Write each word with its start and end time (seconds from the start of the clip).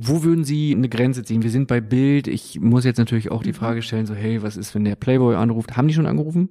Wo 0.00 0.22
würden 0.22 0.44
Sie 0.44 0.72
eine 0.76 0.88
Grenze 0.88 1.24
ziehen? 1.24 1.42
Wir 1.42 1.50
sind 1.50 1.66
bei 1.66 1.80
Bild. 1.80 2.28
Ich 2.28 2.60
muss 2.60 2.84
jetzt 2.84 2.98
natürlich 2.98 3.32
auch 3.32 3.42
die 3.42 3.52
Frage 3.52 3.82
stellen, 3.82 4.06
so, 4.06 4.14
hey, 4.14 4.40
was 4.44 4.56
ist, 4.56 4.72
wenn 4.76 4.84
der 4.84 4.94
Playboy 4.94 5.34
anruft? 5.34 5.76
Haben 5.76 5.88
die 5.88 5.94
schon 5.94 6.06
angerufen? 6.06 6.50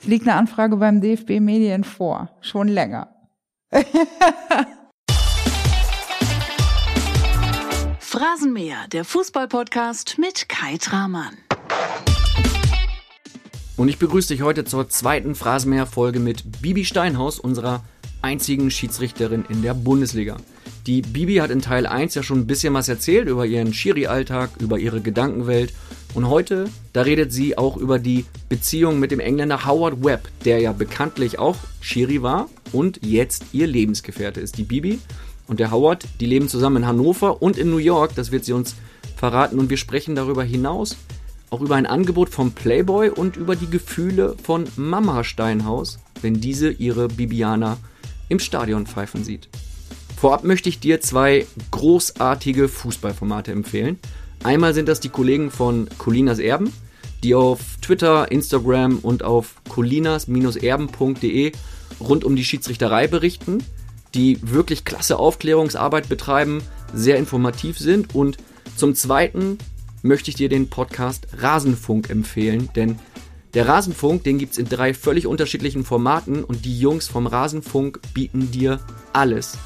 Es 0.00 0.08
liegt 0.08 0.26
eine 0.26 0.34
Anfrage 0.36 0.76
beim 0.78 1.00
DFB 1.00 1.38
Medien 1.38 1.84
vor. 1.84 2.30
Schon 2.40 2.66
länger. 2.66 3.14
Phrasenmäher, 8.00 8.88
der 8.90 9.04
Fußballpodcast 9.04 10.18
mit 10.18 10.48
Kai 10.48 10.76
Tramann. 10.76 11.36
Und 13.76 13.88
ich 13.88 13.98
begrüße 13.98 14.34
dich 14.34 14.42
heute 14.42 14.64
zur 14.64 14.88
zweiten 14.88 15.36
Phrasenmäher-Folge 15.36 16.18
mit 16.18 16.62
Bibi 16.62 16.84
Steinhaus, 16.84 17.38
unserer 17.38 17.84
einzigen 18.22 18.72
Schiedsrichterin 18.72 19.44
in 19.48 19.62
der 19.62 19.74
Bundesliga. 19.74 20.38
Die 20.86 21.02
Bibi 21.02 21.36
hat 21.36 21.50
in 21.50 21.60
Teil 21.60 21.84
1 21.84 22.14
ja 22.14 22.22
schon 22.22 22.38
ein 22.38 22.46
bisschen 22.46 22.72
was 22.72 22.88
erzählt 22.88 23.26
über 23.26 23.44
ihren 23.44 23.74
Schiri-Alltag, 23.74 24.50
über 24.60 24.78
ihre 24.78 25.00
Gedankenwelt. 25.00 25.72
Und 26.14 26.28
heute, 26.28 26.68
da 26.92 27.02
redet 27.02 27.32
sie 27.32 27.58
auch 27.58 27.76
über 27.76 27.98
die 27.98 28.24
Beziehung 28.48 29.00
mit 29.00 29.10
dem 29.10 29.18
Engländer 29.18 29.66
Howard 29.66 30.04
Webb, 30.04 30.28
der 30.44 30.60
ja 30.60 30.72
bekanntlich 30.72 31.40
auch 31.40 31.56
Schiri 31.80 32.22
war 32.22 32.48
und 32.72 33.00
jetzt 33.04 33.46
ihr 33.52 33.66
Lebensgefährte 33.66 34.40
ist. 34.40 34.58
Die 34.58 34.62
Bibi 34.62 35.00
und 35.48 35.58
der 35.58 35.72
Howard, 35.72 36.04
die 36.20 36.26
leben 36.26 36.48
zusammen 36.48 36.76
in 36.76 36.86
Hannover 36.86 37.42
und 37.42 37.58
in 37.58 37.68
New 37.68 37.78
York, 37.78 38.14
das 38.14 38.30
wird 38.30 38.44
sie 38.44 38.52
uns 38.52 38.76
verraten. 39.16 39.58
Und 39.58 39.70
wir 39.70 39.78
sprechen 39.78 40.14
darüber 40.14 40.44
hinaus 40.44 40.96
auch 41.50 41.60
über 41.62 41.74
ein 41.74 41.86
Angebot 41.86 42.28
vom 42.28 42.52
Playboy 42.52 43.10
und 43.10 43.36
über 43.36 43.56
die 43.56 43.70
Gefühle 43.70 44.36
von 44.42 44.66
Mama 44.76 45.24
Steinhaus, 45.24 45.98
wenn 46.22 46.40
diese 46.40 46.70
ihre 46.70 47.08
Bibiana 47.08 47.76
im 48.28 48.38
Stadion 48.38 48.86
pfeifen 48.86 49.24
sieht. 49.24 49.48
Vorab 50.16 50.44
möchte 50.44 50.70
ich 50.70 50.80
dir 50.80 51.00
zwei 51.02 51.46
großartige 51.70 52.68
Fußballformate 52.68 53.52
empfehlen. 53.52 53.98
Einmal 54.42 54.72
sind 54.72 54.88
das 54.88 55.00
die 55.00 55.10
Kollegen 55.10 55.50
von 55.50 55.88
Colinas 55.98 56.38
Erben, 56.38 56.72
die 57.22 57.34
auf 57.34 57.60
Twitter, 57.82 58.32
Instagram 58.32 59.00
und 59.00 59.22
auf 59.24 59.56
colinas-erben.de 59.68 61.52
rund 62.00 62.24
um 62.24 62.34
die 62.34 62.44
Schiedsrichterei 62.44 63.08
berichten, 63.08 63.62
die 64.14 64.38
wirklich 64.42 64.86
klasse 64.86 65.18
Aufklärungsarbeit 65.18 66.08
betreiben, 66.08 66.62
sehr 66.94 67.18
informativ 67.18 67.78
sind 67.78 68.14
und 68.14 68.38
zum 68.76 68.94
Zweiten 68.94 69.58
möchte 70.02 70.30
ich 70.30 70.36
dir 70.36 70.48
den 70.48 70.70
Podcast 70.70 71.26
Rasenfunk 71.38 72.08
empfehlen, 72.08 72.70
denn 72.74 72.98
der 73.52 73.68
Rasenfunk, 73.68 74.24
den 74.24 74.38
gibt 74.38 74.52
es 74.52 74.58
in 74.58 74.68
drei 74.68 74.94
völlig 74.94 75.26
unterschiedlichen 75.26 75.84
Formaten 75.84 76.42
und 76.44 76.64
die 76.64 76.78
Jungs 76.78 77.08
vom 77.08 77.26
Rasenfunk 77.26 78.00
bieten 78.14 78.50
dir 78.50 78.80
alles, 79.12 79.58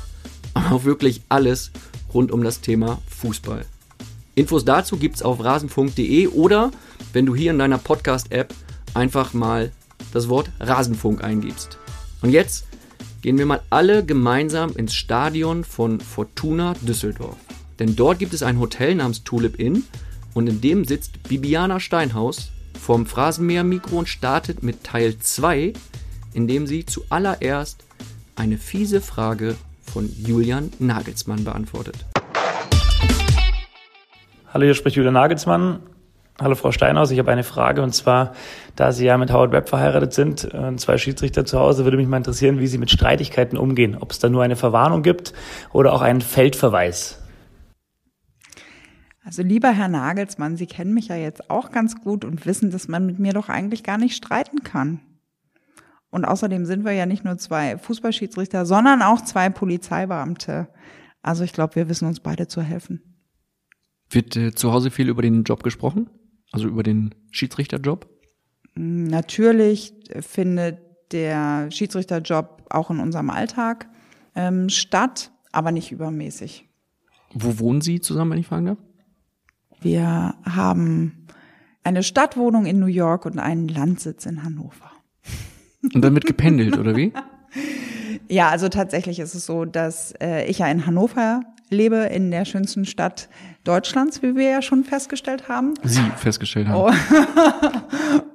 auch 0.70 0.84
wirklich 0.84 1.22
alles 1.28 1.70
rund 2.12 2.32
um 2.32 2.42
das 2.42 2.60
Thema 2.60 3.00
Fußball. 3.08 3.64
Infos 4.34 4.64
dazu 4.64 4.96
gibt 4.96 5.16
es 5.16 5.22
auf 5.22 5.42
rasenfunk.de 5.42 6.28
oder 6.28 6.70
wenn 7.12 7.26
du 7.26 7.34
hier 7.34 7.50
in 7.50 7.58
deiner 7.58 7.78
Podcast-App 7.78 8.54
einfach 8.94 9.34
mal 9.34 9.72
das 10.12 10.28
Wort 10.28 10.50
Rasenfunk 10.60 11.22
eingibst. 11.22 11.78
Und 12.22 12.30
jetzt 12.30 12.66
gehen 13.22 13.38
wir 13.38 13.46
mal 13.46 13.62
alle 13.70 14.04
gemeinsam 14.04 14.72
ins 14.76 14.94
Stadion 14.94 15.64
von 15.64 16.00
Fortuna 16.00 16.74
Düsseldorf. 16.80 17.36
Denn 17.78 17.96
dort 17.96 18.18
gibt 18.18 18.34
es 18.34 18.42
ein 18.42 18.58
Hotel 18.58 18.94
namens 18.94 19.24
Tulip 19.24 19.58
Inn 19.58 19.84
und 20.34 20.48
in 20.48 20.60
dem 20.60 20.84
sitzt 20.84 21.22
Bibiana 21.24 21.80
Steinhaus 21.80 22.50
vom 22.80 23.06
Phrasenmäher-Mikro 23.06 23.98
und 23.98 24.08
startet 24.08 24.62
mit 24.62 24.84
Teil 24.84 25.18
2, 25.18 25.72
in 26.34 26.46
dem 26.46 26.66
sie 26.66 26.86
zuallererst 26.86 27.84
eine 28.36 28.58
fiese 28.58 29.00
Frage 29.00 29.56
von 29.90 30.08
Julian 30.16 30.70
Nagelsmann 30.78 31.44
beantwortet. 31.44 32.06
Hallo, 34.52 34.64
hier 34.64 34.74
spricht 34.74 34.96
Julian 34.96 35.14
Nagelsmann. 35.14 35.80
Hallo 36.40 36.54
Frau 36.54 36.72
Steinhaus, 36.72 37.10
ich 37.10 37.18
habe 37.18 37.30
eine 37.30 37.44
Frage 37.44 37.82
und 37.82 37.94
zwar, 37.94 38.32
da 38.74 38.92
Sie 38.92 39.04
ja 39.04 39.18
mit 39.18 39.30
Howard 39.30 39.52
Webb 39.52 39.68
verheiratet 39.68 40.14
sind, 40.14 40.44
äh, 40.54 40.74
zwei 40.76 40.96
Schiedsrichter 40.96 41.44
zu 41.44 41.58
Hause, 41.58 41.84
würde 41.84 41.98
mich 41.98 42.06
mal 42.06 42.16
interessieren, 42.16 42.60
wie 42.60 42.66
Sie 42.66 42.78
mit 42.78 42.90
Streitigkeiten 42.90 43.58
umgehen. 43.58 43.96
Ob 44.00 44.12
es 44.12 44.20
da 44.20 44.30
nur 44.30 44.42
eine 44.42 44.56
Verwarnung 44.56 45.02
gibt 45.02 45.34
oder 45.72 45.92
auch 45.92 46.00
einen 46.00 46.22
Feldverweis. 46.22 47.20
Also 49.22 49.42
lieber 49.42 49.70
Herr 49.70 49.88
Nagelsmann, 49.88 50.56
Sie 50.56 50.66
kennen 50.66 50.94
mich 50.94 51.08
ja 51.08 51.16
jetzt 51.16 51.50
auch 51.50 51.72
ganz 51.72 52.00
gut 52.00 52.24
und 52.24 52.46
wissen, 52.46 52.70
dass 52.70 52.88
man 52.88 53.04
mit 53.04 53.18
mir 53.18 53.34
doch 53.34 53.50
eigentlich 53.50 53.82
gar 53.82 53.98
nicht 53.98 54.16
streiten 54.16 54.62
kann. 54.62 55.00
Und 56.10 56.24
außerdem 56.24 56.66
sind 56.66 56.84
wir 56.84 56.92
ja 56.92 57.06
nicht 57.06 57.24
nur 57.24 57.38
zwei 57.38 57.78
Fußballschiedsrichter, 57.78 58.66
sondern 58.66 59.02
auch 59.02 59.20
zwei 59.22 59.48
Polizeibeamte. 59.48 60.68
Also 61.22 61.44
ich 61.44 61.52
glaube, 61.52 61.76
wir 61.76 61.88
wissen 61.88 62.06
uns 62.06 62.20
beide 62.20 62.48
zu 62.48 62.62
helfen. 62.62 63.00
Wird 64.08 64.36
äh, 64.36 64.52
zu 64.52 64.72
Hause 64.72 64.90
viel 64.90 65.08
über 65.08 65.22
den 65.22 65.44
Job 65.44 65.62
gesprochen? 65.62 66.10
Also 66.52 66.66
über 66.66 66.82
den 66.82 67.14
Schiedsrichterjob? 67.30 68.08
Natürlich 68.74 69.94
findet 70.20 70.78
der 71.12 71.70
Schiedsrichterjob 71.70 72.66
auch 72.70 72.90
in 72.90 72.98
unserem 72.98 73.30
Alltag 73.30 73.88
ähm, 74.34 74.68
statt, 74.68 75.30
aber 75.52 75.72
nicht 75.72 75.92
übermäßig. 75.92 76.68
Wo 77.32 77.58
wohnen 77.58 77.80
Sie 77.80 78.00
zusammen, 78.00 78.32
wenn 78.32 78.38
ich 78.38 78.46
fragen 78.46 78.66
darf? 78.66 78.78
Wir 79.80 80.34
haben 80.44 81.26
eine 81.84 82.02
Stadtwohnung 82.02 82.66
in 82.66 82.80
New 82.80 82.86
York 82.86 83.26
und 83.26 83.38
einen 83.38 83.68
Landsitz 83.68 84.26
in 84.26 84.42
Hannover. 84.42 84.89
Und 85.82 86.02
dann 86.02 86.14
wird 86.14 86.26
gependelt, 86.26 86.78
oder 86.78 86.96
wie? 86.96 87.12
Ja, 88.28 88.48
also 88.48 88.68
tatsächlich 88.68 89.18
ist 89.18 89.34
es 89.34 89.44
so, 89.44 89.64
dass 89.64 90.14
äh, 90.20 90.44
ich 90.44 90.58
ja 90.58 90.68
in 90.68 90.86
Hannover 90.86 91.42
lebe, 91.68 91.96
in 91.96 92.30
der 92.30 92.44
schönsten 92.44 92.84
Stadt 92.84 93.28
Deutschlands, 93.64 94.22
wie 94.22 94.36
wir 94.36 94.50
ja 94.50 94.62
schon 94.62 94.84
festgestellt 94.84 95.48
haben. 95.48 95.74
Sie 95.82 96.00
festgestellt 96.16 96.68
haben. 96.68 96.94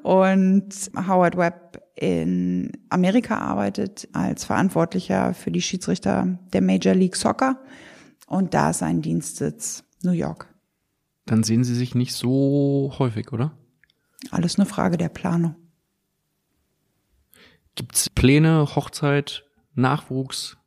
Oh. 0.03 0.09
und 0.21 0.69
Howard 0.95 1.37
Webb 1.37 1.81
in 1.95 2.71
Amerika 2.89 3.37
arbeitet 3.37 4.07
als 4.11 4.43
Verantwortlicher 4.43 5.33
für 5.33 5.51
die 5.51 5.61
Schiedsrichter 5.61 6.37
der 6.51 6.61
Major 6.61 6.93
League 6.93 7.15
Soccer. 7.15 7.57
Und 8.27 8.53
da 8.53 8.71
ist 8.71 8.79
sein 8.79 9.01
Dienstsitz 9.01 9.83
New 10.03 10.11
York. 10.11 10.53
Dann 11.25 11.43
sehen 11.43 11.63
Sie 11.63 11.75
sich 11.75 11.95
nicht 11.95 12.13
so 12.13 12.93
häufig, 12.99 13.31
oder? 13.31 13.53
Alles 14.31 14.59
eine 14.59 14.65
Frage 14.65 14.97
der 14.97 15.09
Planung. 15.09 15.55
Gibt's 17.75 18.09
Pläne, 18.09 18.75
Hochzeit, 18.75 19.45
Nachwuchs, 19.73 20.57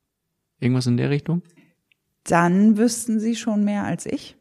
irgendwas 0.60 0.86
in 0.86 0.96
der 0.96 1.10
Richtung? 1.10 1.42
Dann 2.24 2.76
wüssten 2.76 3.18
Sie 3.20 3.34
schon 3.34 3.64
mehr 3.64 3.84
als 3.84 4.04
ich. 4.04 4.36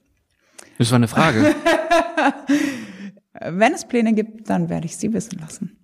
Das 0.78 0.92
war 0.92 0.98
eine 0.98 1.08
Frage. 1.08 1.56
Wenn 3.40 3.74
es 3.74 3.88
Pläne 3.88 4.14
gibt, 4.14 4.50
dann 4.50 4.70
werde 4.70 4.86
ich 4.86 4.98
Sie 4.98 5.14
wissen 5.14 5.40
lassen. 5.40 5.78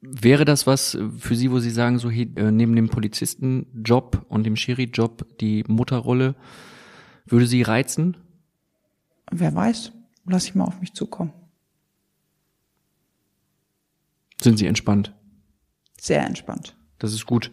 Wäre 0.00 0.44
das 0.44 0.66
was 0.66 0.98
für 1.18 1.34
Sie, 1.34 1.50
wo 1.50 1.60
Sie 1.60 1.70
sagen, 1.70 1.98
so 1.98 2.10
äh, 2.10 2.26
neben 2.50 2.76
dem 2.76 2.90
Polizistenjob 2.90 4.26
und 4.28 4.44
dem 4.44 4.56
Schiri-Job 4.56 5.38
die 5.38 5.64
Mutterrolle, 5.66 6.34
würde 7.24 7.46
Sie 7.46 7.62
reizen? 7.62 8.18
Wer 9.30 9.54
weiß, 9.54 9.92
lass 10.26 10.44
ich 10.44 10.54
mal 10.54 10.64
auf 10.64 10.80
mich 10.80 10.92
zukommen. 10.92 11.32
Sind 14.42 14.58
Sie 14.58 14.66
entspannt? 14.66 15.14
Sehr 16.04 16.26
entspannt. 16.26 16.76
Das 16.98 17.14
ist 17.14 17.24
gut. 17.24 17.50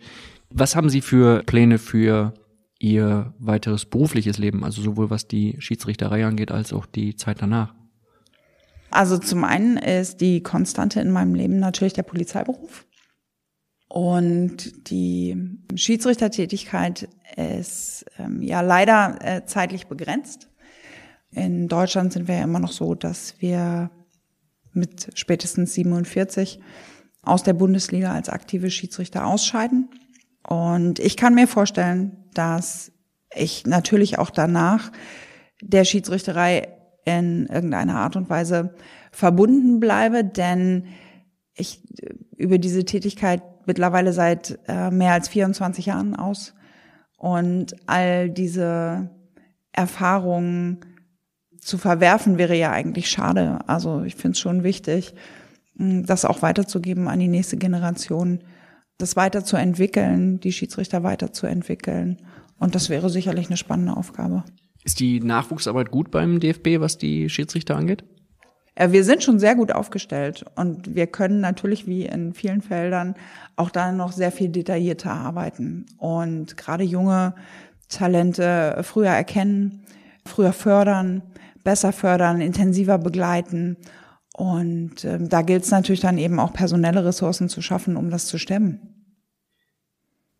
Was 0.50 0.76
haben 0.76 0.90
Sie 0.90 1.00
für 1.00 1.42
Pläne 1.44 1.78
für 1.78 2.34
Ihr 2.80 3.34
weiteres 3.40 3.86
berufliches 3.86 4.40
Leben, 4.40 4.66
also 4.66 4.82
sowohl 4.82 5.10
was 5.10 5.26
die 5.26 5.56
Schiedsrichterei 5.60 6.26
angeht, 6.26 6.52
als 6.52 6.74
auch 6.74 6.86
die 6.86 7.16
Zeit 7.16 7.42
danach? 7.42 7.74
Also 8.90 9.18
zum 9.18 9.46
einen 9.46 9.78
ist 9.78 10.20
die 10.20 10.44
Konstante 10.44 11.00
in 11.00 11.12
meinem 11.12 11.34
Leben 11.34 11.60
natürlich 11.60 11.94
der 11.94 12.04
Polizeiberuf. 12.04 12.86
Und 13.88 14.90
die 14.90 15.38
Schiedsrichtertätigkeit 15.74 17.08
ist 17.38 18.04
ähm, 18.20 18.42
ja 18.42 18.60
leider 18.60 19.18
äh, 19.22 19.46
zeitlich 19.46 19.88
begrenzt. 19.88 20.50
In 21.32 21.70
Deutschland 21.70 22.12
sind 22.12 22.28
wir 22.28 22.36
ja 22.36 22.44
immer 22.44 22.59
noch 22.59 22.74
so, 22.74 22.96
dass 22.96 23.36
wir 23.40 23.92
mit 24.74 25.08
spätestens 25.16 25.74
47 25.74 26.59
aus 27.23 27.44
der 27.44 27.53
Bundesliga 27.53 28.14
als 28.14 28.29
aktive 28.29 28.72
Schiedsrichter 28.72 29.26
ausscheiden. 29.26 29.90
Und 30.47 31.00
ich 31.00 31.18
kann 31.18 31.35
mir 31.35 31.47
vorstellen, 31.47 32.18
dass 32.34 32.91
ich 33.34 33.66
natürlich 33.66 34.18
auch 34.18 34.29
danach 34.29 34.91
der 35.62 35.85
Schiedsrichterei 35.85 36.70
in 37.06 37.47
irgendeiner 37.47 37.97
Art 37.97 38.16
und 38.16 38.29
Weise 38.29 38.76
verbunden 39.12 39.79
bleibe, 39.79 40.23
denn 40.23 40.88
ich 41.56 41.84
über 42.38 42.58
diese 42.58 42.85
Tätigkeit 42.85 43.41
mittlerweile 43.66 44.14
seit 44.14 44.59
äh, 44.68 44.90
mehr 44.90 45.14
als 45.14 45.29
24 45.29 45.85
Jahren 45.85 46.16
aus 46.16 46.56
und 47.18 47.76
all 47.88 48.29
diese 48.29 49.09
Erfahrungen 49.72 50.79
zu 51.59 51.78
verwerfen 51.78 52.38
wäre 52.38 52.56
ja 52.56 52.72
eigentlich 52.72 53.09
schade. 53.09 53.59
Also 53.68 54.03
ich 54.03 54.16
finde 54.16 54.34
es 54.34 54.40
schon 54.40 54.64
wichtig, 54.64 55.14
das 56.06 56.26
auch 56.26 56.42
weiterzugeben 56.42 57.08
an 57.08 57.20
die 57.20 57.28
nächste 57.28 57.58
Generation, 57.58 58.40
das 58.98 59.16
weiterzuentwickeln, 59.16 60.40
die 60.40 60.52
Schiedsrichter 60.52 61.04
weiterzuentwickeln 61.04 62.18
Und 62.60 62.76
das 62.76 62.90
wäre 62.90 63.10
sicherlich 63.10 63.48
eine 63.48 63.58
spannende 63.58 63.98
Aufgabe. 63.98 64.44
Ist 64.84 65.00
die 65.00 65.20
Nachwuchsarbeit 65.20 65.92
gut 65.92 66.12
beim 66.12 66.40
DFB, 66.40 66.80
was 66.80 66.98
die 66.98 67.30
Schiedsrichter 67.30 67.76
angeht? 67.76 68.04
Äh, 68.76 68.92
wir 68.92 69.04
sind 69.04 69.24
schon 69.24 69.40
sehr 69.40 69.56
gut 69.56 69.72
aufgestellt 69.72 70.46
und 70.56 70.96
wir 70.96 71.08
können 71.08 71.40
natürlich 71.40 71.88
wie 71.88 72.06
in 72.06 72.34
vielen 72.34 72.62
Feldern 72.62 73.16
auch 73.56 73.70
da 73.70 73.92
noch 73.92 74.12
sehr 74.12 74.32
viel 74.32 74.50
detaillierter 74.50 75.12
arbeiten 75.12 75.86
und 75.98 76.58
gerade 76.58 76.84
junge 76.84 77.36
Talente 77.90 78.80
früher 78.84 79.10
erkennen, 79.10 79.86
früher 80.26 80.54
fördern, 80.54 81.22
besser 81.64 81.92
fördern, 81.92 82.42
intensiver 82.42 82.98
begleiten. 82.98 83.78
Und 84.36 85.04
äh, 85.04 85.20
da 85.20 85.42
gilt 85.42 85.64
es 85.64 85.72
natürlich 85.72 86.00
dann 86.00 86.18
eben 86.18 86.40
auch 86.40 86.54
personelle 86.54 87.04
Ressourcen 87.06 87.50
zu 87.50 87.62
schaffen, 87.62 87.98
um 87.98 88.10
das 88.10 88.26
zu 88.28 88.38
stemmen. 88.38 88.80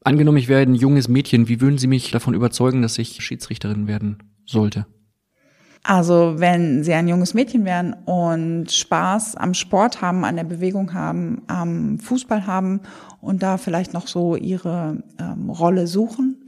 Angenommen, 0.04 0.38
ich 0.38 0.48
wäre 0.48 0.62
ein 0.62 0.76
junges 0.76 1.08
Mädchen, 1.08 1.48
wie 1.48 1.62
würden 1.62 1.78
Sie 1.78 1.88
mich 1.88 2.10
davon 2.10 2.34
überzeugen, 2.34 2.82
dass 2.82 2.98
ich 2.98 3.22
Schiedsrichterin 3.24 3.88
werden 3.88 4.18
sollte? 4.46 4.88
Also 5.84 6.36
wenn 6.38 6.84
Sie 6.84 6.94
ein 6.94 7.08
junges 7.08 7.34
Mädchen 7.34 7.66
wären 7.66 7.94
und 8.06 8.72
Spaß 8.72 9.36
am 9.36 9.54
Sport 9.54 10.02
haben, 10.02 10.26
an 10.26 10.36
der 10.36 10.44
Bewegung 10.44 10.94
haben, 10.94 11.42
am 11.48 12.00
Fußball 12.00 12.46
haben 12.46 12.82
und 13.20 13.42
da 13.44 13.58
vielleicht 13.58 13.94
noch 13.94 14.08
so 14.08 14.36
Ihre 14.36 15.04
ähm, 15.20 15.50
Rolle 15.50 15.88
suchen, 15.88 16.46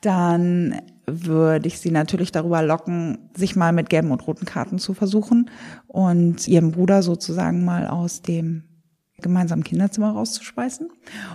dann 0.00 0.80
würde 1.06 1.68
ich 1.68 1.78
sie 1.78 1.90
natürlich 1.90 2.32
darüber 2.32 2.62
locken, 2.62 3.30
sich 3.34 3.56
mal 3.56 3.72
mit 3.72 3.90
gelben 3.90 4.10
und 4.10 4.26
roten 4.26 4.46
Karten 4.46 4.78
zu 4.78 4.94
versuchen 4.94 5.50
und 5.86 6.48
ihrem 6.48 6.72
Bruder 6.72 7.02
sozusagen 7.02 7.64
mal 7.64 7.86
aus 7.86 8.22
dem 8.22 8.64
gemeinsamen 9.18 9.64
Kinderzimmer 9.64 10.12
rauszuspeisen. 10.12 10.90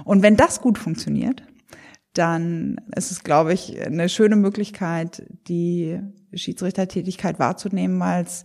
Und 0.05 0.21
wenn 0.21 0.35
das 0.35 0.61
gut 0.61 0.77
funktioniert, 0.77 1.43
dann 2.13 2.81
ist 2.95 3.11
es, 3.11 3.23
glaube 3.23 3.53
ich, 3.53 3.79
eine 3.79 4.09
schöne 4.09 4.35
Möglichkeit, 4.35 5.23
die 5.47 5.99
Schiedsrichtertätigkeit 6.33 7.39
wahrzunehmen, 7.39 7.99
weil 7.99 8.23
es 8.23 8.43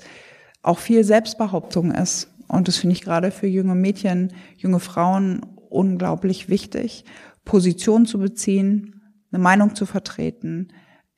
auch 0.62 0.78
viel 0.78 1.04
Selbstbehauptung 1.04 1.90
ist. 1.90 2.30
Und 2.48 2.68
das 2.68 2.76
finde 2.76 2.94
ich 2.94 3.02
gerade 3.02 3.30
für 3.30 3.46
junge 3.46 3.74
Mädchen, 3.74 4.32
junge 4.56 4.80
Frauen 4.80 5.40
unglaublich 5.70 6.48
wichtig, 6.48 7.04
Position 7.44 8.06
zu 8.06 8.18
beziehen, 8.18 9.02
eine 9.32 9.42
Meinung 9.42 9.74
zu 9.74 9.86
vertreten, 9.86 10.68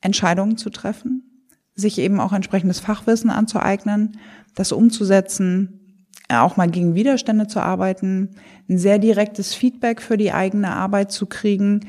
Entscheidungen 0.06 0.56
zu 0.56 0.70
treffen, 0.70 1.44
sich 1.74 1.98
eben 1.98 2.20
auch 2.20 2.32
entsprechendes 2.32 2.80
Fachwissen 2.80 3.28
anzueignen, 3.28 4.18
das 4.54 4.72
umzusetzen, 4.72 6.06
auch 6.28 6.56
mal 6.56 6.70
gegen 6.70 6.94
Widerstände 6.94 7.46
zu 7.46 7.60
arbeiten, 7.60 8.30
ein 8.68 8.78
sehr 8.78 8.98
direktes 8.98 9.54
Feedback 9.54 10.00
für 10.00 10.16
die 10.16 10.32
eigene 10.32 10.70
Arbeit 10.70 11.12
zu 11.12 11.26
kriegen 11.26 11.80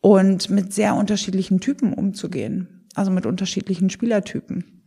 und 0.00 0.48
mit 0.50 0.72
sehr 0.72 0.94
unterschiedlichen 0.94 1.60
Typen 1.60 1.92
umzugehen, 1.92 2.86
also 2.94 3.10
mit 3.10 3.26
unterschiedlichen 3.26 3.90
Spielertypen 3.90 4.82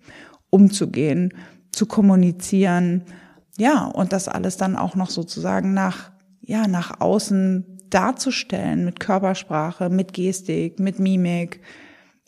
umzugehen, 0.49 1.33
zu 1.71 1.85
kommunizieren, 1.85 3.03
ja, 3.57 3.85
und 3.85 4.13
das 4.13 4.27
alles 4.27 4.57
dann 4.57 4.75
auch 4.75 4.95
noch 4.95 5.09
sozusagen 5.09 5.73
nach, 5.73 6.11
ja, 6.41 6.67
nach 6.67 7.01
außen 7.01 7.65
darzustellen 7.89 8.85
mit 8.85 8.99
Körpersprache, 8.99 9.89
mit 9.89 10.13
Gestik, 10.13 10.79
mit 10.79 10.99
Mimik. 10.99 11.61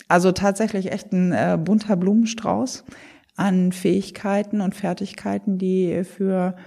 Also 0.10 0.34
tatsächlich 0.34 0.92
echt 0.92 1.14
ein 1.14 1.32
äh, 1.32 1.58
bunter 1.58 1.96
Blumenstrauß 1.96 2.84
an 3.38 3.72
Fähigkeiten 3.72 4.60
und 4.60 4.76
Fertigkeiten, 4.76 5.58
die 5.58 6.04
für 6.04 6.58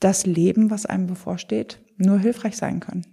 das 0.00 0.24
Leben, 0.24 0.70
was 0.70 0.86
einem 0.86 1.06
bevorsteht, 1.06 1.80
nur 1.98 2.18
hilfreich 2.18 2.56
sein 2.56 2.80
können. 2.80 3.04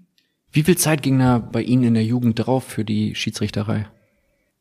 Wie 0.52 0.64
viel 0.64 0.78
Zeit 0.78 1.02
ging 1.02 1.20
da 1.20 1.40
bei 1.40 1.62
Ihnen 1.62 1.84
in 1.84 1.94
der 1.96 2.06
Jugend 2.06 2.36
drauf 2.36 2.64
für 2.64 2.86
die 2.86 3.16
Schiedsrichterei? 3.16 3.88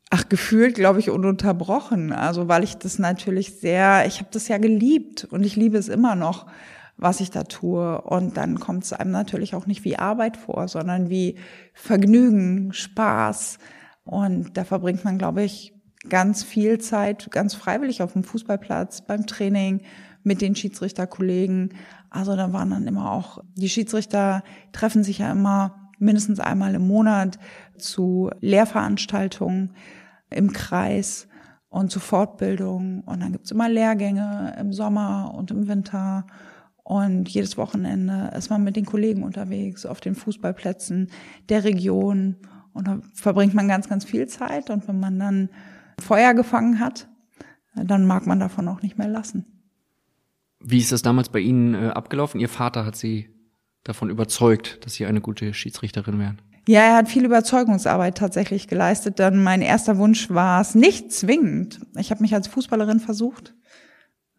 Ach, 0.09 0.27
gefühlt, 0.27 0.75
glaube 0.75 0.99
ich, 0.99 1.09
ununterbrochen. 1.09 2.11
Also 2.11 2.49
weil 2.49 2.63
ich 2.63 2.75
das 2.75 2.99
natürlich 2.99 3.59
sehr, 3.59 4.05
ich 4.05 4.19
habe 4.19 4.29
das 4.31 4.49
ja 4.49 4.57
geliebt 4.57 5.23
und 5.23 5.45
ich 5.45 5.55
liebe 5.55 5.77
es 5.77 5.87
immer 5.87 6.15
noch 6.15 6.47
was 6.97 7.19
ich 7.19 7.31
da 7.31 7.43
tue. 7.43 8.01
Und 8.01 8.37
dann 8.37 8.59
kommt 8.59 8.83
es 8.83 8.93
einem 8.93 9.11
natürlich 9.11 9.55
auch 9.55 9.65
nicht 9.65 9.83
wie 9.83 9.97
Arbeit 9.97 10.37
vor, 10.37 10.67
sondern 10.67 11.09
wie 11.09 11.37
Vergnügen, 11.73 12.73
Spaß. 12.73 13.57
Und 14.03 14.57
da 14.57 14.63
verbringt 14.63 15.03
man, 15.03 15.17
glaube 15.17 15.43
ich, 15.43 15.73
ganz 16.09 16.43
viel 16.43 16.79
Zeit, 16.79 17.31
ganz 17.31 17.53
freiwillig 17.53 18.01
auf 18.01 18.13
dem 18.13 18.23
Fußballplatz, 18.23 19.05
beim 19.05 19.25
Training, 19.25 19.81
mit 20.23 20.41
den 20.41 20.55
Schiedsrichterkollegen. 20.55 21.73
Also 22.09 22.35
da 22.35 22.53
waren 22.53 22.69
dann 22.69 22.87
immer 22.87 23.11
auch, 23.11 23.43
die 23.55 23.69
Schiedsrichter 23.69 24.43
treffen 24.71 25.03
sich 25.03 25.19
ja 25.19 25.31
immer 25.31 25.91
mindestens 25.99 26.39
einmal 26.39 26.75
im 26.75 26.87
Monat 26.87 27.39
zu 27.77 28.29
Lehrveranstaltungen 28.39 29.73
im 30.29 30.51
Kreis 30.51 31.27
und 31.69 31.91
zu 31.91 31.99
Fortbildungen. 31.99 33.01
Und 33.01 33.21
dann 33.21 33.31
gibt's 33.31 33.51
immer 33.51 33.69
Lehrgänge 33.69 34.55
im 34.59 34.73
Sommer 34.73 35.33
und 35.35 35.51
im 35.51 35.67
Winter. 35.67 36.25
Und 36.83 37.29
jedes 37.29 37.57
Wochenende 37.57 38.31
ist 38.35 38.49
man 38.49 38.63
mit 38.63 38.75
den 38.75 38.85
Kollegen 38.85 39.23
unterwegs 39.23 39.85
auf 39.85 40.01
den 40.01 40.15
Fußballplätzen 40.15 41.09
der 41.49 41.63
Region. 41.63 42.37
Und 42.73 42.87
da 42.87 42.99
verbringt 43.13 43.53
man 43.53 43.67
ganz, 43.67 43.87
ganz 43.89 44.05
viel 44.05 44.27
Zeit. 44.27 44.69
Und 44.69 44.87
wenn 44.87 44.99
man 44.99 45.19
dann 45.19 45.49
Feuer 45.99 46.33
gefangen 46.33 46.79
hat, 46.79 47.07
dann 47.75 48.05
mag 48.05 48.27
man 48.27 48.39
davon 48.39 48.67
auch 48.67 48.81
nicht 48.81 48.97
mehr 48.97 49.07
lassen. 49.07 49.45
Wie 50.59 50.79
ist 50.79 50.91
das 50.91 51.01
damals 51.01 51.29
bei 51.29 51.39
Ihnen 51.39 51.73
äh, 51.73 51.89
abgelaufen? 51.89 52.39
Ihr 52.39 52.49
Vater 52.49 52.85
hat 52.85 52.95
Sie 52.95 53.29
davon 53.83 54.09
überzeugt, 54.09 54.85
dass 54.85 54.93
Sie 54.93 55.05
eine 55.05 55.21
gute 55.21 55.53
Schiedsrichterin 55.53 56.19
wären? 56.19 56.41
Ja, 56.67 56.81
er 56.81 56.95
hat 56.95 57.09
viel 57.09 57.25
Überzeugungsarbeit 57.25 58.17
tatsächlich 58.17 58.67
geleistet. 58.67 59.19
Dann 59.19 59.43
mein 59.43 59.61
erster 59.61 59.97
Wunsch 59.97 60.29
war 60.29 60.61
es 60.61 60.75
nicht 60.75 61.11
zwingend. 61.11 61.81
Ich 61.97 62.09
habe 62.09 62.21
mich 62.21 62.33
als 62.33 62.47
Fußballerin 62.47 63.01
versucht 63.01 63.53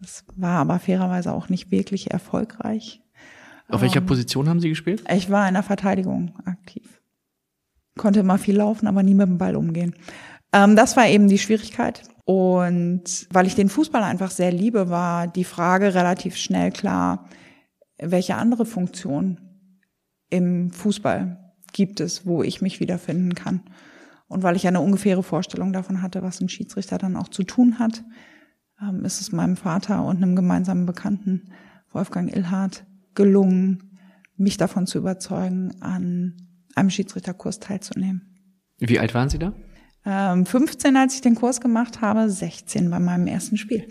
das 0.04 0.24
war 0.36 0.58
aber 0.58 0.78
fairerweise 0.78 1.32
auch 1.32 1.48
nicht 1.48 1.70
wirklich 1.70 2.10
erfolgreich. 2.10 3.02
Auf 3.68 3.80
welcher 3.80 4.00
ähm, 4.00 4.06
Position 4.06 4.48
haben 4.48 4.60
Sie 4.60 4.68
gespielt? 4.68 5.02
Ich 5.10 5.30
war 5.30 5.48
in 5.48 5.54
der 5.54 5.62
Verteidigung 5.62 6.38
aktiv. 6.44 7.00
Konnte 7.96 8.20
immer 8.20 8.38
viel 8.38 8.56
laufen, 8.56 8.86
aber 8.86 9.02
nie 9.02 9.14
mit 9.14 9.28
dem 9.28 9.38
Ball 9.38 9.56
umgehen. 9.56 9.94
Ähm, 10.52 10.76
das 10.76 10.96
war 10.96 11.06
eben 11.06 11.28
die 11.28 11.38
Schwierigkeit. 11.38 12.02
Und 12.24 13.26
weil 13.30 13.46
ich 13.46 13.54
den 13.54 13.68
Fußball 13.68 14.02
einfach 14.02 14.30
sehr 14.30 14.50
liebe, 14.50 14.88
war 14.88 15.26
die 15.26 15.44
Frage 15.44 15.94
relativ 15.94 16.36
schnell 16.36 16.70
klar, 16.70 17.28
welche 17.98 18.36
andere 18.36 18.64
Funktion 18.64 19.40
im 20.30 20.70
Fußball 20.70 21.52
gibt 21.72 22.00
es, 22.00 22.26
wo 22.26 22.42
ich 22.42 22.62
mich 22.62 22.80
wiederfinden 22.80 23.34
kann. 23.34 23.62
Und 24.26 24.42
weil 24.42 24.56
ich 24.56 24.66
eine 24.66 24.80
ungefähre 24.80 25.22
Vorstellung 25.22 25.72
davon 25.72 26.00
hatte, 26.00 26.22
was 26.22 26.40
ein 26.40 26.48
Schiedsrichter 26.48 26.98
dann 26.98 27.16
auch 27.16 27.28
zu 27.28 27.42
tun 27.42 27.78
hat, 27.78 28.02
ähm, 28.80 29.04
ist 29.04 29.20
es 29.20 29.32
meinem 29.32 29.56
Vater 29.56 30.04
und 30.04 30.16
einem 30.16 30.34
gemeinsamen 30.34 30.86
Bekannten, 30.86 31.52
Wolfgang 31.92 32.34
Ilhardt, 32.34 32.86
gelungen, 33.14 33.98
mich 34.36 34.56
davon 34.56 34.86
zu 34.86 34.98
überzeugen, 34.98 35.80
an 35.80 36.43
einem 36.76 36.90
Schiedsrichterkurs 36.90 37.60
teilzunehmen. 37.60 38.22
Wie 38.78 38.98
alt 38.98 39.14
waren 39.14 39.28
Sie 39.28 39.38
da? 39.38 39.52
Ähm, 40.04 40.44
15, 40.46 40.96
als 40.96 41.14
ich 41.14 41.20
den 41.20 41.34
Kurs 41.34 41.60
gemacht 41.60 42.00
habe, 42.00 42.28
16 42.28 42.90
bei 42.90 42.98
meinem 42.98 43.26
ersten 43.26 43.56
Spiel. 43.56 43.88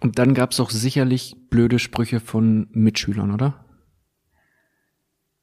Und 0.00 0.18
dann 0.18 0.34
gab 0.34 0.52
es 0.52 0.58
doch 0.58 0.70
sicherlich 0.70 1.36
blöde 1.50 1.78
Sprüche 1.78 2.20
von 2.20 2.68
Mitschülern, 2.70 3.32
oder? 3.32 3.64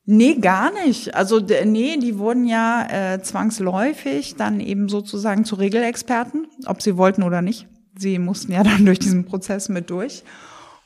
Nee, 0.05 0.35
gar 0.35 0.71
nicht. 0.85 1.15
Also 1.15 1.39
nee, 1.39 1.97
die 1.97 2.17
wurden 2.17 2.45
ja 2.45 2.87
äh, 2.89 3.21
zwangsläufig 3.21 4.35
dann 4.35 4.59
eben 4.59 4.87
sozusagen 4.87 5.45
zu 5.45 5.55
Regelexperten, 5.55 6.47
ob 6.67 6.81
sie 6.81 6.95
wollten 6.95 7.23
oder 7.23 7.41
nicht 7.41 7.67
sie 7.97 8.19
mussten 8.19 8.51
ja 8.51 8.63
dann 8.63 8.85
durch 8.85 8.99
diesen 8.99 9.25
Prozess 9.25 9.69
mit 9.69 9.89
durch. 9.89 10.23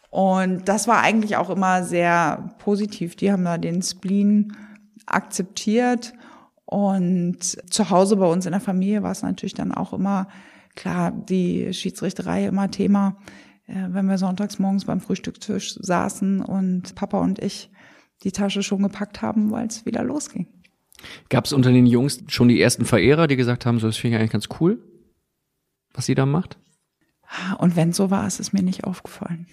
Und 0.10 0.68
das 0.68 0.88
war 0.88 1.02
eigentlich 1.02 1.38
auch 1.38 1.50
immer 1.50 1.84
sehr 1.84 2.56
positiv. 2.60 3.16
Die 3.16 3.32
haben 3.32 3.46
da 3.46 3.58
den 3.58 3.82
Spleen 3.82 4.56
akzeptiert. 5.10 6.14
Und 6.66 7.42
zu 7.74 7.90
Hause 7.90 8.18
bei 8.18 8.28
uns 8.28 8.46
in 8.46 8.52
der 8.52 8.62
Familie 8.62 9.02
war 9.02 9.12
es 9.12 9.24
natürlich 9.24 9.56
dann 9.56 9.72
auch 9.72 9.94
immer, 9.94 10.28
klar, 10.76 11.12
die 11.12 11.74
Schiedsrichterei 11.74 12.46
immer 12.46 12.70
Thema, 12.70 13.18
äh, 13.66 13.88
wenn 13.90 14.08
wir 14.08 14.18
sonntags 14.18 14.60
morgens 14.60 14.86
beim 14.86 15.02
Frühstückstisch 15.02 15.76
saßen 15.80 16.42
und 16.42 16.96
Papa 16.96 17.20
und 17.20 17.40
ich 17.40 17.70
die 18.24 18.32
Tasche 18.32 18.64
schon 18.64 18.84
gepackt 18.84 19.22
haben, 19.22 19.52
weil 19.52 19.68
es 19.68 19.86
wieder 19.86 20.04
losging. 20.04 20.48
Gab 21.30 21.46
es 21.46 21.54
unter 21.54 21.72
den 21.72 21.86
Jungs 21.86 22.24
schon 22.28 22.50
die 22.50 22.62
ersten 22.62 22.86
Verehrer, 22.86 23.28
die 23.28 23.38
gesagt 23.38 23.66
haben, 23.66 23.80
so 23.80 23.88
das 23.88 23.98
finde 23.98 24.16
ich 24.16 24.20
eigentlich 24.20 24.32
ganz 24.32 24.50
cool, 24.60 24.84
was 25.94 26.06
sie 26.06 26.16
da 26.16 26.26
macht? 26.26 26.58
Und 27.58 27.76
wenn 27.76 27.94
so 27.94 28.10
war, 28.10 28.28
ist 28.28 28.40
es 28.40 28.54
mir 28.54 28.64
nicht 28.64 28.84
aufgefallen. 28.84 29.48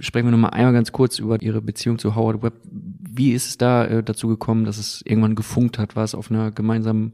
Sprechen 0.00 0.26
wir 0.26 0.32
nochmal 0.32 0.50
einmal 0.50 0.72
ganz 0.72 0.90
kurz 0.90 1.18
über 1.18 1.40
Ihre 1.40 1.60
Beziehung 1.62 1.98
zu 1.98 2.16
Howard 2.16 2.42
Webb. 2.42 2.54
Wie 2.64 3.32
ist 3.32 3.48
es 3.48 3.58
da 3.58 3.84
äh, 3.84 4.02
dazu 4.02 4.26
gekommen, 4.26 4.64
dass 4.64 4.78
es 4.78 5.02
irgendwann 5.04 5.36
gefunkt 5.36 5.78
hat? 5.78 5.94
War 5.94 6.04
es 6.04 6.14
auf 6.14 6.30
einer 6.30 6.50
gemeinsamen 6.50 7.12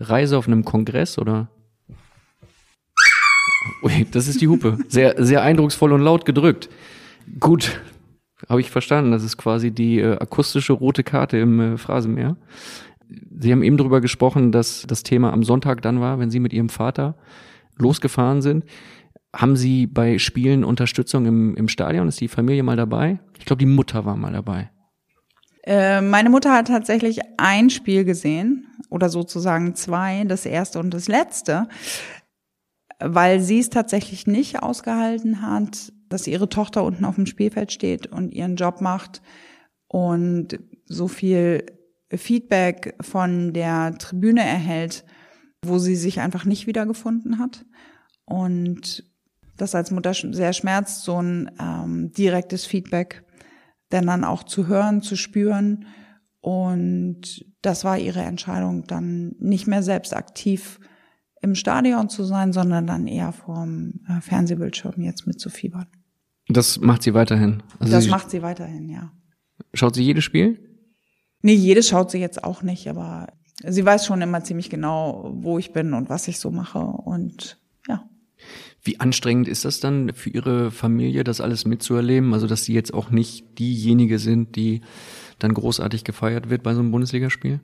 Reise, 0.00 0.36
auf 0.36 0.48
einem 0.48 0.64
Kongress 0.64 1.18
oder? 1.18 1.48
Ui, 3.82 4.06
das 4.10 4.26
ist 4.26 4.40
die 4.40 4.48
Hupe. 4.48 4.78
Sehr, 4.88 5.22
sehr 5.24 5.42
eindrucksvoll 5.42 5.92
und 5.92 6.00
laut 6.00 6.24
gedrückt. 6.24 6.68
Gut, 7.40 7.80
habe 8.48 8.60
ich 8.60 8.70
verstanden. 8.70 9.12
Das 9.12 9.22
ist 9.22 9.36
quasi 9.36 9.70
die 9.70 10.00
äh, 10.00 10.18
akustische 10.18 10.72
rote 10.72 11.04
Karte 11.04 11.38
im 11.38 11.60
äh, 11.60 11.78
Phrasenmeer. 11.78 12.36
Sie 13.38 13.52
haben 13.52 13.62
eben 13.62 13.76
darüber 13.76 14.00
gesprochen, 14.00 14.50
dass 14.50 14.84
das 14.86 15.02
Thema 15.04 15.32
am 15.32 15.44
Sonntag 15.44 15.82
dann 15.82 16.00
war, 16.00 16.18
wenn 16.18 16.30
Sie 16.30 16.40
mit 16.40 16.52
Ihrem 16.52 16.68
Vater 16.68 17.16
losgefahren 17.76 18.42
sind. 18.42 18.64
Haben 19.36 19.56
Sie 19.56 19.86
bei 19.86 20.18
Spielen 20.18 20.64
Unterstützung 20.64 21.26
im, 21.26 21.54
im 21.56 21.68
Stadion? 21.68 22.08
Ist 22.08 22.20
die 22.20 22.28
Familie 22.28 22.62
mal 22.62 22.76
dabei? 22.76 23.18
Ich 23.38 23.44
glaube, 23.44 23.60
die 23.60 23.66
Mutter 23.66 24.06
war 24.06 24.16
mal 24.16 24.32
dabei. 24.32 24.70
Äh, 25.62 26.00
meine 26.00 26.30
Mutter 26.30 26.54
hat 26.54 26.68
tatsächlich 26.68 27.20
ein 27.36 27.68
Spiel 27.68 28.04
gesehen 28.04 28.66
oder 28.88 29.10
sozusagen 29.10 29.74
zwei, 29.74 30.24
das 30.24 30.46
erste 30.46 30.78
und 30.78 30.94
das 30.94 31.06
letzte, 31.06 31.68
weil 32.98 33.40
sie 33.40 33.58
es 33.58 33.68
tatsächlich 33.68 34.26
nicht 34.26 34.62
ausgehalten 34.62 35.42
hat, 35.42 35.92
dass 36.08 36.26
ihre 36.26 36.48
Tochter 36.48 36.82
unten 36.84 37.04
auf 37.04 37.16
dem 37.16 37.26
Spielfeld 37.26 37.72
steht 37.72 38.06
und 38.06 38.32
ihren 38.32 38.56
Job 38.56 38.80
macht 38.80 39.20
und 39.86 40.60
so 40.86 41.08
viel 41.08 41.66
Feedback 42.10 42.94
von 43.02 43.52
der 43.52 43.98
Tribüne 43.98 44.40
erhält, 44.40 45.04
wo 45.62 45.78
sie 45.78 45.96
sich 45.96 46.20
einfach 46.20 46.46
nicht 46.46 46.66
wiedergefunden 46.66 47.38
hat. 47.38 47.66
Und 48.24 49.04
das 49.56 49.74
als 49.74 49.90
Mutter 49.90 50.14
sehr 50.14 50.52
schmerzt, 50.52 51.02
so 51.02 51.20
ein 51.20 51.50
ähm, 51.60 52.12
direktes 52.12 52.66
Feedback, 52.66 53.24
denn 53.92 54.06
dann 54.06 54.24
auch 54.24 54.42
zu 54.44 54.66
hören, 54.66 55.02
zu 55.02 55.16
spüren. 55.16 55.86
Und 56.40 57.44
das 57.62 57.84
war 57.84 57.98
ihre 57.98 58.22
Entscheidung, 58.22 58.86
dann 58.86 59.34
nicht 59.38 59.66
mehr 59.66 59.82
selbst 59.82 60.14
aktiv 60.14 60.78
im 61.42 61.54
Stadion 61.54 62.08
zu 62.08 62.24
sein, 62.24 62.52
sondern 62.52 62.86
dann 62.86 63.06
eher 63.06 63.32
vorm 63.32 64.00
äh, 64.08 64.20
Fernsehbildschirm 64.20 65.00
jetzt 65.00 65.26
mitzufiebern. 65.26 65.86
Das 66.48 66.78
macht 66.78 67.02
sie 67.02 67.14
weiterhin. 67.14 67.62
Also 67.78 67.92
das 67.92 68.04
sie 68.04 68.10
macht 68.10 68.30
sie 68.30 68.42
weiterhin, 68.42 68.88
ja. 68.88 69.12
Schaut 69.74 69.94
sie 69.94 70.02
jedes 70.02 70.24
Spiel? 70.24 70.58
Nee, 71.42 71.54
jedes 71.54 71.88
schaut 71.88 72.10
sie 72.10 72.18
jetzt 72.18 72.44
auch 72.44 72.62
nicht, 72.62 72.88
aber 72.88 73.28
sie 73.64 73.84
weiß 73.84 74.06
schon 74.06 74.22
immer 74.22 74.42
ziemlich 74.44 74.70
genau, 74.70 75.32
wo 75.34 75.58
ich 75.58 75.72
bin 75.72 75.92
und 75.92 76.08
was 76.08 76.28
ich 76.28 76.38
so 76.38 76.50
mache 76.50 76.78
und 76.78 77.58
ja. 77.88 78.08
Wie 78.86 79.00
anstrengend 79.00 79.48
ist 79.48 79.64
das 79.64 79.80
dann 79.80 80.12
für 80.14 80.30
Ihre 80.30 80.70
Familie, 80.70 81.24
das 81.24 81.40
alles 81.40 81.64
mitzuerleben? 81.64 82.32
Also, 82.32 82.46
dass 82.46 82.64
Sie 82.64 82.72
jetzt 82.72 82.94
auch 82.94 83.10
nicht 83.10 83.58
diejenige 83.58 84.18
sind, 84.18 84.54
die 84.54 84.80
dann 85.38 85.54
großartig 85.54 86.04
gefeiert 86.04 86.50
wird 86.50 86.62
bei 86.62 86.72
so 86.72 86.80
einem 86.80 86.92
Bundesligaspiel? 86.92 87.60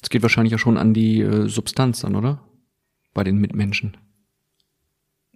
Es 0.00 0.10
geht 0.10 0.22
wahrscheinlich 0.22 0.52
ja 0.52 0.58
schon 0.58 0.78
an 0.78 0.94
die 0.94 1.20
äh, 1.20 1.48
Substanz 1.48 2.00
dann, 2.00 2.14
oder? 2.14 2.40
Bei 3.14 3.24
den 3.24 3.38
Mitmenschen. 3.38 3.96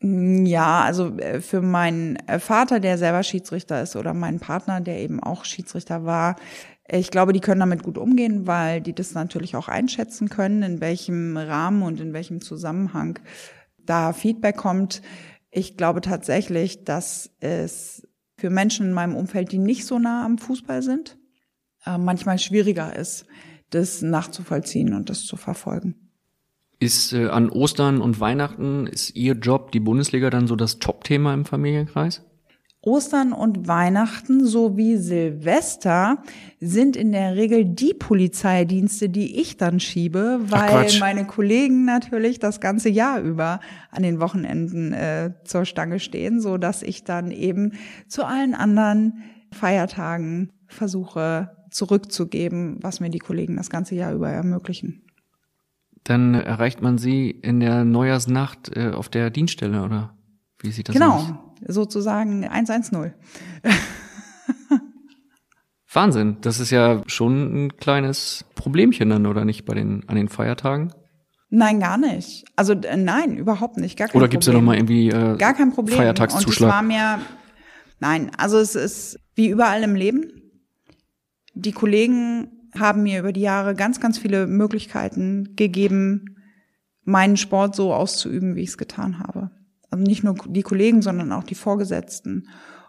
Mm, 0.01 0.47
ja, 0.47 0.83
also 0.83 1.19
äh, 1.19 1.41
für 1.41 1.63
meinen 1.63 2.17
äh, 2.29 2.39
Vater, 2.39 2.79
der 2.79 2.97
selber 2.97 3.25
Schiedsrichter 3.25 3.83
ist, 3.83 3.97
oder 3.97 4.15
meinen 4.15 4.39
Partner, 4.39 4.81
der 4.81 5.01
eben 5.01 5.21
auch 5.21 5.45
Schiedsrichter 5.45 6.05
war, 6.05 6.37
ich 6.89 7.11
glaube, 7.11 7.33
die 7.33 7.41
können 7.41 7.61
damit 7.61 7.83
gut 7.83 7.97
umgehen, 7.97 8.47
weil 8.47 8.81
die 8.81 8.93
das 8.93 9.15
natürlich 9.15 9.57
auch 9.57 9.69
einschätzen 9.69 10.29
können, 10.29 10.63
in 10.63 10.81
welchem 10.81 11.37
Rahmen 11.37 11.83
und 11.83 12.01
in 12.01 12.13
welchem 12.13 12.41
Zusammenhang 12.41 13.19
da 13.87 14.13
Feedback 14.13 14.57
kommt. 14.57 15.03
Ich 15.51 15.77
glaube 15.77 16.01
tatsächlich, 16.01 16.85
dass 16.85 17.31
es 17.41 18.07
für 18.37 18.51
Menschen 18.51 18.87
in 18.87 18.93
meinem 18.93 19.15
Umfeld, 19.15 19.53
die 19.53 19.59
nicht 19.59 19.87
so 19.87 19.99
nah 19.99 20.25
am 20.25 20.39
Fußball 20.39 20.83
sind, 20.83 21.19
äh, 21.87 21.99
manchmal 21.99 22.39
schwieriger 22.39 22.97
ist, 22.97 23.27
das 23.71 24.03
nachzuvollziehen 24.03 24.95
und 24.95 25.11
das 25.11 25.25
zu 25.25 25.37
verfolgen. 25.37 26.11
Ist 26.79 27.13
äh, 27.13 27.29
an 27.29 27.49
Ostern 27.51 28.01
und 28.01 28.19
Weihnachten, 28.19 28.87
ist 28.87 29.15
Ihr 29.15 29.35
Job, 29.35 29.71
die 29.73 29.81
Bundesliga, 29.81 30.31
dann 30.31 30.47
so 30.47 30.57
das 30.57 30.79
Top-Thema 30.79 31.33
im 31.35 31.45
Familienkreis? 31.45 32.25
Ostern 32.85 33.33
und 33.33 33.69
Weihnachten 33.69 34.45
sowie 34.45 34.97
Silvester 34.97 36.19
sind 36.59 36.97
in 36.97 37.13
der 37.13 37.37
Regel 37.37 37.65
die 37.65 37.95
Polizeidienste, 37.95 39.09
die 39.09 39.41
ich 39.41 39.57
dann 39.57 39.79
schiebe, 39.79 40.41
weil 40.49 40.89
meine 40.99 41.25
Kollegen 41.25 41.85
natürlich 41.85 42.41
das 42.41 42.61
ganze 42.61 42.89
Jahr 42.89 43.21
über 43.21 43.61
an 43.93 44.03
den 44.03 44.19
Wochenenden 44.19 44.93
äh, 44.93 45.31
zur 45.45 45.65
Stange 45.65 46.01
stehen, 46.01 46.41
so 46.41 46.59
dass 46.59 46.83
ich 46.83 47.05
dann 47.05 47.31
eben 47.31 47.75
zu 48.09 48.25
allen 48.25 48.55
anderen 48.55 49.23
Feiertagen 49.53 50.51
versuche 50.67 51.57
zurückzugeben, 51.71 52.79
was 52.81 52.99
mir 52.99 53.11
die 53.11 53.21
Kollegen 53.21 53.57
das 53.57 53.71
ganze 53.71 53.95
Jahr 53.95 54.13
über 54.13 54.29
ermöglichen. 54.29 55.05
Dann 56.03 56.35
erreicht 56.35 56.83
man 56.83 56.99
sie 56.99 57.31
in 57.31 57.61
der 57.61 57.85
Neujahrsnacht 57.85 58.77
äh, 58.77 58.91
auf 58.91 59.09
der 59.09 59.31
Dienststelle, 59.31 59.85
oder? 59.85 60.17
Wie 60.59 60.73
sieht 60.73 60.89
das 60.89 60.95
genau. 60.95 61.15
aus? 61.15 61.27
Genau 61.29 61.52
sozusagen 61.67 62.45
110. 62.47 63.13
Wahnsinn, 65.93 66.39
das 66.41 66.59
ist 66.59 66.71
ja 66.71 67.03
schon 67.07 67.67
ein 67.67 67.77
kleines 67.77 68.45
Problemchen 68.55 69.11
dann, 69.11 69.27
oder 69.27 69.45
nicht, 69.45 69.65
bei 69.67 69.75
den, 69.75 70.09
an 70.09 70.17
den 70.17 70.29
Feiertagen? 70.29 70.93
Nein, 71.51 71.81
gar 71.81 71.99
nicht. 71.99 72.47
Also 72.57 72.73
äh, 72.73 72.97
nein, 72.97 73.37
überhaupt 73.37 73.77
nicht. 73.77 73.99
Gar 73.99 74.09
kein 74.09 74.17
Oder 74.17 74.29
gibt's 74.29 74.47
Problem. 74.47 74.57
ja 74.57 74.63
noch 74.63 74.67
mal 74.67 74.77
irgendwie 74.77 75.11
äh, 75.11 75.37
gar 75.37 75.53
kein 75.53 75.71
Problem. 75.73 75.99
Feiertagszuschlag? 75.99 76.71
Und 76.71 76.71
es 76.71 76.75
war 76.75 76.83
mir, 77.19 77.21
nein, 78.01 78.31
also 78.39 78.59
es 78.59 78.75
ist 78.75 79.19
wie 79.35 79.51
überall 79.51 79.83
im 79.83 79.95
Leben. 79.95 80.33
Die 81.53 81.73
Kollegen 81.73 82.71
haben 82.75 83.03
mir 83.03 83.21
über 83.21 83.33
die 83.33 83.43
Jahre 83.43 83.75
ganz, 83.75 84.01
ganz 84.01 84.17
viele 84.17 84.47
Möglichkeiten 84.47 85.55
gegeben, 85.55 86.37
meinen 87.05 87.37
Sport 87.37 87.77
so 87.77 87.93
auszuüben, 87.93 88.57
wie 88.57 88.63
ich 88.63 88.71
es 88.71 88.79
getan 88.79 89.19
habe. 89.19 89.51
Also 89.93 90.05
nicht 90.05 90.25
nur 90.25 90.35
die 90.47 90.63
Kollegen, 90.63 91.03
sondern 91.03 91.31
auch 91.33 91.45
die 91.45 91.55
Vorgesetzten. 91.55 92.49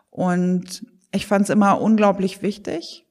Und 0.10 0.86
ich 1.12 1.27
fand 1.27 1.43
es 1.43 1.50
immer 1.50 1.81
unglaublich 1.81 2.41
wichtig, 2.41 3.05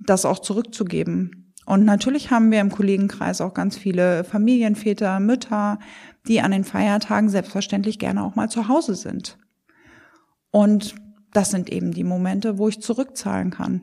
das 0.00 0.24
auch 0.24 0.40
zurückzugeben. 0.40 1.54
Und 1.64 1.84
natürlich 1.84 2.30
haben 2.30 2.50
wir 2.50 2.60
im 2.60 2.72
Kollegenkreis 2.72 3.40
auch 3.40 3.54
ganz 3.54 3.76
viele 3.76 4.24
Familienväter, 4.24 5.20
Mütter, 5.20 5.78
die 6.26 6.40
an 6.40 6.50
den 6.50 6.64
Feiertagen 6.64 7.28
selbstverständlich 7.28 7.98
gerne 8.00 8.22
auch 8.22 8.34
mal 8.34 8.50
zu 8.50 8.68
Hause 8.68 8.96
sind. 8.96 9.38
Und 10.50 10.96
das 11.32 11.50
sind 11.50 11.70
eben 11.70 11.92
die 11.92 12.04
Momente, 12.04 12.58
wo 12.58 12.68
ich 12.68 12.82
zurückzahlen 12.82 13.50
kann 13.50 13.82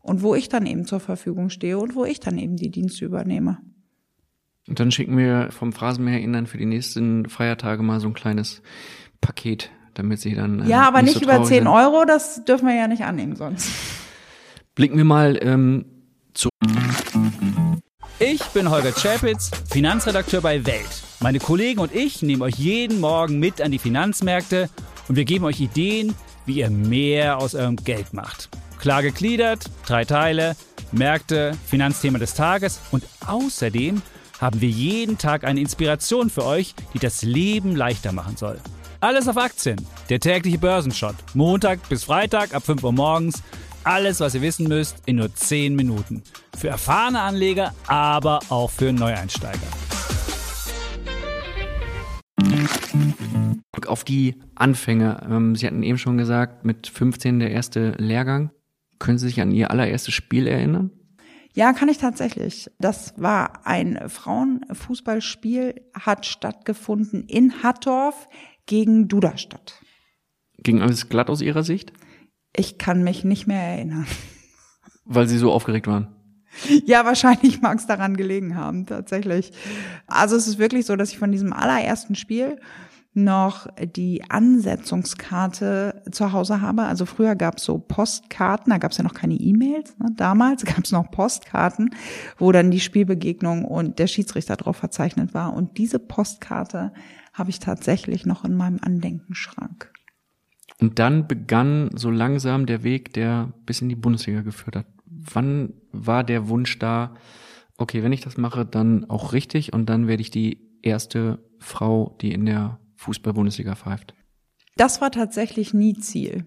und 0.00 0.22
wo 0.22 0.34
ich 0.34 0.48
dann 0.48 0.66
eben 0.66 0.86
zur 0.86 1.00
Verfügung 1.00 1.50
stehe 1.50 1.78
und 1.78 1.94
wo 1.94 2.04
ich 2.04 2.20
dann 2.20 2.38
eben 2.38 2.56
die 2.56 2.70
Dienste 2.70 3.04
übernehme. 3.04 3.58
Und 4.68 4.78
dann 4.78 4.92
schicken 4.92 5.16
wir 5.16 5.50
vom 5.50 5.72
Phrasenmäher 5.72 6.20
Ihnen 6.20 6.32
dann 6.32 6.46
für 6.46 6.58
die 6.58 6.66
nächsten 6.66 7.28
Feiertage 7.28 7.82
mal 7.82 8.00
so 8.00 8.08
ein 8.08 8.14
kleines 8.14 8.62
Paket, 9.20 9.70
damit 9.94 10.20
Sie 10.20 10.34
dann. 10.34 10.60
Äh, 10.60 10.68
ja, 10.68 10.86
aber 10.86 11.02
nicht, 11.02 11.16
nicht 11.16 11.24
so 11.24 11.30
über 11.30 11.44
10 11.44 11.64
sind. 11.64 11.66
Euro, 11.66 12.04
das 12.04 12.44
dürfen 12.44 12.68
wir 12.68 12.74
ja 12.74 12.86
nicht 12.86 13.02
annehmen 13.02 13.36
sonst. 13.36 13.68
Blicken 14.74 14.96
wir 14.96 15.04
mal 15.04 15.38
ähm, 15.42 15.84
zu. 16.32 16.48
Ich 18.20 18.42
bin 18.50 18.70
Holger 18.70 18.92
Czapitz, 18.94 19.50
Finanzredakteur 19.68 20.40
bei 20.40 20.64
Welt. 20.64 21.02
Meine 21.20 21.40
Kollegen 21.40 21.80
und 21.80 21.92
ich 21.94 22.22
nehmen 22.22 22.42
euch 22.42 22.54
jeden 22.54 23.00
Morgen 23.00 23.40
mit 23.40 23.60
an 23.60 23.72
die 23.72 23.78
Finanzmärkte 23.78 24.70
und 25.08 25.16
wir 25.16 25.24
geben 25.24 25.44
euch 25.44 25.60
Ideen, 25.60 26.14
wie 26.46 26.60
ihr 26.60 26.70
mehr 26.70 27.38
aus 27.38 27.56
eurem 27.56 27.76
Geld 27.76 28.12
macht. 28.12 28.48
Klar 28.78 29.02
gegliedert, 29.02 29.64
drei 29.86 30.04
Teile, 30.04 30.56
Märkte, 30.92 31.52
Finanzthema 31.66 32.18
des 32.18 32.34
Tages 32.34 32.80
und 32.92 33.04
außerdem 33.26 34.02
haben 34.42 34.60
wir 34.60 34.68
jeden 34.68 35.18
Tag 35.18 35.44
eine 35.44 35.60
Inspiration 35.60 36.28
für 36.28 36.44
euch, 36.44 36.74
die 36.92 36.98
das 36.98 37.22
Leben 37.22 37.76
leichter 37.76 38.10
machen 38.10 38.36
soll. 38.36 38.58
Alles 38.98 39.28
auf 39.28 39.36
Aktien, 39.36 39.80
der 40.10 40.18
tägliche 40.18 40.58
Börsenshot. 40.58 41.14
Montag 41.32 41.88
bis 41.88 42.02
Freitag 42.02 42.52
ab 42.52 42.64
5 42.64 42.82
Uhr 42.82 42.92
morgens. 42.92 43.40
Alles, 43.84 44.18
was 44.18 44.34
ihr 44.34 44.42
wissen 44.42 44.66
müsst, 44.66 44.96
in 45.06 45.16
nur 45.16 45.32
10 45.32 45.76
Minuten. 45.76 46.24
Für 46.58 46.68
erfahrene 46.68 47.20
Anleger, 47.20 47.72
aber 47.86 48.40
auch 48.48 48.70
für 48.70 48.92
Neueinsteiger. 48.92 49.60
Auf 53.86 54.02
die 54.04 54.36
Anfänge. 54.56 55.24
Ähm, 55.28 55.54
Sie 55.54 55.66
hatten 55.66 55.82
eben 55.82 55.98
schon 55.98 56.18
gesagt, 56.18 56.64
mit 56.64 56.88
15 56.88 57.38
der 57.38 57.50
erste 57.50 57.92
Lehrgang. 57.98 58.50
Können 58.98 59.18
Sie 59.18 59.28
sich 59.28 59.40
an 59.40 59.52
Ihr 59.52 59.70
allererstes 59.70 60.14
Spiel 60.14 60.46
erinnern? 60.46 60.90
Ja, 61.54 61.72
kann 61.72 61.88
ich 61.88 61.98
tatsächlich. 61.98 62.70
Das 62.78 63.14
war 63.16 63.66
ein 63.66 64.08
Frauenfußballspiel, 64.08 65.82
hat 65.92 66.24
stattgefunden 66.26 67.24
in 67.24 67.62
Hattorf 67.62 68.28
gegen 68.66 69.08
Duderstadt. 69.08 69.80
Ging 70.58 70.80
alles 70.80 71.08
glatt 71.08 71.28
aus 71.28 71.42
Ihrer 71.42 71.62
Sicht? 71.62 71.92
Ich 72.56 72.78
kann 72.78 73.02
mich 73.02 73.24
nicht 73.24 73.46
mehr 73.46 73.60
erinnern. 73.60 74.06
Weil 75.04 75.28
Sie 75.28 75.38
so 75.38 75.52
aufgeregt 75.52 75.86
waren? 75.86 76.14
Ja, 76.84 77.04
wahrscheinlich 77.04 77.60
mag 77.60 77.78
es 77.78 77.86
daran 77.86 78.16
gelegen 78.16 78.56
haben, 78.56 78.86
tatsächlich. 78.86 79.52
Also 80.06 80.36
es 80.36 80.46
ist 80.46 80.58
wirklich 80.58 80.86
so, 80.86 80.96
dass 80.96 81.10
ich 81.10 81.18
von 81.18 81.32
diesem 81.32 81.52
allerersten 81.52 82.14
Spiel 82.14 82.58
noch 83.14 83.66
die 83.78 84.24
Ansetzungskarte 84.30 86.02
zu 86.10 86.32
Hause 86.32 86.60
habe. 86.60 86.84
Also 86.84 87.04
früher 87.04 87.34
gab 87.36 87.58
es 87.58 87.64
so 87.64 87.78
Postkarten, 87.78 88.70
da 88.70 88.78
gab 88.78 88.92
es 88.92 88.98
ja 88.98 89.04
noch 89.04 89.14
keine 89.14 89.34
E-Mails. 89.34 89.98
Ne? 89.98 90.08
Damals 90.16 90.64
gab 90.64 90.84
es 90.84 90.92
noch 90.92 91.10
Postkarten, 91.10 91.94
wo 92.38 92.52
dann 92.52 92.70
die 92.70 92.80
Spielbegegnung 92.80 93.64
und 93.64 93.98
der 93.98 94.06
Schiedsrichter 94.06 94.56
drauf 94.56 94.76
verzeichnet 94.76 95.34
war. 95.34 95.52
Und 95.52 95.78
diese 95.78 95.98
Postkarte 95.98 96.92
habe 97.32 97.50
ich 97.50 97.58
tatsächlich 97.58 98.26
noch 98.26 98.44
in 98.44 98.54
meinem 98.54 98.78
Andenkenschrank. 98.80 99.92
Und 100.80 100.98
dann 100.98 101.28
begann 101.28 101.90
so 101.94 102.10
langsam 102.10 102.66
der 102.66 102.82
Weg, 102.82 103.12
der 103.12 103.52
bis 103.66 103.82
in 103.82 103.88
die 103.88 103.94
Bundesliga 103.94 104.40
geführt 104.40 104.76
hat. 104.76 104.86
Wann 105.06 105.74
war 105.92 106.24
der 106.24 106.48
Wunsch 106.48 106.78
da, 106.78 107.14
Okay, 107.82 108.02
wenn 108.02 108.12
ich 108.12 108.20
das 108.20 108.36
mache, 108.36 108.64
dann 108.64 109.08
auch 109.10 109.32
richtig 109.32 109.72
und 109.72 109.86
dann 109.86 110.06
werde 110.06 110.20
ich 110.20 110.30
die 110.30 110.60
erste 110.82 111.38
Frau, 111.58 112.16
die 112.20 112.32
in 112.32 112.46
der 112.46 112.78
Fußball-Bundesliga 113.02 113.74
pfeift. 113.74 114.14
Das 114.76 115.00
war 115.00 115.10
tatsächlich 115.10 115.74
nie 115.74 115.94
Ziel. 115.94 116.46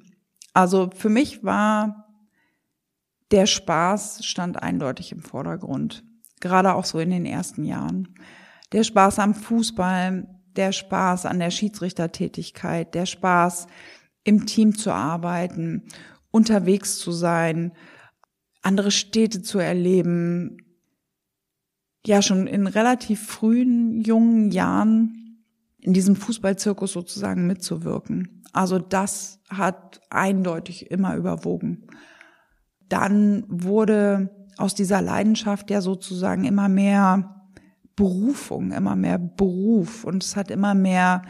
Also 0.54 0.90
für 0.96 1.10
mich 1.10 1.44
war 1.44 2.06
der 3.32 3.46
Spaß 3.46 4.26
stand 4.26 4.62
eindeutig 4.62 5.12
im 5.12 5.22
Vordergrund. 5.22 6.04
Gerade 6.40 6.74
auch 6.76 6.86
so 6.86 7.00
in 7.00 7.10
den 7.10 7.26
ersten 7.26 7.66
Jahren. 7.66 8.16
Der 8.72 8.84
Spaß 8.84 9.20
am 9.20 9.34
Fußball, 9.34 10.28
der 10.56 10.72
Spaß 10.72 11.26
an 11.26 11.40
der 11.40 11.52
Schiedsrichtertätigkeit, 11.52 12.94
der 12.96 13.06
Spaß 13.06 13.68
im 14.24 14.46
Team 14.46 14.76
zu 14.76 14.92
arbeiten, 14.92 15.88
unterwegs 16.32 16.98
zu 16.98 17.12
sein, 17.12 17.74
andere 18.62 18.92
Städte 18.92 19.42
zu 19.42 19.60
erleben, 19.60 20.58
ja 22.06 22.22
schon 22.22 22.48
in 22.48 22.68
relativ 22.68 23.26
frühen, 23.26 24.02
jungen 24.02 24.52
Jahren 24.52 25.25
in 25.86 25.94
diesem 25.94 26.15
Fußballzirkus 26.15 26.94
sozusagen 26.94 27.46
mitzuwirken. 27.46 28.42
Also 28.54 28.80
das 28.80 29.39
hat 29.50 30.01
eindeutig 30.10 30.89
immer 30.89 31.15
überwogen. 31.15 31.86
Dann 32.89 33.44
wurde 33.48 34.32
aus 34.58 34.74
dieser 34.74 35.01
Leidenschaft 35.01 35.70
ja 35.70 35.82
sozusagen 35.82 36.46
immer 36.46 36.70
mehr 36.70 37.51
Berufung, 37.96 38.72
immer 38.72 38.96
mehr 38.96 39.20
Beruf 39.20 40.06
und 40.06 40.24
es 40.24 40.36
hat 40.36 40.50
immer 40.50 40.74
mehr 40.74 41.22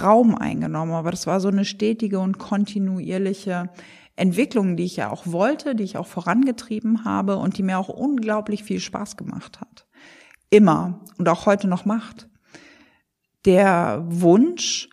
Raum 0.00 0.36
eingenommen. 0.36 0.92
Aber 0.92 1.10
das 1.10 1.26
war 1.26 1.40
so 1.40 1.48
eine 1.48 1.64
stetige 1.64 2.20
und 2.20 2.38
kontinuierliche 2.38 3.68
Entwicklung, 4.14 4.76
die 4.76 4.84
ich 4.84 4.96
ja 4.96 5.10
auch 5.10 5.26
wollte, 5.26 5.74
die 5.74 5.84
ich 5.84 5.96
auch 5.96 6.06
vorangetrieben 6.06 7.04
habe 7.04 7.36
und 7.36 7.58
die 7.58 7.64
mir 7.64 7.78
auch 7.78 7.88
unglaublich 7.88 8.62
viel 8.62 8.78
Spaß 8.78 9.16
gemacht 9.16 9.60
hat. 9.60 9.86
Immer 10.50 11.00
und 11.18 11.28
auch 11.28 11.46
heute 11.46 11.66
noch 11.66 11.84
macht. 11.84 12.28
Der 13.48 14.04
Wunsch, 14.06 14.90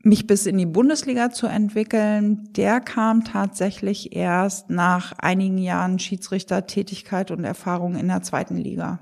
mich 0.00 0.26
bis 0.26 0.44
in 0.44 0.58
die 0.58 0.66
Bundesliga 0.66 1.30
zu 1.30 1.46
entwickeln, 1.46 2.52
der 2.52 2.82
kam 2.82 3.24
tatsächlich 3.24 4.14
erst 4.14 4.68
nach 4.68 5.12
einigen 5.12 5.56
Jahren 5.56 5.98
Schiedsrichtertätigkeit 5.98 7.30
und 7.30 7.44
Erfahrung 7.44 7.96
in 7.96 8.08
der 8.08 8.20
zweiten 8.20 8.58
Liga. 8.58 8.98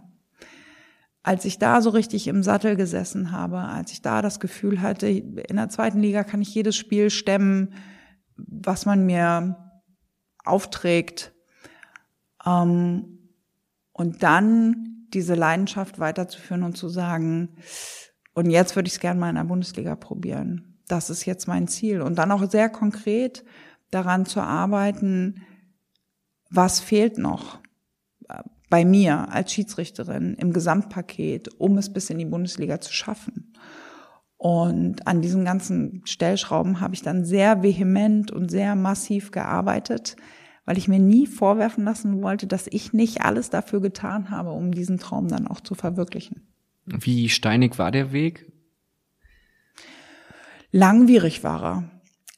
Als 1.25 1.45
ich 1.47 1.59
da 1.59 1.81
so 1.81 1.90
richtig 1.90 2.28
im 2.28 2.45
Sattel 2.45 2.76
gesessen 2.76 3.33
habe, 3.33 3.59
als 3.59 3.90
ich 3.90 4.02
da 4.02 4.23
das 4.23 4.38
Gefühl 4.38 4.81
hatte, 4.81 5.09
in 5.09 5.57
der 5.57 5.69
zweiten 5.69 5.99
Liga 5.99 6.23
kann 6.23 6.43
ich 6.43 6.54
jedes 6.54 6.76
Spiel 6.76 7.11
stemmen, 7.11 7.75
was 8.37 8.87
man 8.87 9.04
mir 9.04 9.57
aufträgt, 10.45 11.35
ähm, 12.47 13.19
und 13.93 14.23
dann 14.23 14.94
diese 15.14 15.35
Leidenschaft 15.35 15.99
weiterzuführen 15.99 16.62
und 16.62 16.76
zu 16.76 16.88
sagen, 16.88 17.56
und 18.35 18.50
jetzt 18.50 18.76
würde 18.76 18.88
ich 18.88 18.94
es 18.94 19.00
gerne 19.00 19.21
mal 19.21 19.30
in 19.30 19.37
der 19.37 19.44
Bundesliga 19.44 19.94
probieren 19.94 20.75
das 20.88 21.11
ist 21.11 21.25
jetzt 21.25 21.49
mein 21.49 21.68
Ziel. 21.68 22.02
Und 22.02 22.18
dann 22.18 22.33
auch 22.33 22.49
sehr 22.50 22.68
konkret 22.68 23.44
daran 23.90 24.26
zu 24.26 24.40
arbeiten, 24.40 25.42
was 26.50 26.80
fehlt 26.80 27.18
noch 27.18 27.61
äh, 28.28 28.42
bei 28.71 28.85
mir 28.85 29.33
als 29.33 29.52
Schiedsrichterin 29.52 30.35
im 30.35 30.52
Gesamtpaket, 30.52 31.49
um 31.59 31.78
es 31.78 31.92
bis 31.92 32.11
in 32.11 32.18
die 32.18 32.25
Bundesliga 32.25 32.80
zu 32.80 32.92
schaffen. 32.92 33.52
Und 34.37 35.06
an 35.06 35.23
diesen 35.23 35.44
ganzen 35.44 36.02
Stellschrauben 36.04 36.80
habe 36.80 36.94
ich 36.94 37.02
dann 37.02 37.25
sehr 37.25 37.62
vehement 37.62 38.30
und 38.30 38.50
sehr 38.50 38.75
massiv 38.75 39.30
gearbeitet, 39.30 40.16
weil 40.64 40.78
ich 40.78 40.88
mir 40.88 40.99
nie 40.99 41.26
vorwerfen 41.26 41.85
lassen 41.85 42.23
wollte, 42.23 42.47
dass 42.47 42.66
ich 42.66 42.92
nicht 42.92 43.23
alles 43.23 43.50
dafür 43.50 43.80
getan 43.80 44.30
habe, 44.30 44.50
um 44.50 44.73
diesen 44.73 44.99
Traum 44.99 45.28
dann 45.28 45.47
auch 45.47 45.61
zu 45.61 45.75
verwirklichen. 45.75 46.42
Wie 46.87 47.28
steinig 47.28 47.78
war 47.78 47.90
der 47.90 48.12
Weg? 48.12 48.50
Langwierig 50.71 51.44
war 51.44 51.62
er. 51.62 51.90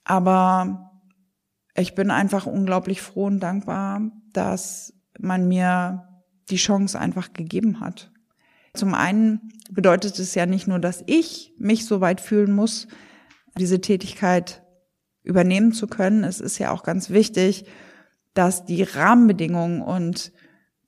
Aber 0.05 1.01
ich 1.77 1.95
bin 1.95 2.11
einfach 2.11 2.47
unglaublich 2.47 3.03
froh 3.03 3.27
und 3.27 3.41
dankbar, 3.41 4.03
dass 4.33 4.95
man 5.19 5.49
mir 5.49 6.09
die 6.51 6.57
Chance 6.57 6.99
einfach 6.99 7.33
gegeben 7.33 7.81
hat. 7.81 8.13
Zum 8.75 8.95
einen 8.95 9.53
bedeutet 9.71 10.19
es 10.19 10.35
ja 10.35 10.47
nicht 10.47 10.69
nur, 10.69 10.79
dass 10.79 11.03
ich 11.07 11.55
mich 11.59 11.87
so 11.87 12.01
weit 12.01 12.21
fühlen 12.21 12.53
muss, 12.53 12.87
diese 13.59 13.81
Tätigkeit 13.81 14.63
übernehmen 15.23 15.73
zu 15.73 15.87
können. 15.87 16.25
Es 16.25 16.41
ist 16.41 16.59
ja 16.59 16.71
auch 16.71 16.83
ganz 16.83 17.11
wichtig, 17.11 17.65
dass 18.37 18.67
die 18.67 18.83
Rahmenbedingungen 18.83 19.81
und 19.81 20.31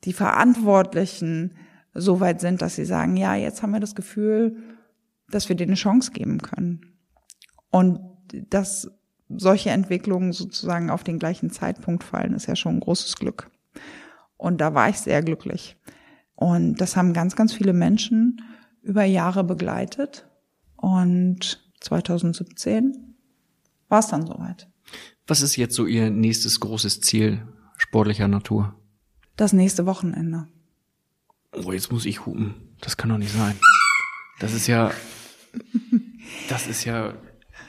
die 0.05 0.13
Verantwortlichen 0.13 1.55
so 1.95 2.21
weit 2.21 2.41
sind, 2.41 2.61
dass 2.61 2.77
sie 2.77 2.85
sagen, 2.85 3.17
ja, 3.17 3.35
jetzt 3.35 3.63
haben 3.63 3.73
wir 3.73 3.81
das 3.81 3.95
Gefühl, 3.95 4.57
dass 5.31 5.49
wir 5.49 5.57
dir 5.57 5.65
eine 5.65 5.75
Chance 5.75 6.13
geben 6.13 6.39
können. 6.39 6.95
Und 7.71 8.01
dass 8.51 8.91
solche 9.31 9.71
Entwicklungen 9.71 10.33
sozusagen 10.33 10.91
auf 10.91 11.05
den 11.05 11.19
gleichen 11.19 11.51
Zeitpunkt 11.51 12.05
fallen, 12.05 12.35
ist 12.35 12.47
ja 12.47 12.55
schon 12.55 12.77
ein 12.77 12.81
großes 12.81 13.17
Glück. 13.17 13.51
Und 14.37 14.61
da 14.61 14.75
war 14.75 14.91
ich 14.91 14.99
sehr 14.99 15.23
glücklich. 15.23 15.77
Und 16.35 16.77
das 16.83 16.97
haben 16.97 17.15
ganz, 17.15 17.35
ganz 17.35 17.55
viele 17.55 17.73
Menschen 17.73 18.43
über 18.83 19.05
Jahre 19.05 19.43
begleitet. 19.43 20.29
Und 20.77 21.67
2017 21.81 23.17
war 23.89 24.01
es 24.01 24.09
dann 24.09 24.27
soweit. 24.27 24.69
Was 25.29 25.43
ist 25.43 25.57
jetzt 25.57 25.75
so 25.75 25.85
Ihr 25.85 26.09
nächstes 26.09 26.59
großes 26.59 27.03
Ziel 27.03 27.47
sportlicher 27.77 28.29
Natur? 28.29 28.75
Das 29.37 29.53
nächste 29.53 29.85
Wochenende. 29.85 30.49
Oh, 31.53 31.71
jetzt 31.71 31.93
muss 31.93 32.07
ich 32.07 32.25
hupen. 32.25 32.55
Das 32.81 32.97
kann 32.97 33.11
doch 33.11 33.19
nicht 33.19 33.33
sein. 33.33 33.55
Das 34.41 34.55
ist 34.55 34.67
ja, 34.69 34.91
das 36.49 36.67
ist 36.67 36.85
ja 36.87 37.13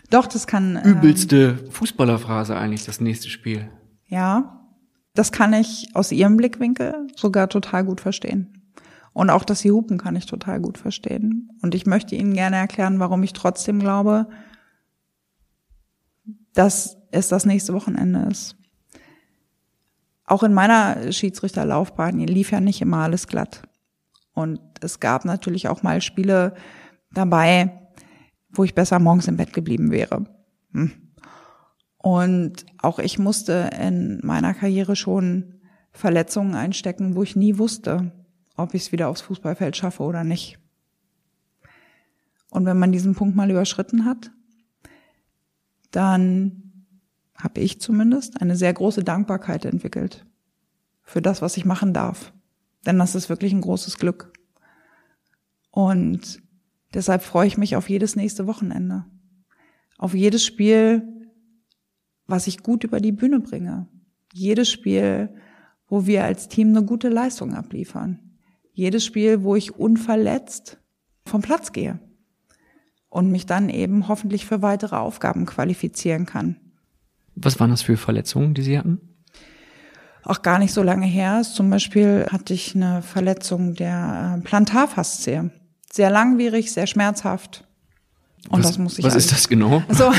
doch, 0.10 0.26
das 0.26 0.48
kann. 0.48 0.80
Ähm, 0.82 1.00
Übelste 1.00 1.58
Fußballerphrase 1.70 2.56
eigentlich, 2.56 2.86
das 2.86 3.02
nächste 3.02 3.30
Spiel. 3.30 3.70
Ja, 4.08 4.66
das 5.14 5.34
kann 5.34 5.52
ich 5.52 5.90
aus 5.94 6.14
ihrem 6.14 6.38
Blickwinkel 6.38 7.08
sogar 7.18 7.50
total 7.50 7.84
gut 7.84 8.00
verstehen. 8.00 8.72
Und 9.12 9.30
auch, 9.30 9.44
dass 9.44 9.60
sie 9.60 9.72
hupen, 9.72 9.98
kann 9.98 10.16
ich 10.16 10.28
total 10.28 10.62
gut 10.62 10.78
verstehen. 10.78 11.50
Und 11.62 11.76
ich 11.76 11.86
möchte 11.86 12.16
Ihnen 12.16 12.34
gerne 12.34 12.56
erklären, 12.56 13.00
warum 13.00 13.22
ich 13.24 13.34
trotzdem 13.34 13.80
glaube, 13.80 14.28
dass 16.54 16.98
es 17.12 17.28
das 17.28 17.46
nächste 17.46 17.74
Wochenende 17.74 18.28
ist. 18.30 18.56
Auch 20.26 20.44
in 20.44 20.54
meiner 20.54 21.12
Schiedsrichterlaufbahn 21.12 22.20
lief 22.20 22.52
ja 22.52 22.60
nicht 22.60 22.82
immer 22.82 22.98
alles 22.98 23.28
glatt. 23.28 23.64
Und 24.34 24.60
es 24.82 25.00
gab 25.00 25.26
natürlich 25.26 25.68
auch 25.68 25.82
mal 25.82 26.02
Spiele 26.02 26.54
dabei, 27.12 27.90
wo 28.52 28.64
ich 28.64 28.76
besser 28.76 29.00
morgens 29.00 29.28
im 29.28 29.38
Bett 29.38 29.54
geblieben 29.54 29.92
wäre. 29.92 30.26
Hm. 30.74 30.92
Und 31.98 32.66
auch 32.78 33.00
ich 33.00 33.20
musste 33.20 33.70
in 33.80 34.20
meiner 34.24 34.54
Karriere 34.54 34.96
schon 34.96 35.56
Verletzungen 35.92 36.56
einstecken, 36.56 37.16
wo 37.16 37.24
ich 37.24 37.36
nie 37.36 37.58
wusste, 37.58 38.12
ob 38.56 38.74
ich 38.74 38.84
es 38.84 38.92
wieder 38.92 39.10
aufs 39.10 39.22
Fußballfeld 39.22 39.76
schaffe 39.76 40.04
oder 40.04 40.24
nicht. 40.24 40.60
Und 42.52 42.66
wenn 42.66 42.80
man 42.80 42.92
diesen 42.92 43.16
Punkt 43.16 43.36
mal 43.36 43.50
überschritten 43.50 44.06
hat, 44.06 44.32
dann 45.92 46.86
habe 47.36 47.62
ich 47.62 47.80
zumindest 47.80 48.42
eine 48.42 48.56
sehr 48.56 48.74
große 48.74 49.04
Dankbarkeit 49.04 49.66
entwickelt 49.66 50.26
für 51.02 51.22
das, 51.22 51.42
was 51.42 51.58
ich 51.58 51.66
machen 51.66 51.94
darf. 51.94 52.34
Denn 52.86 53.00
das 53.00 53.16
ist 53.16 53.30
wirklich 53.30 53.54
ein 53.54 53.62
großes 53.62 53.98
Glück. 53.98 54.34
Und 55.72 56.42
Deshalb 56.94 57.22
freue 57.22 57.48
ich 57.48 57.58
mich 57.58 57.76
auf 57.76 57.90
jedes 57.90 58.16
nächste 58.16 58.48
Wochenende. 58.48 59.06
Auf 59.98 60.14
jedes 60.14 60.46
Spiel, 60.46 61.04
was 62.26 62.48
ich 62.48 62.64
gut 62.64 62.84
über 62.84 63.00
die 63.00 63.12
Bühne 63.12 63.40
bringe. 63.40 63.88
Jedes 64.34 64.72
Spiel, 64.72 65.30
wo 65.88 66.06
wir 66.06 66.24
als 66.24 66.48
Team 66.48 66.70
eine 66.70 66.84
gute 66.84 67.10
Leistung 67.10 67.54
abliefern. 67.54 68.20
Jedes 68.74 69.06
Spiel, 69.06 69.44
wo 69.44 69.56
ich 69.56 69.76
unverletzt 69.76 70.80
vom 71.26 71.42
Platz 71.42 71.72
gehe 71.72 72.00
und 73.10 73.32
mich 73.32 73.46
dann 73.46 73.70
eben 73.70 74.08
hoffentlich 74.08 74.46
für 74.46 74.62
weitere 74.62 74.96
Aufgaben 74.96 75.46
qualifizieren 75.46 76.26
kann. 76.26 76.58
Was 77.36 77.60
waren 77.60 77.72
das 77.72 77.82
für 77.82 77.98
Verletzungen, 77.98 78.54
die 78.54 78.62
Sie 78.62 78.78
hatten? 78.78 79.00
Auch 80.24 80.42
gar 80.42 80.60
nicht 80.60 80.74
so 80.74 80.84
lange 80.84 81.06
her. 81.06 81.42
Zum 81.42 81.70
Beispiel 81.70 82.28
hatte 82.30 82.54
ich 82.54 82.76
eine 82.76 83.02
Verletzung 83.02 83.74
der 83.74 84.38
äh, 84.38 84.42
Plantarfaszie 84.42 85.50
sehr 85.92 86.10
langwierig, 86.10 86.72
sehr 86.72 86.88
schmerzhaft. 86.88 87.66
Und 88.50 88.60
was, 88.60 88.68
das 88.68 88.78
muss 88.78 89.00
ich. 89.00 89.06
Was 89.06 89.16
also, 89.16 89.26
ist 89.26 89.32
das 89.32 89.48
genau? 89.48 89.84
Also 89.90 90.12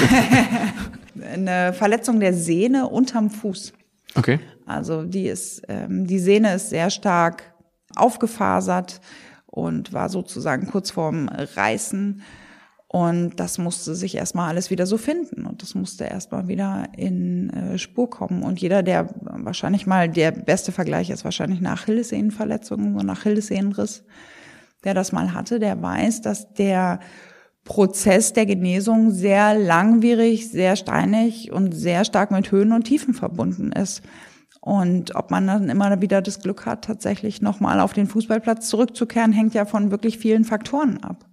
eine 1.35 1.73
Verletzung 1.73 2.21
der 2.21 2.35
Sehne 2.35 2.89
unterm 2.89 3.31
Fuß. 3.31 3.73
Okay. 4.15 4.41
Also 4.67 5.05
die 5.05 5.27
ist, 5.27 5.63
ähm, 5.69 6.07
die 6.07 6.19
Sehne 6.19 6.55
ist 6.55 6.71
sehr 6.71 6.91
stark 6.91 7.55
aufgefasert 7.97 9.01
und 9.47 9.93
war 9.93 10.09
sozusagen 10.09 10.67
kurz 10.67 10.91
vorm 10.91 11.29
Reißen. 11.29 12.23
Und 12.93 13.39
das 13.39 13.59
musste 13.59 13.95
sich 13.95 14.17
erstmal 14.17 14.49
alles 14.49 14.71
wieder 14.71 14.85
so 14.85 14.99
finden 14.99 15.47
und 15.47 15.63
das 15.63 15.77
musste 15.77 16.07
erstmal 16.07 16.49
wieder 16.49 16.89
in 16.97 17.49
äh, 17.51 17.79
Spur 17.79 18.11
kommen. 18.11 18.43
Und 18.43 18.61
jeder, 18.61 18.83
der 18.83 19.15
wahrscheinlich 19.21 19.87
mal, 19.87 20.09
der 20.09 20.33
beste 20.33 20.73
Vergleich 20.73 21.09
ist 21.09 21.23
wahrscheinlich 21.23 21.61
nach 21.61 21.83
Achillessehnenverletzungen, 21.83 22.99
so 22.99 23.07
nach 23.07 23.21
Achillessehnenriss, 23.21 24.03
der 24.83 24.95
das 24.95 25.13
mal 25.13 25.35
hatte, 25.35 25.61
der 25.61 25.81
weiß, 25.81 26.23
dass 26.23 26.53
der 26.55 26.99
Prozess 27.63 28.33
der 28.33 28.47
Genesung 28.47 29.13
sehr 29.13 29.57
langwierig, 29.57 30.51
sehr 30.51 30.75
steinig 30.75 31.53
und 31.53 31.71
sehr 31.71 32.05
stark 32.05 32.33
mit 32.33 32.51
Höhen 32.51 32.73
und 32.73 32.83
Tiefen 32.83 33.15
verbunden 33.15 33.71
ist. 33.71 34.03
Und 34.61 35.15
ob 35.15 35.31
man 35.31 35.47
dann 35.47 35.69
immer 35.69 36.03
wieder 36.03 36.23
das 36.23 36.41
Glück 36.41 36.67
hat, 36.67 36.87
tatsächlich 36.87 37.41
nochmal 37.41 37.79
auf 37.79 37.93
den 37.93 38.09
Fußballplatz 38.09 38.69
zurückzukehren, 38.69 39.33
hängt 39.33 39.55
ja 39.55 39.65
von 39.65 39.93
wirklich 39.93 40.19
vielen 40.19 40.45
Faktoren 40.45 40.99
ab. 41.05 41.30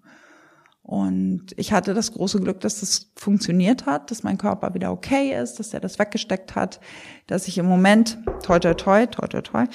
Und 0.88 1.48
ich 1.58 1.74
hatte 1.74 1.94
das 1.94 2.14
große 2.14 2.40
Glück, 2.40 2.62
dass 2.62 2.80
das 2.80 3.12
funktioniert 3.18 3.86
hat, 3.86 4.10
dass 4.10 4.24
mein 4.24 4.38
Körper 4.38 4.74
wieder 4.74 4.94
okay 4.94 5.38
ist, 5.38 5.60
dass 5.60 5.74
er 5.74 5.82
das 5.82 6.00
weggesteckt 6.00 6.56
hat, 6.56 6.80
dass 7.28 7.50
ich 7.50 7.58
im 7.58 7.66
Moment, 7.66 8.18
toi, 8.42 8.58
toi, 8.58 8.74
toi, 8.74 9.06
toi, 9.06 9.28
toi, 9.28 9.42
toi, 9.42 9.66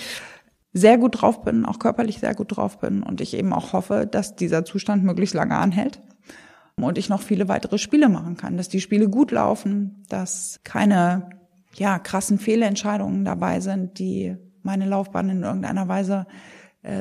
sehr 0.73 0.97
gut 0.97 1.21
drauf 1.21 1.45
bin, 1.45 1.67
auch 1.67 1.79
körperlich 1.79 2.19
sehr 2.19 2.35
gut 2.35 2.57
drauf 2.57 2.79
bin 2.79 3.03
und 3.03 3.21
ich 3.21 3.35
eben 3.35 3.53
auch 3.53 3.75
hoffe, 3.75 4.09
dass 4.11 4.37
dieser 4.37 4.65
Zustand 4.65 5.05
möglichst 5.05 5.35
lange 5.35 5.57
anhält 5.57 6.01
und 6.77 6.97
ich 6.97 7.11
noch 7.11 7.21
viele 7.21 7.47
weitere 7.47 7.77
Spiele 7.77 8.09
machen 8.09 8.39
kann, 8.39 8.57
dass 8.57 8.71
die 8.71 8.81
Spiele 8.81 9.11
gut 9.11 9.33
laufen, 9.33 10.05
dass 10.09 10.61
keine, 10.65 11.29
ja, 11.75 11.99
krassen 11.99 12.39
Fehlentscheidungen 12.39 13.27
dabei 13.27 13.61
sind, 13.61 13.99
die 13.99 14.35
meine 14.63 14.87
Laufbahn 14.87 15.29
in 15.29 15.43
irgendeiner 15.43 15.89
Weise 15.89 16.27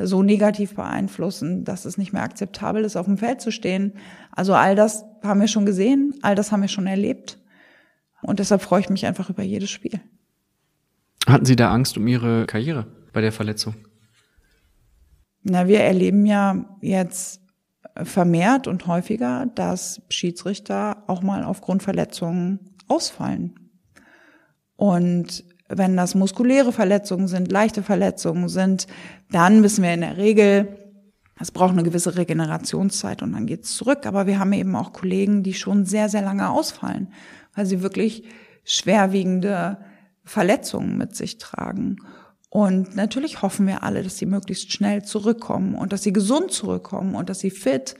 so 0.03 0.21
negativ 0.21 0.75
beeinflussen, 0.75 1.63
dass 1.63 1.85
es 1.85 1.97
nicht 1.97 2.13
mehr 2.13 2.23
akzeptabel 2.23 2.83
ist, 2.83 2.95
auf 2.95 3.07
dem 3.07 3.17
Feld 3.17 3.41
zu 3.41 3.51
stehen. 3.51 3.93
Also 4.31 4.53
all 4.53 4.75
das 4.75 5.05
haben 5.23 5.39
wir 5.39 5.47
schon 5.47 5.65
gesehen, 5.65 6.13
all 6.21 6.35
das 6.35 6.51
haben 6.51 6.61
wir 6.61 6.67
schon 6.67 6.87
erlebt. 6.87 7.39
Und 8.21 8.39
deshalb 8.39 8.61
freue 8.61 8.81
ich 8.81 8.89
mich 8.89 9.05
einfach 9.07 9.29
über 9.29 9.41
jedes 9.41 9.71
Spiel. 9.71 9.99
Hatten 11.27 11.45
Sie 11.45 11.55
da 11.55 11.71
Angst 11.71 11.97
um 11.97 12.05
Ihre 12.07 12.45
Karriere 12.45 12.85
bei 13.13 13.21
der 13.21 13.31
Verletzung? 13.31 13.75
Na, 15.43 15.67
wir 15.67 15.81
erleben 15.81 16.25
ja 16.25 16.77
jetzt 16.81 17.41
vermehrt 18.03 18.67
und 18.67 18.85
häufiger, 18.87 19.47
dass 19.55 20.01
Schiedsrichter 20.09 21.03
auch 21.07 21.23
mal 21.23 21.43
aufgrund 21.43 21.83
Verletzungen 21.83 22.59
ausfallen. 22.87 23.71
Und 24.75 25.43
wenn 25.75 25.95
das 25.97 26.15
muskuläre 26.15 26.71
Verletzungen 26.71 27.27
sind, 27.27 27.51
leichte 27.51 27.83
Verletzungen 27.83 28.49
sind, 28.49 28.87
dann 29.31 29.63
wissen 29.63 29.83
wir 29.83 29.93
in 29.93 30.01
der 30.01 30.17
Regel, 30.17 30.77
es 31.39 31.51
braucht 31.51 31.71
eine 31.71 31.83
gewisse 31.83 32.15
Regenerationszeit 32.17 33.23
und 33.23 33.33
dann 33.33 33.47
geht's 33.47 33.75
zurück. 33.75 34.05
Aber 34.05 34.27
wir 34.27 34.39
haben 34.39 34.53
eben 34.53 34.75
auch 34.75 34.93
Kollegen, 34.93 35.43
die 35.43 35.53
schon 35.53 35.85
sehr, 35.85 36.09
sehr 36.09 36.21
lange 36.21 36.49
ausfallen, 36.49 37.11
weil 37.55 37.65
sie 37.65 37.81
wirklich 37.81 38.23
schwerwiegende 38.63 39.77
Verletzungen 40.23 40.97
mit 40.97 41.15
sich 41.15 41.39
tragen. 41.39 41.97
Und 42.49 42.95
natürlich 42.95 43.41
hoffen 43.41 43.65
wir 43.65 43.81
alle, 43.81 44.03
dass 44.03 44.17
sie 44.17 44.25
möglichst 44.25 44.71
schnell 44.71 45.03
zurückkommen 45.03 45.73
und 45.73 45.93
dass 45.93 46.03
sie 46.03 46.13
gesund 46.13 46.51
zurückkommen 46.51 47.15
und 47.15 47.29
dass 47.29 47.39
sie 47.39 47.49
fit 47.49 47.95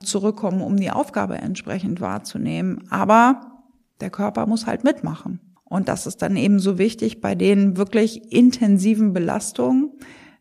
zurückkommen, 0.00 0.60
um 0.60 0.76
die 0.76 0.90
Aufgabe 0.90 1.38
entsprechend 1.38 2.00
wahrzunehmen. 2.00 2.84
Aber 2.90 3.54
der 4.00 4.10
Körper 4.10 4.46
muss 4.46 4.66
halt 4.66 4.84
mitmachen. 4.84 5.40
Und 5.74 5.88
das 5.88 6.06
ist 6.06 6.22
dann 6.22 6.36
eben 6.36 6.60
so 6.60 6.78
wichtig 6.78 7.20
bei 7.20 7.34
den 7.34 7.76
wirklich 7.76 8.32
intensiven 8.32 9.12
Belastungen, 9.12 9.90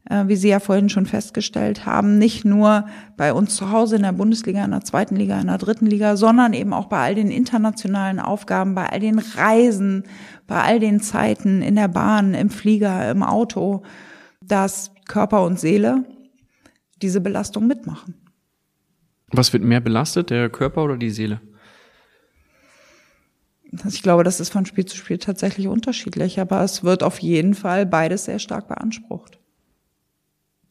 äh, 0.07 0.25
wie 0.27 0.35
Sie 0.35 0.49
ja 0.49 0.59
vorhin 0.59 0.89
schon 0.89 1.07
festgestellt 1.07 1.87
haben, 1.87 2.19
nicht 2.19 2.45
nur 2.45 2.85
bei 3.17 3.33
uns 3.33 3.55
zu 3.55 3.71
Hause 3.71 3.95
in 3.95 4.03
der 4.03 4.11
Bundesliga, 4.11 4.63
in 4.63 4.69
der 4.69 4.81
zweiten 4.81 5.15
Liga, 5.15 5.41
in 5.41 5.47
der 5.47 5.57
dritten 5.57 5.87
Liga, 5.87 6.17
sondern 6.17 6.53
eben 6.53 6.71
auch 6.71 6.85
bei 6.85 6.99
all 6.99 7.15
den 7.15 7.31
internationalen 7.31 8.19
Aufgaben, 8.19 8.75
bei 8.75 8.87
all 8.87 8.99
den 8.99 9.17
Reisen, 9.17 10.03
bei 10.45 10.61
all 10.61 10.79
den 10.79 10.99
Zeiten 10.99 11.63
in 11.63 11.77
der 11.77 11.87
Bahn, 11.87 12.35
im 12.35 12.51
Flieger, 12.51 13.09
im 13.09 13.23
Auto, 13.23 13.81
dass 14.39 14.91
Körper 15.07 15.43
und 15.43 15.59
Seele 15.59 16.05
diese 17.01 17.21
Belastung 17.21 17.65
mitmachen. 17.65 18.13
Was 19.31 19.51
wird 19.51 19.63
mehr 19.63 19.81
belastet, 19.81 20.29
der 20.29 20.51
Körper 20.51 20.83
oder 20.83 20.95
die 20.95 21.09
Seele? 21.09 21.41
Ich 23.89 24.03
glaube, 24.03 24.23
das 24.23 24.39
ist 24.39 24.51
von 24.51 24.65
Spiel 24.65 24.86
zu 24.86 24.97
Spiel 24.97 25.17
tatsächlich 25.17 25.67
unterschiedlich, 25.67 26.39
aber 26.39 26.62
es 26.63 26.83
wird 26.83 27.03
auf 27.03 27.19
jeden 27.19 27.53
Fall 27.53 27.86
beides 27.86 28.25
sehr 28.25 28.39
stark 28.39 28.67
beansprucht. 28.67 29.39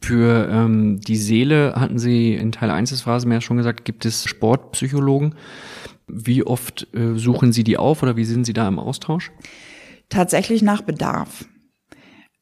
Für 0.00 0.48
ähm, 0.50 1.00
die 1.00 1.16
Seele 1.16 1.74
hatten 1.76 1.98
Sie 1.98 2.34
in 2.34 2.52
Teil 2.52 2.70
1 2.70 2.90
des 2.90 3.02
Phrasenmeers 3.02 3.44
schon 3.44 3.56
gesagt, 3.56 3.84
gibt 3.84 4.04
es 4.04 4.24
Sportpsychologen. 4.24 5.36
Wie 6.08 6.44
oft 6.44 6.88
äh, 6.94 7.14
suchen 7.16 7.52
Sie 7.52 7.64
die 7.64 7.76
auf 7.76 8.02
oder 8.02 8.16
wie 8.16 8.24
sind 8.24 8.44
Sie 8.44 8.52
da 8.52 8.66
im 8.66 8.78
Austausch? 8.78 9.30
Tatsächlich 10.08 10.62
nach 10.62 10.82
Bedarf. 10.82 11.46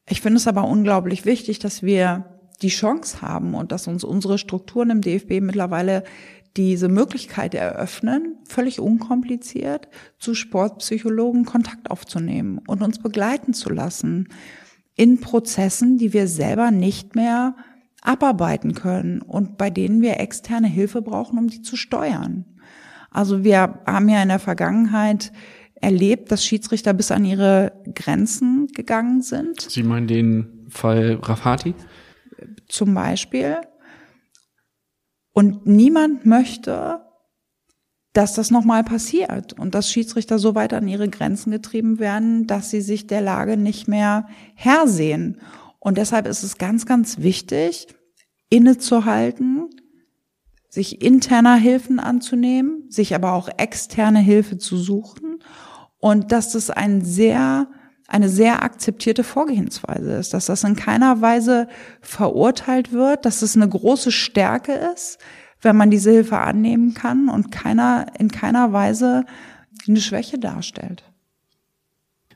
Ich 0.09 0.21
finde 0.21 0.37
es 0.37 0.47
aber 0.47 0.65
unglaublich 0.65 1.25
wichtig, 1.25 1.59
dass 1.59 1.83
wir 1.83 2.25
die 2.61 2.69
Chance 2.69 3.21
haben 3.21 3.53
und 3.53 3.71
dass 3.71 3.87
uns 3.87 4.03
unsere 4.03 4.37
Strukturen 4.37 4.89
im 4.89 5.01
DFB 5.01 5.39
mittlerweile 5.41 6.03
diese 6.57 6.89
Möglichkeit 6.89 7.55
eröffnen, 7.55 8.37
völlig 8.47 8.79
unkompliziert 8.79 9.87
zu 10.19 10.33
Sportpsychologen 10.33 11.45
Kontakt 11.45 11.89
aufzunehmen 11.89 12.59
und 12.67 12.81
uns 12.81 12.99
begleiten 12.99 13.53
zu 13.53 13.69
lassen 13.69 14.27
in 14.95 15.21
Prozessen, 15.21 15.97
die 15.97 16.13
wir 16.13 16.27
selber 16.27 16.71
nicht 16.71 17.15
mehr 17.15 17.55
abarbeiten 18.01 18.73
können 18.73 19.21
und 19.21 19.57
bei 19.57 19.69
denen 19.69 20.01
wir 20.01 20.19
externe 20.19 20.67
Hilfe 20.67 21.01
brauchen, 21.01 21.37
um 21.37 21.47
die 21.47 21.61
zu 21.61 21.75
steuern. 21.75 22.45
Also 23.09 23.43
wir 23.43 23.79
haben 23.85 24.09
ja 24.09 24.21
in 24.21 24.29
der 24.29 24.39
Vergangenheit 24.39 25.31
erlebt, 25.75 26.31
dass 26.31 26.45
Schiedsrichter 26.45 26.93
bis 26.93 27.11
an 27.11 27.25
ihre 27.25 27.73
Grenzen 27.95 28.67
gegangen 28.67 29.21
sind. 29.21 29.61
Sie 29.61 29.83
meinen 29.83 30.07
den 30.07 30.65
Fall 30.69 31.19
Rafati? 31.21 31.75
Zum 32.67 32.93
Beispiel. 32.93 33.57
Und 35.33 35.65
niemand 35.65 36.25
möchte, 36.25 37.01
dass 38.13 38.33
das 38.33 38.51
nochmal 38.51 38.83
passiert 38.83 39.53
und 39.53 39.73
dass 39.73 39.89
Schiedsrichter 39.89 40.37
so 40.37 40.53
weit 40.55 40.73
an 40.73 40.87
ihre 40.87 41.09
Grenzen 41.09 41.51
getrieben 41.51 41.99
werden, 41.99 42.45
dass 42.45 42.69
sie 42.69 42.81
sich 42.81 43.07
der 43.07 43.21
Lage 43.21 43.55
nicht 43.55 43.87
mehr 43.87 44.27
Herr 44.55 44.87
sehen. 44.87 45.39
Und 45.79 45.97
deshalb 45.97 46.27
ist 46.27 46.43
es 46.43 46.57
ganz, 46.57 46.85
ganz 46.85 47.19
wichtig, 47.19 47.87
innezuhalten, 48.49 49.69
sich 50.67 51.01
interner 51.01 51.55
Hilfen 51.55 51.99
anzunehmen, 51.99 52.85
sich 52.89 53.15
aber 53.15 53.33
auch 53.33 53.49
externe 53.57 54.19
Hilfe 54.19 54.57
zu 54.57 54.77
suchen 54.77 55.39
und 55.99 56.31
dass 56.31 56.51
das 56.51 56.69
ein 56.69 57.03
sehr 57.03 57.69
eine 58.11 58.27
sehr 58.27 58.61
akzeptierte 58.61 59.23
Vorgehensweise 59.23 60.11
ist, 60.13 60.33
dass 60.33 60.47
das 60.47 60.65
in 60.65 60.75
keiner 60.75 61.21
Weise 61.21 61.69
verurteilt 62.01 62.91
wird, 62.91 63.25
dass 63.25 63.41
es 63.41 63.55
eine 63.55 63.69
große 63.69 64.11
Stärke 64.11 64.73
ist, 64.93 65.17
wenn 65.61 65.77
man 65.77 65.89
diese 65.89 66.11
Hilfe 66.11 66.37
annehmen 66.37 66.93
kann 66.93 67.29
und 67.29 67.51
keiner, 67.51 68.07
in 68.19 68.29
keiner 68.29 68.73
Weise 68.73 69.23
eine 69.87 70.01
Schwäche 70.01 70.37
darstellt. 70.39 71.03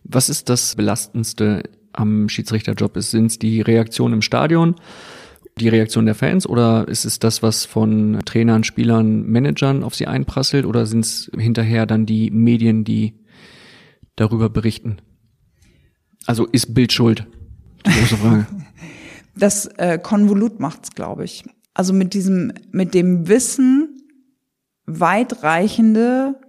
Was 0.05 0.29
ist 0.29 0.47
das 0.47 0.75
Belastendste 0.75 1.63
am 1.91 2.29
Schiedsrichterjob? 2.29 2.93
Sind 2.99 3.25
es 3.25 3.39
die 3.39 3.59
Reaktion 3.59 4.13
im 4.13 4.21
Stadion, 4.21 4.75
die 5.59 5.67
Reaktion 5.67 6.05
der 6.05 6.15
Fans 6.15 6.47
oder 6.47 6.87
ist 6.87 7.03
es 7.03 7.19
das, 7.19 7.43
was 7.43 7.65
von 7.65 8.21
Trainern, 8.23 8.63
Spielern, 8.63 9.23
Managern 9.23 9.83
auf 9.83 9.93
sie 9.93 10.07
einprasselt 10.07 10.65
oder 10.65 10.85
sind 10.85 11.03
es 11.03 11.29
hinterher 11.37 11.85
dann 11.85 12.05
die 12.05 12.31
Medien, 12.31 12.85
die 12.85 13.15
darüber 14.15 14.49
berichten? 14.49 15.01
Also 16.25 16.45
ist 16.45 16.73
Bild 16.73 16.91
schuld? 16.91 17.27
Große 17.83 18.17
Frage. 18.17 18.47
Das 19.37 19.65
äh, 19.65 19.99
Konvolut 20.01 20.61
macht's, 20.61 20.91
glaube 20.91 21.25
ich. 21.25 21.43
Also 21.73 21.91
mit 21.91 22.13
diesem, 22.13 22.53
mit 22.71 22.93
dem 22.93 23.27
Wissen, 23.27 24.01
weitreichende 24.85 26.39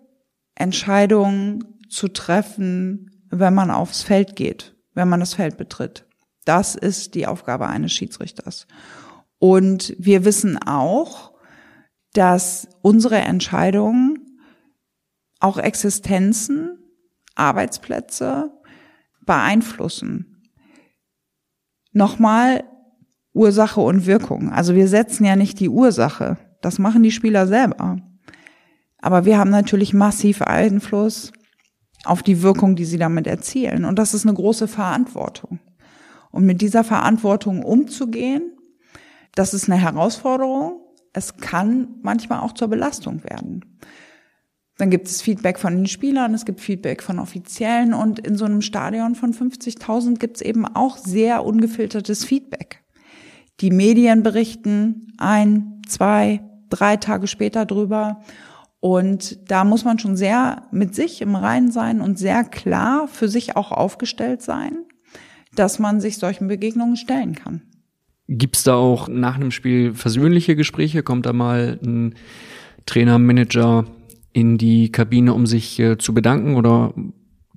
Entscheidungen 0.54 1.64
zu 1.88 2.06
treffen, 2.06 3.10
wenn 3.30 3.54
man 3.54 3.72
aufs 3.72 4.02
Feld 4.02 4.36
geht, 4.36 4.76
wenn 4.94 5.08
man 5.08 5.18
das 5.18 5.34
Feld 5.34 5.56
betritt. 5.56 6.06
Das 6.44 6.76
ist 6.76 7.14
die 7.16 7.26
Aufgabe 7.26 7.66
eines 7.66 7.92
Schiedsrichters. 7.92 8.68
Und 9.38 9.94
wir 9.98 10.24
wissen 10.24 10.56
auch, 10.56 11.32
dass 12.12 12.68
unsere 12.82 13.16
Entscheidungen 13.16 14.38
auch 15.40 15.58
Existenzen, 15.58 16.78
Arbeitsplätze, 17.34 18.52
beeinflussen. 19.26 20.50
Nochmal 21.92 22.64
Ursache 23.32 23.80
und 23.80 24.06
Wirkung. 24.06 24.50
Also 24.50 24.74
wir 24.74 24.88
setzen 24.88 25.24
ja 25.24 25.36
nicht 25.36 25.60
die 25.60 25.68
Ursache. 25.68 26.38
Das 26.62 26.78
machen 26.78 27.02
die 27.02 27.10
Spieler 27.10 27.46
selber. 27.46 27.98
Aber 28.98 29.24
wir 29.24 29.38
haben 29.38 29.50
natürlich 29.50 29.92
massiv 29.92 30.42
Einfluss 30.42 31.32
auf 32.04 32.22
die 32.22 32.42
Wirkung, 32.42 32.76
die 32.76 32.84
sie 32.84 32.98
damit 32.98 33.26
erzielen. 33.26 33.84
Und 33.84 33.98
das 33.98 34.14
ist 34.14 34.24
eine 34.24 34.34
große 34.34 34.68
Verantwortung. 34.68 35.58
Und 36.30 36.46
mit 36.46 36.60
dieser 36.60 36.84
Verantwortung 36.84 37.62
umzugehen, 37.62 38.56
das 39.34 39.54
ist 39.54 39.70
eine 39.70 39.80
Herausforderung. 39.80 40.80
es 41.12 41.38
kann 41.38 41.96
manchmal 42.02 42.40
auch 42.40 42.52
zur 42.52 42.68
Belastung 42.68 43.24
werden. 43.24 43.78
Dann 44.78 44.90
gibt 44.90 45.08
es 45.08 45.22
Feedback 45.22 45.58
von 45.58 45.74
den 45.74 45.86
Spielern, 45.86 46.34
es 46.34 46.44
gibt 46.44 46.60
Feedback 46.60 47.02
von 47.02 47.18
Offiziellen 47.18 47.94
und 47.94 48.18
in 48.18 48.36
so 48.36 48.44
einem 48.44 48.60
Stadion 48.60 49.14
von 49.14 49.32
50.000 49.32 50.18
gibt 50.18 50.36
es 50.36 50.42
eben 50.42 50.66
auch 50.66 50.98
sehr 50.98 51.44
ungefiltertes 51.44 52.24
Feedback. 52.24 52.84
Die 53.60 53.70
Medien 53.70 54.22
berichten 54.22 55.14
ein, 55.16 55.80
zwei, 55.88 56.42
drei 56.68 56.98
Tage 56.98 57.26
später 57.26 57.64
drüber 57.64 58.20
und 58.80 59.50
da 59.50 59.64
muss 59.64 59.86
man 59.86 59.98
schon 59.98 60.14
sehr 60.14 60.64
mit 60.72 60.94
sich 60.94 61.22
im 61.22 61.34
Reinen 61.34 61.70
sein 61.70 62.02
und 62.02 62.18
sehr 62.18 62.44
klar 62.44 63.08
für 63.08 63.28
sich 63.28 63.56
auch 63.56 63.72
aufgestellt 63.72 64.42
sein, 64.42 64.84
dass 65.54 65.78
man 65.78 66.02
sich 66.02 66.18
solchen 66.18 66.48
Begegnungen 66.48 66.96
stellen 66.96 67.34
kann. 67.34 67.62
Gibt's 68.28 68.64
da 68.64 68.74
auch 68.74 69.08
nach 69.08 69.36
einem 69.36 69.52
Spiel 69.52 69.94
versöhnliche 69.94 70.54
Gespräche? 70.54 71.02
Kommt 71.02 71.24
da 71.24 71.32
mal 71.32 71.78
ein 71.82 72.14
Trainer, 72.84 73.18
Manager 73.18 73.86
in 74.36 74.58
die 74.58 74.92
Kabine, 74.92 75.32
um 75.32 75.46
sich 75.46 75.80
äh, 75.80 75.96
zu 75.96 76.12
bedanken 76.12 76.56
oder 76.56 76.92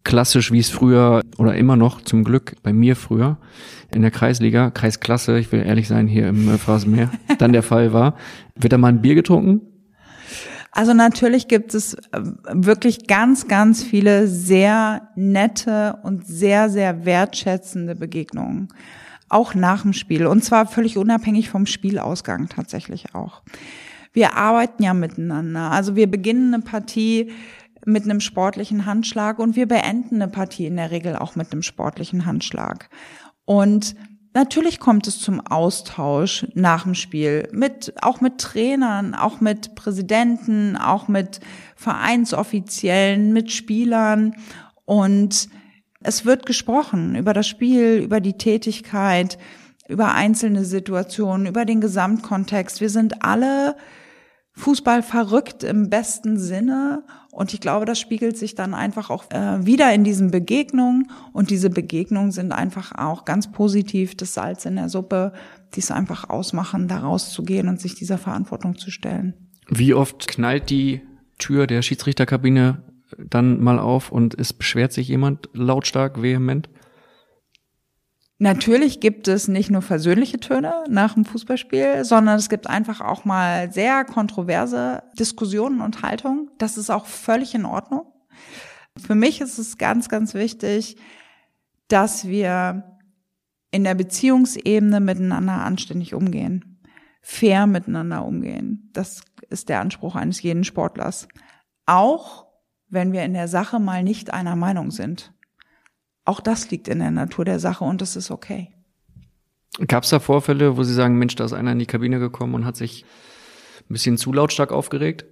klassisch, 0.06 0.54
wie 0.54 0.60
es 0.60 0.70
früher 0.70 1.22
oder 1.38 1.56
immer 1.56 1.76
noch 1.76 2.02
zum 2.02 2.24
Glück 2.24 2.56
bei 2.64 2.72
mir 2.72 2.96
früher 2.96 3.38
in 3.94 4.02
der 4.02 4.12
Kreisliga, 4.12 4.72
Kreisklasse, 4.72 5.38
ich 5.40 5.52
will 5.52 5.62
ehrlich 5.62 5.90
sein, 5.90 6.08
hier 6.08 6.30
im 6.30 6.48
äh, 6.48 6.58
Phrasenmeer, 6.58 7.12
dann 7.38 7.52
der 7.52 7.64
Fall 7.64 7.92
war. 7.92 8.16
Wird 8.56 8.72
da 8.72 8.78
mal 8.78 8.88
ein 8.88 9.02
Bier 9.02 9.16
getrunken? 9.16 9.60
Also 10.72 10.94
natürlich 10.94 11.50
gibt 11.50 11.74
es 11.74 11.96
äh, 11.96 12.22
wirklich 12.54 13.08
ganz, 13.08 13.50
ganz 13.50 13.84
viele 13.84 14.30
sehr 14.30 15.10
nette 15.18 15.98
und 16.04 16.26
sehr, 16.28 16.70
sehr 16.70 17.04
wertschätzende 17.04 17.94
Begegnungen. 17.94 18.70
Auch 19.28 19.54
nach 19.54 19.82
dem 19.82 19.92
Spiel. 19.92 20.28
Und 20.28 20.46
zwar 20.46 20.66
völlig 20.66 20.98
unabhängig 20.98 21.50
vom 21.50 21.66
Spielausgang 21.66 22.48
tatsächlich 22.48 23.14
auch 23.16 23.42
wir 24.20 24.36
arbeiten 24.36 24.84
ja 24.84 24.94
miteinander. 24.94 25.72
Also 25.72 25.96
wir 25.96 26.12
beginnen 26.12 26.54
eine 26.54 26.62
Partie 26.62 27.32
mit 27.86 28.04
einem 28.04 28.20
sportlichen 28.20 28.86
Handschlag 28.86 29.40
und 29.40 29.56
wir 29.56 29.66
beenden 29.66 30.16
eine 30.16 30.30
Partie 30.30 30.66
in 30.66 30.76
der 30.76 30.92
Regel 30.92 31.16
auch 31.16 31.38
mit 31.38 31.54
einem 31.54 31.62
sportlichen 31.62 32.26
Handschlag. 32.26 32.90
Und 33.46 33.96
natürlich 34.34 34.82
kommt 34.82 35.08
es 35.08 35.20
zum 35.20 35.40
Austausch 35.40 36.46
nach 36.54 36.84
dem 36.84 36.96
Spiel 36.96 37.48
mit, 37.54 37.94
auch 38.02 38.20
mit 38.20 38.40
Trainern, 38.40 39.16
auch 39.16 39.40
mit 39.40 39.74
Präsidenten, 39.76 40.76
auch 40.76 41.08
mit 41.08 41.40
Vereinsoffiziellen, 41.78 43.32
mit 43.32 43.54
Spielern 43.54 44.36
und 44.84 45.48
es 46.02 46.26
wird 46.26 46.46
gesprochen 46.46 47.16
über 47.16 47.34
das 47.34 47.48
Spiel, 47.48 48.02
über 48.04 48.20
die 48.20 48.38
Tätigkeit, 48.38 49.38
über 49.88 50.14
einzelne 50.14 50.66
Situationen, 50.66 51.48
über 51.48 51.64
den 51.64 51.80
Gesamtkontext. 51.80 52.82
Wir 52.82 52.90
sind 52.90 53.24
alle 53.24 53.76
Fußball 54.54 55.04
verrückt 55.04 55.64
im 55.64 55.90
besten 55.90 56.38
Sinne. 56.38 57.04
Und 57.32 57.54
ich 57.54 57.62
glaube, 57.62 57.86
das 57.86 58.00
spiegelt 58.00 58.38
sich 58.38 58.56
dann 58.56 58.74
einfach 58.74 59.10
auch 59.10 59.30
äh, 59.32 59.66
wieder 59.66 59.94
in 59.94 60.04
diesen 60.04 60.32
Begegnungen. 60.32 61.12
Und 61.32 61.50
diese 61.50 61.70
Begegnungen 61.70 62.32
sind 62.32 62.52
einfach 62.52 62.92
auch 62.98 63.26
ganz 63.26 63.52
positiv 63.52 64.16
das 64.16 64.34
Salz 64.34 64.66
in 64.66 64.76
der 64.76 64.90
Suppe, 64.90 65.34
die 65.76 65.80
es 65.80 65.92
einfach 65.92 66.30
ausmachen, 66.30 66.88
da 66.88 67.00
rauszugehen 67.00 67.68
und 67.68 67.80
sich 67.80 67.96
dieser 67.96 68.18
Verantwortung 68.18 68.78
zu 68.78 68.92
stellen. 68.92 69.34
Wie 69.70 69.94
oft 69.94 70.28
knallt 70.28 70.70
die 70.70 71.02
Tür 71.38 71.68
der 71.68 71.82
Schiedsrichterkabine 71.82 72.84
dann 73.18 73.62
mal 73.62 73.80
auf 73.80 74.12
und 74.12 74.38
es 74.38 74.54
beschwert 74.54 74.92
sich 74.92 75.08
jemand 75.08 75.50
lautstark, 75.54 76.22
vehement? 76.22 76.70
Natürlich 78.42 79.02
gibt 79.02 79.28
es 79.28 79.50
nicht 79.50 79.70
nur 79.70 79.82
versöhnliche 79.82 80.40
Töne 80.40 80.86
nach 80.88 81.14
dem 81.14 81.26
Fußballspiel, 81.26 82.06
sondern 82.06 82.38
es 82.38 82.48
gibt 82.48 82.68
einfach 82.68 83.02
auch 83.02 83.26
mal 83.26 83.70
sehr 83.74 84.06
kontroverse 84.06 85.04
Diskussionen 85.20 85.82
und 85.82 86.04
Haltungen. 86.04 86.50
Das 86.58 86.78
ist 86.78 86.90
auch 86.90 87.06
völlig 87.06 87.54
in 87.54 87.66
Ordnung. 87.66 88.06
Für 88.98 89.14
mich 89.14 89.42
ist 89.42 89.58
es 89.58 89.78
ganz, 89.78 90.08
ganz 90.08 90.34
wichtig, 90.34 90.96
dass 91.90 92.30
wir 92.30 92.98
in 93.72 93.84
der 93.84 93.96
Beziehungsebene 93.96 95.02
miteinander 95.02 95.54
anständig 95.54 96.14
umgehen, 96.14 96.82
fair 97.22 97.68
miteinander 97.68 98.24
umgehen. 98.24 98.90
Das 98.94 99.22
ist 99.50 99.68
der 99.68 99.82
Anspruch 99.82 100.16
eines 100.16 100.42
jeden 100.42 100.64
Sportlers. 100.64 101.28
Auch 101.86 102.48
wenn 102.88 103.12
wir 103.12 103.24
in 103.24 103.34
der 103.34 103.50
Sache 103.50 103.80
mal 103.80 104.02
nicht 104.02 104.34
einer 104.34 104.56
Meinung 104.56 104.92
sind. 104.92 105.34
Auch 106.30 106.42
das 106.42 106.70
liegt 106.70 106.88
in 106.88 107.00
der 107.00 107.10
Natur 107.10 107.44
der 107.44 107.58
Sache 107.58 107.84
und 107.84 108.02
das 108.02 108.16
ist 108.16 108.30
okay. 108.30 108.70
Gab 109.88 110.04
es 110.04 110.12
da 110.12 110.20
Vorfälle, 110.20 110.78
wo 110.78 110.84
Sie 110.84 110.94
sagen, 110.94 111.18
Mensch, 111.18 111.36
da 111.36 111.44
ist 111.44 111.54
einer 111.54 111.72
in 111.72 111.80
die 111.80 111.88
Kabine 111.88 112.20
gekommen 112.20 112.54
und 112.54 112.66
hat 112.66 112.76
sich 112.76 113.04
ein 113.80 113.94
bisschen 113.94 114.16
zu 114.16 114.32
lautstark 114.32 114.72
aufgeregt? 114.72 115.26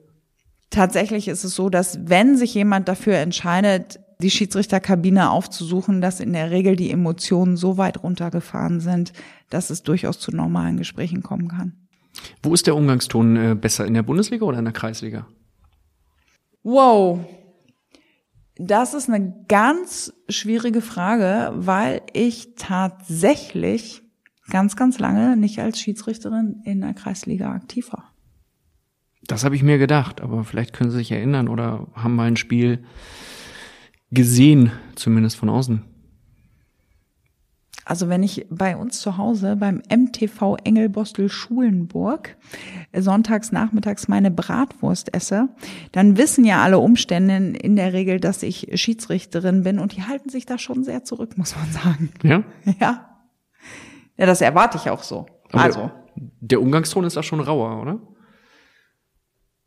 Tatsächlich 0.72 1.28
ist 1.28 1.44
es 1.44 1.54
so, 1.54 1.70
dass 1.70 2.10
wenn 2.10 2.36
sich 2.36 2.56
jemand 2.56 2.88
dafür 2.88 3.18
entscheidet, 3.18 4.00
die 4.24 4.32
Schiedsrichterkabine 4.32 5.30
aufzusuchen, 5.30 6.02
dass 6.02 6.20
in 6.20 6.34
der 6.34 6.50
Regel 6.50 6.76
die 6.76 6.90
Emotionen 6.90 7.58
so 7.58 7.78
weit 7.78 8.02
runtergefahren 8.02 8.80
sind, 8.80 9.14
dass 9.52 9.70
es 9.70 9.84
durchaus 9.84 10.18
zu 10.18 10.32
normalen 10.32 10.78
Gesprächen 10.78 11.22
kommen 11.22 11.50
kann. 11.50 11.74
Wo 12.42 12.56
ist 12.56 12.66
der 12.66 12.76
Umgangston 12.76 13.36
äh, 13.36 13.54
besser, 13.54 13.86
in 13.86 13.94
der 13.94 14.02
Bundesliga 14.02 14.46
oder 14.46 14.58
in 14.58 14.66
der 14.66 14.74
Kreisliga? 14.74 15.28
Wow, 16.64 17.20
das 18.60 18.94
ist 18.94 19.10
eine 19.10 19.46
ganz 19.48 20.14
schwierige 20.30 20.82
Frage, 20.82 21.52
weil 21.56 22.02
ich 22.14 22.56
tatsächlich 22.56 24.04
ganz, 24.50 24.76
ganz 24.76 25.00
lange 25.00 25.38
nicht 25.38 25.60
als 25.60 25.80
Schiedsrichterin 25.80 26.62
in 26.64 26.82
der 26.82 26.94
Kreisliga 26.94 27.52
aktiv 27.52 27.92
war. 27.92 28.14
Das 29.24 29.44
habe 29.44 29.56
ich 29.56 29.64
mir 29.64 29.78
gedacht, 29.78 30.22
aber 30.22 30.44
vielleicht 30.44 30.74
können 30.74 30.90
Sie 30.90 30.98
sich 30.98 31.12
erinnern 31.12 31.50
oder 31.50 31.88
haben 31.94 32.16
mal 32.16 32.28
ein 32.28 32.38
Spiel 32.38 32.84
gesehen, 34.10 34.72
zumindest 34.96 35.36
von 35.36 35.50
außen. 35.50 35.84
Also 37.88 38.10
wenn 38.10 38.22
ich 38.22 38.46
bei 38.50 38.76
uns 38.76 39.00
zu 39.00 39.18
Hause 39.18 39.56
beim 39.56 39.82
MTV 39.90 40.58
Engelbostel 40.66 41.30
Schulenburg 41.30 42.36
sonntags 42.94 43.54
nachmittags 43.54 44.10
meine 44.10 44.30
Bratwurst 44.30 45.14
esse, 45.14 45.48
dann 45.94 46.18
wissen 46.18 46.44
ja 46.44 46.62
alle 46.62 46.80
Umstände 46.80 47.58
in 47.58 47.78
der 47.78 47.94
Regel, 47.94 48.20
dass 48.20 48.44
ich 48.44 48.70
Schiedsrichterin 48.74 49.64
bin 49.64 49.80
und 49.80 49.96
die 49.96 50.04
halten 50.04 50.28
sich 50.28 50.46
da 50.46 50.58
schon 50.58 50.84
sehr 50.84 51.06
zurück, 51.06 51.38
muss 51.38 51.56
man 51.56 51.72
sagen. 51.72 52.10
Ja? 52.24 52.44
Ja. 52.78 53.10
Ja, 54.18 54.26
das 54.26 54.42
erwarte 54.42 54.78
ich 54.78 54.90
auch 54.90 55.04
so. 55.04 55.28
Aber 55.54 55.64
also. 55.64 55.92
Der 56.42 56.62
Umgangston 56.62 57.06
ist 57.06 57.16
da 57.16 57.24
schon 57.24 57.40
rauer, 57.40 57.82
oder? 57.82 58.00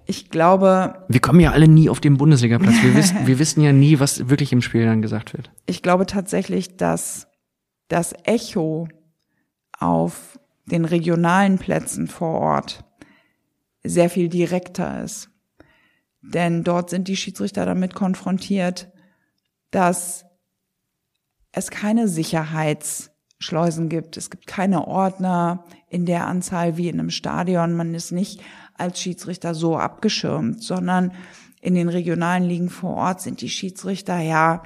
Ich 0.04 0.28
glaube. 0.28 1.06
Wir 1.08 1.20
kommen 1.20 1.40
ja 1.40 1.52
alle 1.52 1.68
nie 1.68 1.88
auf 1.88 2.00
den 2.00 2.16
Bundesligaplatz. 2.16 2.82
Wir 2.82 2.94
wissen, 2.96 3.16
wir 3.26 3.38
wissen 3.38 3.62
ja 3.62 3.72
nie, 3.72 4.00
was 4.00 4.28
wirklich 4.28 4.52
im 4.52 4.60
Spiel 4.60 4.84
dann 4.84 5.00
gesagt 5.00 5.32
wird. 5.32 5.50
Ich 5.66 5.82
glaube 5.82 6.04
tatsächlich, 6.04 6.76
dass 6.76 7.29
das 7.90 8.14
Echo 8.24 8.88
auf 9.78 10.38
den 10.64 10.84
regionalen 10.86 11.58
Plätzen 11.58 12.06
vor 12.06 12.40
Ort 12.40 12.84
sehr 13.82 14.08
viel 14.08 14.28
direkter 14.28 15.02
ist. 15.02 15.28
Denn 16.22 16.64
dort 16.64 16.90
sind 16.90 17.08
die 17.08 17.16
Schiedsrichter 17.16 17.66
damit 17.66 17.94
konfrontiert, 17.94 18.90
dass 19.70 20.24
es 21.50 21.70
keine 21.70 22.06
Sicherheitsschleusen 22.06 23.88
gibt. 23.88 24.16
Es 24.16 24.30
gibt 24.30 24.46
keine 24.46 24.86
Ordner 24.86 25.64
in 25.88 26.06
der 26.06 26.26
Anzahl 26.26 26.76
wie 26.76 26.88
in 26.88 27.00
einem 27.00 27.10
Stadion. 27.10 27.74
Man 27.74 27.94
ist 27.94 28.12
nicht 28.12 28.40
als 28.74 29.00
Schiedsrichter 29.00 29.54
so 29.54 29.76
abgeschirmt, 29.76 30.62
sondern 30.62 31.12
in 31.60 31.74
den 31.74 31.88
regionalen 31.88 32.44
Ligen 32.44 32.70
vor 32.70 32.94
Ort 32.94 33.20
sind 33.20 33.40
die 33.40 33.50
Schiedsrichter 33.50 34.20
ja 34.20 34.62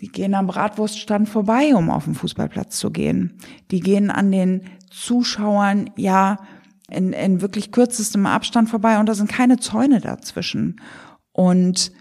die 0.00 0.08
gehen 0.08 0.34
am 0.34 0.48
Bratwurststand 0.48 1.28
vorbei, 1.28 1.74
um 1.74 1.90
auf 1.90 2.04
den 2.04 2.14
Fußballplatz 2.14 2.78
zu 2.78 2.90
gehen. 2.90 3.38
Die 3.70 3.80
gehen 3.80 4.10
an 4.10 4.32
den 4.32 4.62
Zuschauern 4.90 5.90
ja 5.96 6.38
in, 6.90 7.12
in 7.12 7.40
wirklich 7.40 7.72
kürzestem 7.72 8.26
Abstand 8.26 8.68
vorbei 8.68 8.98
und 8.98 9.08
da 9.08 9.14
sind 9.14 9.30
keine 9.30 9.58
Zäune 9.58 10.00
dazwischen. 10.00 10.80
Und 11.32 11.92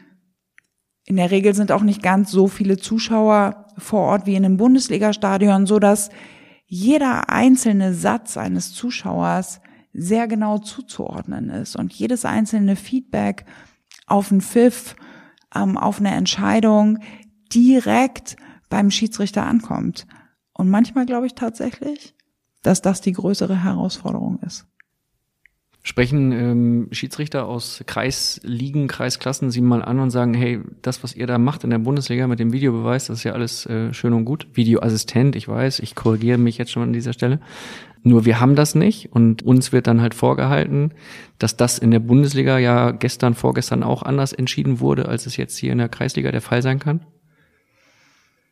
in 1.05 1.17
der 1.17 1.31
Regel 1.31 1.53
sind 1.53 1.71
auch 1.71 1.83
nicht 1.83 2.01
ganz 2.01 2.31
so 2.31 2.47
viele 2.47 2.77
Zuschauer 2.77 3.67
vor 3.77 4.01
Ort 4.01 4.25
wie 4.25 4.35
in 4.35 4.45
einem 4.45 4.57
Bundesligastadion, 4.57 5.65
so 5.65 5.79
dass 5.79 6.09
jeder 6.65 7.29
einzelne 7.29 7.93
Satz 7.93 8.37
eines 8.37 8.73
Zuschauers 8.73 9.61
sehr 9.93 10.27
genau 10.27 10.57
zuzuordnen 10.57 11.49
ist 11.49 11.75
und 11.75 11.93
jedes 11.93 12.25
einzelne 12.25 12.75
Feedback 12.75 13.45
auf 14.07 14.31
einen 14.31 14.41
Pfiff, 14.41 14.95
ähm, 15.53 15.77
auf 15.77 15.99
eine 15.99 16.11
Entscheidung 16.11 16.99
direkt 17.53 18.35
beim 18.69 18.91
Schiedsrichter 18.91 19.45
ankommt. 19.45 20.07
Und 20.53 20.69
manchmal 20.69 21.05
glaube 21.05 21.27
ich 21.27 21.35
tatsächlich, 21.35 22.15
dass 22.61 22.81
das 22.81 23.01
die 23.01 23.11
größere 23.11 23.63
Herausforderung 23.63 24.39
ist. 24.39 24.65
Sprechen 25.85 26.31
ähm, 26.31 26.87
Schiedsrichter 26.91 27.45
aus 27.45 27.83
Kreisligen, 27.85 28.87
Kreisklassen 28.87 29.51
sie 29.51 29.59
mal 29.59 29.83
an 29.83 29.99
und 29.99 30.11
sagen, 30.11 30.33
hey, 30.33 30.61
das, 30.81 31.03
was 31.03 31.13
ihr 31.13 31.27
da 31.27 31.37
macht 31.37 31.65
in 31.65 31.71
der 31.71 31.79
Bundesliga 31.79 32.25
mit 32.27 32.39
dem 32.39 32.53
Videobeweis, 32.53 33.07
das 33.07 33.17
ist 33.17 33.23
ja 33.25 33.33
alles 33.33 33.65
äh, 33.65 33.93
schön 33.93 34.13
und 34.13 34.23
gut. 34.23 34.47
Videoassistent, 34.53 35.35
ich 35.35 35.49
weiß, 35.49 35.79
ich 35.79 35.93
korrigiere 35.93 36.37
mich 36.37 36.57
jetzt 36.57 36.71
schon 36.71 36.83
an 36.83 36.93
dieser 36.93 37.11
Stelle. 37.11 37.41
Nur 38.01 38.23
wir 38.23 38.39
haben 38.39 38.55
das 38.55 38.75
nicht 38.75 39.11
und 39.11 39.43
uns 39.43 39.73
wird 39.73 39.87
dann 39.87 40.01
halt 40.01 40.13
vorgehalten, 40.13 40.93
dass 41.37 41.57
das 41.57 41.79
in 41.79 41.91
der 41.91 41.99
Bundesliga 41.99 42.59
ja 42.59 42.91
gestern, 42.91 43.33
vorgestern 43.33 43.83
auch 43.83 44.03
anders 44.03 44.31
entschieden 44.31 44.79
wurde, 44.79 45.09
als 45.09 45.25
es 45.25 45.35
jetzt 45.35 45.57
hier 45.57 45.73
in 45.73 45.79
der 45.79 45.89
Kreisliga 45.89 46.31
der 46.31 46.41
Fall 46.41 46.61
sein 46.61 46.79
kann. 46.79 47.05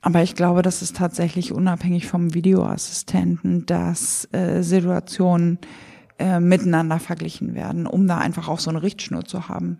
Aber 0.02 0.24
ich 0.24 0.36
glaube, 0.36 0.64
das 0.64 0.82
ist 0.82 0.98
tatsächlich 0.98 1.52
unabhängig 1.52 2.08
vom 2.08 2.34
Videoassistenten, 2.34 3.68
dass 3.68 4.28
äh, 4.34 4.64
Situationen 4.64 5.60
äh, 6.18 6.40
miteinander 6.40 7.00
verglichen 7.00 7.54
werden, 7.54 7.86
um 7.86 8.08
da 8.08 8.18
einfach 8.18 8.48
auch 8.48 8.60
so 8.60 8.72
eine 8.72 8.82
Richtschnur 8.82 9.26
zu 9.26 9.48
haben. 9.48 9.78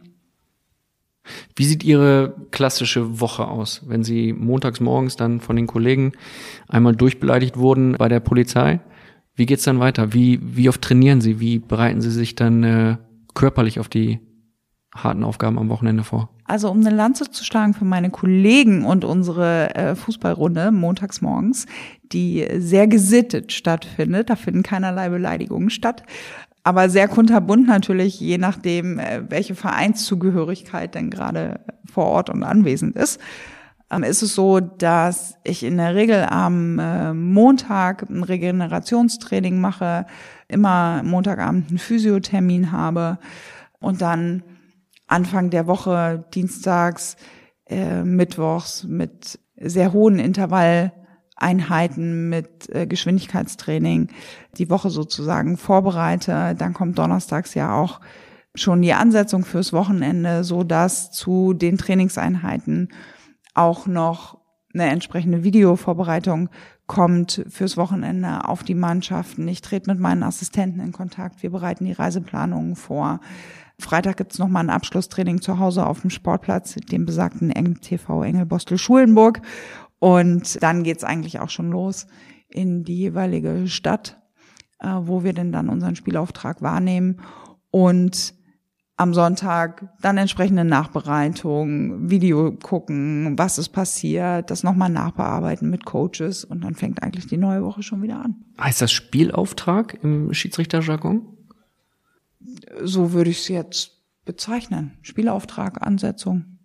Wie 1.56 1.66
sieht 1.66 1.84
Ihre 1.84 2.36
klassische 2.52 3.20
Woche 3.20 3.48
aus, 3.48 3.84
wenn 3.88 4.04
Sie 4.04 4.34
montags 4.34 4.80
morgens 4.80 5.16
dann 5.16 5.40
von 5.40 5.56
den 5.56 5.68
Kollegen 5.68 6.14
einmal 6.68 6.96
durchbeleidigt 6.96 7.58
wurden 7.58 7.94
bei 7.94 8.08
der 8.08 8.20
Polizei? 8.20 8.80
Wie 9.36 9.46
geht's 9.46 9.64
dann 9.64 9.80
weiter? 9.80 10.14
Wie, 10.14 10.40
wie 10.42 10.70
oft 10.70 10.82
trainieren 10.82 11.22
Sie? 11.22 11.40
Wie 11.40 11.60
bereiten 11.60 12.02
Sie 12.02 12.12
sich 12.12 12.36
dann 12.36 12.64
äh, 12.64 12.98
körperlich 13.34 13.80
auf 13.80 13.90
die 13.90 14.20
harten 14.94 15.24
Aufgaben 15.24 15.58
am 15.58 15.70
Wochenende 15.70 16.04
vor? 16.04 16.30
Also 16.52 16.70
um 16.70 16.82
eine 16.82 16.94
Lanze 16.94 17.32
zu 17.32 17.46
schlagen 17.46 17.74
für 17.74 17.86
meine 17.86 18.10
Kollegen 18.10 18.84
und 18.84 19.06
unsere 19.06 19.74
äh, 19.74 19.96
Fußballrunde 19.96 20.74
montags 20.74 21.22
morgens, 21.22 21.66
die 22.12 22.46
sehr 22.58 22.88
gesittet 22.88 23.54
stattfindet, 23.54 24.30
da 24.30 24.36
finden 24.36 24.62
keinerlei 24.62 25.08
Beleidigungen 25.08 25.70
statt, 25.70 26.04
aber 26.66 26.90
sehr 26.90 27.08
kunterbunt 27.08 27.68
natürlich, 27.68 28.20
je 28.20 28.38
nachdem, 28.38 29.00
äh, 29.00 29.22
welche 29.30 29.56
Vereinszugehörigkeit 29.56 30.94
denn 30.94 31.10
gerade 31.10 31.62
vor 31.90 32.08
Ort 32.08 32.30
und 32.30 32.44
anwesend 32.44 32.98
ist. 32.98 33.22
Ähm, 33.90 34.04
ist 34.04 34.22
es 34.22 34.36
so, 34.36 34.60
dass 34.60 35.38
ich 35.46 35.64
in 35.64 35.78
der 35.78 35.96
Regel 35.96 36.26
am 36.30 36.80
äh, 36.80 37.14
Montag 37.14 38.10
ein 38.10 38.24
Regenerationstraining 38.24 39.58
mache, 39.62 40.06
immer 40.50 41.02
Montagabend 41.02 41.70
einen 41.70 41.78
Physiothermin 41.78 42.74
habe 42.74 43.20
und 43.80 44.02
dann 44.02 44.44
Anfang 45.12 45.50
der 45.50 45.68
Woche, 45.68 46.26
dienstags, 46.34 47.18
äh, 47.68 48.04
mittwochs 48.04 48.84
mit 48.84 49.40
sehr 49.58 49.94
hohen 49.94 50.20
Intervalleinheiten, 50.20 52.30
mit 52.30 52.70
äh, 52.70 52.88
Geschwindigkeitstraining 52.88 54.10
die 54.58 54.70
Woche 54.70 54.90
sozusagen 54.90 55.58
vorbereite. 55.58 56.56
Dann 56.58 56.74
kommt 56.74 56.98
donnerstags 56.98 57.54
ja 57.54 57.76
auch 57.76 58.00
schon 58.56 58.82
die 58.82 58.94
Ansetzung 58.94 59.46
fürs 59.46 59.74
Wochenende, 59.74 60.44
so 60.44 60.64
dass 60.64 61.12
zu 61.12 61.54
den 61.54 61.78
Trainingseinheiten 61.78 62.90
auch 63.54 63.88
noch 63.88 64.40
eine 64.74 64.90
entsprechende 64.90 65.44
Videovorbereitung 65.44 66.50
kommt 66.88 67.46
fürs 67.50 67.78
Wochenende 67.78 68.48
auf 68.48 68.64
die 68.64 68.76
Mannschaften. 68.76 69.48
Ich 69.48 69.62
trete 69.62 69.90
mit 69.90 70.00
meinen 70.00 70.24
Assistenten 70.24 70.82
in 70.82 70.92
Kontakt. 70.92 71.44
Wir 71.44 71.50
bereiten 71.50 71.86
die 71.86 71.94
Reiseplanungen 71.94 72.76
vor. 72.76 73.20
Freitag 73.82 74.18
gibt's 74.18 74.40
noch 74.40 74.48
mal 74.48 74.62
ein 74.62 74.70
Abschlusstraining 74.70 75.42
zu 75.42 75.60
Hause 75.60 75.86
auf 75.86 76.02
dem 76.02 76.10
Sportplatz, 76.10 76.76
dem 76.76 77.06
besagten 77.06 77.52
TV 77.82 78.24
Engelbostel 78.24 78.78
Schulenburg. 78.78 79.42
Und 80.00 80.62
dann 80.64 80.84
geht's 80.84 81.04
eigentlich 81.04 81.40
auch 81.40 81.50
schon 81.50 81.72
los 81.72 82.08
in 82.48 82.84
die 82.84 82.98
jeweilige 82.98 83.68
Stadt, 83.68 84.22
äh, 84.80 84.88
wo 84.88 85.24
wir 85.24 85.34
denn 85.34 85.52
dann 85.52 85.70
unseren 85.70 85.96
Spielauftrag 85.96 86.62
wahrnehmen. 86.62 87.22
Und 87.70 88.34
am 89.02 89.14
Sonntag 89.16 89.90
dann 90.02 90.18
entsprechende 90.18 90.64
Nachbereitung, 90.64 92.10
Video 92.10 92.52
gucken, 92.52 93.34
was 93.36 93.58
ist 93.58 93.70
passiert, 93.70 94.52
das 94.52 94.64
nochmal 94.64 94.90
nachbearbeiten 94.90 95.72
mit 95.72 95.86
Coaches 95.86 96.44
und 96.44 96.64
dann 96.64 96.76
fängt 96.76 97.02
eigentlich 97.02 97.26
die 97.26 97.38
neue 97.38 97.64
Woche 97.64 97.82
schon 97.82 98.04
wieder 98.04 98.24
an. 98.24 98.36
Heißt 98.60 98.80
das 98.82 98.92
Spielauftrag 98.92 99.98
im 100.04 100.32
Schiedsrichterjargon? 100.34 101.26
So 102.84 103.14
würde 103.14 103.30
ich 103.30 103.40
es 103.40 103.48
jetzt 103.48 104.02
bezeichnen. 104.26 104.98
Spielauftrag, 105.02 105.86
Ansetzung. 105.86 106.60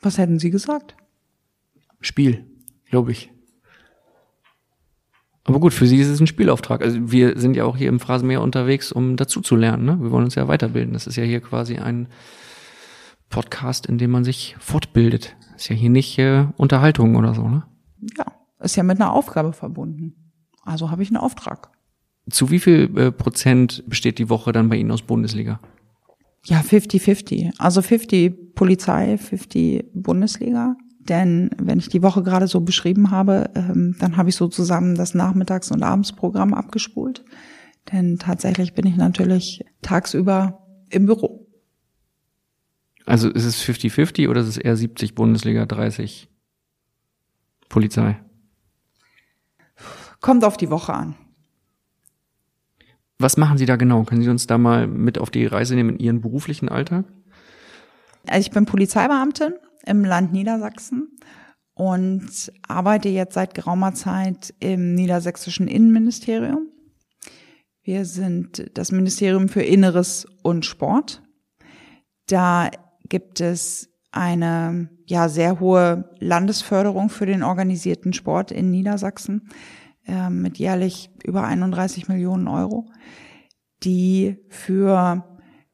Was 0.00 0.18
hätten 0.18 0.38
Sie 0.38 0.50
gesagt? 0.50 0.96
Spiel, 2.00 2.46
glaube 2.90 3.12
ich. 3.12 3.30
Aber 5.44 5.60
gut, 5.60 5.74
für 5.74 5.86
Sie 5.86 5.98
ist 5.98 6.08
es 6.08 6.20
ein 6.20 6.26
Spielauftrag. 6.26 6.82
Also 6.82 7.10
wir 7.10 7.38
sind 7.38 7.54
ja 7.54 7.64
auch 7.64 7.76
hier 7.76 7.88
im 7.88 8.00
Phrasenmeer 8.00 8.40
unterwegs, 8.40 8.92
um 8.92 9.16
dazu 9.16 9.40
zu 9.40 9.56
lernen. 9.56 9.84
Ne? 9.84 10.00
Wir 10.00 10.10
wollen 10.10 10.24
uns 10.24 10.34
ja 10.34 10.48
weiterbilden. 10.48 10.94
Das 10.94 11.06
ist 11.06 11.16
ja 11.16 11.24
hier 11.24 11.40
quasi 11.40 11.76
ein 11.76 12.08
Podcast, 13.28 13.86
in 13.86 13.98
dem 13.98 14.10
man 14.10 14.24
sich 14.24 14.56
fortbildet. 14.58 15.36
Ist 15.56 15.68
ja 15.68 15.76
hier 15.76 15.90
nicht 15.90 16.18
äh, 16.18 16.46
Unterhaltung 16.56 17.16
oder 17.16 17.34
so, 17.34 17.48
ne? 17.48 17.64
Ja, 18.16 18.26
ist 18.60 18.76
ja 18.76 18.82
mit 18.82 19.00
einer 19.00 19.12
Aufgabe 19.12 19.52
verbunden. 19.52 20.32
Also 20.62 20.90
habe 20.90 21.02
ich 21.02 21.10
einen 21.10 21.18
Auftrag. 21.18 21.70
Zu 22.30 22.50
wie 22.50 22.58
viel 22.58 22.90
äh, 22.96 23.12
Prozent 23.12 23.84
besteht 23.86 24.18
die 24.18 24.30
Woche 24.30 24.52
dann 24.52 24.68
bei 24.68 24.76
Ihnen 24.76 24.90
aus 24.90 25.02
Bundesliga? 25.02 25.60
Ja, 26.44 26.60
50-50. 26.60 27.52
Also 27.58 27.82
50 27.82 28.54
Polizei, 28.54 29.18
50 29.18 29.86
Bundesliga. 29.94 30.76
Denn 31.00 31.50
wenn 31.58 31.78
ich 31.78 31.88
die 31.88 32.02
Woche 32.02 32.22
gerade 32.22 32.46
so 32.46 32.60
beschrieben 32.60 33.10
habe, 33.10 33.50
ähm, 33.54 33.94
dann 33.98 34.16
habe 34.16 34.30
ich 34.30 34.36
so 34.36 34.48
zusammen 34.48 34.94
das 34.94 35.14
Nachmittags- 35.14 35.70
und 35.70 35.82
Abendsprogramm 35.82 36.54
abgespult. 36.54 37.24
Denn 37.92 38.18
tatsächlich 38.18 38.72
bin 38.72 38.86
ich 38.86 38.96
natürlich 38.96 39.64
tagsüber 39.82 40.66
im 40.88 41.04
Büro. 41.06 41.46
Also 43.04 43.28
ist 43.28 43.44
es 43.44 43.62
50-50 43.62 44.30
oder 44.30 44.40
ist 44.40 44.48
es 44.48 44.56
eher 44.56 44.76
70 44.76 45.14
Bundesliga, 45.14 45.66
30 45.66 46.28
Polizei? 47.68 48.18
Kommt 50.20 50.42
auf 50.44 50.56
die 50.56 50.70
Woche 50.70 50.94
an. 50.94 51.16
Was 53.18 53.36
machen 53.36 53.58
Sie 53.58 53.66
da 53.66 53.76
genau? 53.76 54.04
Können 54.04 54.22
Sie 54.22 54.30
uns 54.30 54.46
da 54.46 54.58
mal 54.58 54.86
mit 54.86 55.18
auf 55.18 55.30
die 55.30 55.46
Reise 55.46 55.74
nehmen 55.74 55.90
in 55.90 55.98
Ihren 55.98 56.20
beruflichen 56.20 56.68
Alltag? 56.68 57.04
Also 58.26 58.40
ich 58.40 58.50
bin 58.50 58.66
Polizeibeamtin 58.66 59.54
im 59.84 60.04
Land 60.04 60.32
Niedersachsen 60.32 61.08
und 61.74 62.52
arbeite 62.66 63.08
jetzt 63.08 63.34
seit 63.34 63.54
geraumer 63.54 63.94
Zeit 63.94 64.54
im 64.60 64.94
niedersächsischen 64.94 65.68
Innenministerium. 65.68 66.68
Wir 67.82 68.04
sind 68.06 68.70
das 68.74 68.92
Ministerium 68.92 69.48
für 69.48 69.62
Inneres 69.62 70.26
und 70.42 70.64
Sport. 70.64 71.22
Da 72.26 72.70
gibt 73.08 73.40
es 73.40 73.90
eine 74.10 74.88
ja 75.06 75.28
sehr 75.28 75.60
hohe 75.60 76.10
Landesförderung 76.18 77.10
für 77.10 77.26
den 77.26 77.42
organisierten 77.42 78.12
Sport 78.12 78.50
in 78.52 78.70
Niedersachsen 78.70 79.50
äh, 80.06 80.30
mit 80.30 80.58
jährlich 80.58 81.10
über 81.24 81.44
31 81.44 82.08
Millionen 82.08 82.48
Euro, 82.48 82.86
die 83.82 84.38
für 84.48 85.24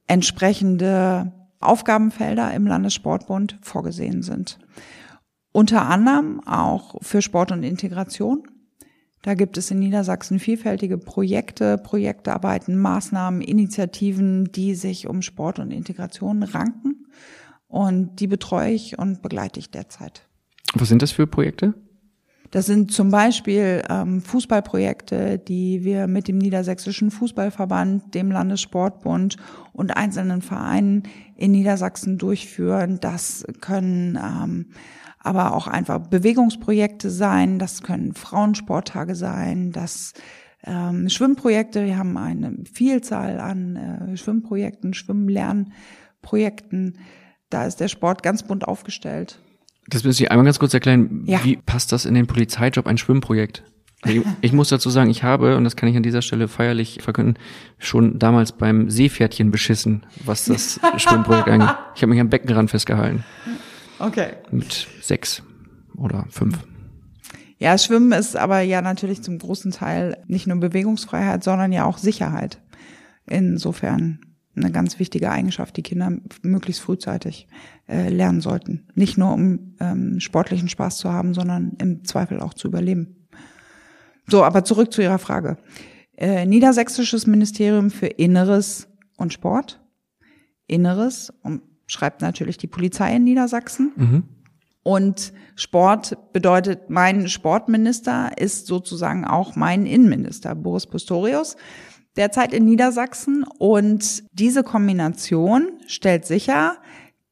entsprechende 0.07 1.33
Aufgabenfelder 1.61 2.53
im 2.53 2.67
Landessportbund 2.67 3.59
vorgesehen 3.63 4.23
sind. 4.23 4.59
Unter 5.53 5.87
anderem 5.87 6.41
auch 6.47 6.97
für 7.03 7.23
Sport 7.23 7.53
und 7.53 7.63
Integration. 7.63 8.45
Da 9.23 9.35
gibt 9.35 9.59
es 9.59 9.71
in 9.71 9.81
Niedersachsen 9.81 10.39
vielfältige 10.39 10.97
Projekte, 10.97 11.77
Projektarbeiten, 11.77 12.79
Maßnahmen, 12.79 13.43
Initiativen, 13.43 14.51
die 14.53 14.75
sich 14.75 15.07
um 15.07 15.21
Sport 15.21 15.59
und 15.59 15.71
Integration 15.71 16.43
ranken. 16.43 17.07
Und 17.69 18.17
die 18.21 18.27
betreue 18.27 18.73
ich 18.73 18.99
und 18.99 19.23
begleite 19.23 19.61
ich 19.61 19.71
derzeit. 19.71 20.27
Was 20.75 20.89
sind 20.89 21.03
das 21.03 21.13
für 21.13 21.27
Projekte? 21.27 21.75
Das 22.51 22.67
sind 22.67 22.91
zum 22.91 23.11
Beispiel 23.11 23.83
ähm, 23.89 24.23
Fußballprojekte, 24.23 25.39
die 25.39 25.85
wir 25.85 26.09
mit 26.09 26.27
dem 26.27 26.39
Niedersächsischen 26.39 27.13
Fußballverband, 27.13 28.13
dem 28.15 28.33
Landessportbund 28.33 29.37
und 29.73 29.97
einzelnen 29.97 30.43
Vereinen 30.43 31.05
in 31.37 31.53
Niedersachsen 31.53 32.19
durchführen. 32.19 32.99
Das 33.01 33.45
können 33.61 34.17
ähm, 34.17 34.71
aber 35.21 35.55
auch 35.55 35.69
einfach 35.69 35.99
Bewegungsprojekte 35.99 37.11
sein, 37.11 37.59
das 37.59 37.83
können 37.83 38.15
Frauensporttage 38.15 39.15
sein, 39.15 39.71
das 39.71 40.15
ähm, 40.65 41.09
Schwimmprojekte. 41.09 41.85
Wir 41.85 41.99
haben 41.99 42.17
eine 42.17 42.57
Vielzahl 42.73 43.39
an 43.39 43.77
äh, 43.77 44.17
Schwimmprojekten, 44.17 44.95
Schwimmlernprojekten. 44.95 46.99
Da 47.49 47.67
ist 47.67 47.81
der 47.81 47.89
Sport 47.89 48.23
ganz 48.23 48.43
bunt 48.43 48.67
aufgestellt. 48.67 49.41
Das 49.89 50.05
müssen 50.05 50.19
Sie 50.19 50.29
einmal 50.29 50.45
ganz 50.45 50.59
kurz 50.59 50.75
erklären. 50.75 51.23
Ja. 51.27 51.43
Wie 51.45 51.57
passt 51.57 51.93
das 51.93 52.05
in 52.05 52.15
den 52.15 52.27
Polizeijob, 52.27 52.87
ein 52.87 52.99
Schwimmprojekt? 52.99 53.65
Ich, 54.05 54.23
ich 54.41 54.53
muss 54.53 54.71
dazu 54.71 54.89
sagen, 54.89 55.11
ich 55.11 55.23
habe, 55.23 55.57
und 55.57 55.65
das 55.65 55.77
kann 55.77 55.89
ich 55.89 55.97
an 55.97 56.03
dieser 56.03 56.23
Stelle 56.23 56.49
feierlich 56.49 57.01
verkünden, 57.03 57.35
schon 57.79 58.19
damals 58.19 58.53
beim 58.53 58.89
Seepferdchen 58.89 59.51
beschissen, 59.51 60.07
was 60.25 60.47
das 60.47 60.81
Schwimmprojekt 60.97 61.49
angeht. 61.49 61.77
Ich 61.95 62.03
habe 62.03 62.11
mich 62.11 62.21
am 62.21 62.31
Beckenrand 62.31 62.71
festgehalten. 62.71 63.25
Okay. 63.99 64.31
Mit 64.51 64.87
sechs 65.03 65.43
oder 65.97 66.25
fünf. 66.31 66.59
Ja, 67.59 67.77
Schwimmen 67.77 68.13
ist 68.13 68.37
aber 68.37 68.61
ja 68.61 68.81
natürlich 68.81 69.23
zum 69.23 69.39
großen 69.39 69.71
Teil 69.71 70.17
nicht 70.27 70.47
nur 70.47 70.57
Bewegungsfreiheit, 70.59 71.45
sondern 71.45 71.73
ja 71.73 71.85
auch 71.85 71.99
Sicherheit. 71.99 72.59
insofern 73.27 74.21
eine 74.63 74.73
ganz 74.73 74.99
wichtige 74.99 75.31
Eigenschaft, 75.31 75.77
die 75.77 75.83
Kinder 75.83 76.13
möglichst 76.43 76.83
frühzeitig 76.83 77.49
äh, 77.89 78.09
lernen 78.09 78.41
sollten. 78.41 78.87
Nicht 78.95 79.19
nur 79.19 79.33
um 79.33 79.75
ähm, 79.81 80.21
sportlichen 80.21 80.69
Spaß 80.69 80.99
zu 80.99 81.13
haben, 81.13 81.35
sondern 81.35 81.73
im 81.79 82.05
Zweifel 82.05 82.41
auch 82.41 82.55
zu 82.55 82.69
überleben. 82.69 83.29
So, 84.27 84.45
aber 84.45 84.65
zurück 84.65 84.93
zu 84.93 85.03
Ihrer 85.03 85.19
Frage. 85.19 85.59
Äh, 86.17 86.47
Niedersächsisches 86.47 87.27
Ministerium 87.27 87.91
für 87.91 88.07
Inneres 88.07 88.89
und 89.17 89.33
Sport. 89.33 89.81
Inneres 90.67 91.33
und 91.43 91.63
schreibt 91.87 92.23
natürlich 92.23 92.57
die 92.57 92.69
Polizei 92.69 93.17
in 93.17 93.25
Niedersachsen. 93.25 93.93
Mhm. 93.97 94.23
Und 94.83 95.33
Sport 95.57 96.17
bedeutet, 96.33 96.89
mein 96.89 97.29
Sportminister 97.29 98.31
ist 98.39 98.67
sozusagen 98.67 99.25
auch 99.25 99.57
mein 99.57 99.85
Innenminister, 99.87 100.55
Boris 100.55 100.87
Pistorius 100.87 101.57
derzeit 102.17 102.53
in 102.53 102.65
Niedersachsen. 102.65 103.45
Und 103.59 104.25
diese 104.33 104.63
Kombination 104.63 105.73
stellt 105.87 106.27
sicher, 106.27 106.77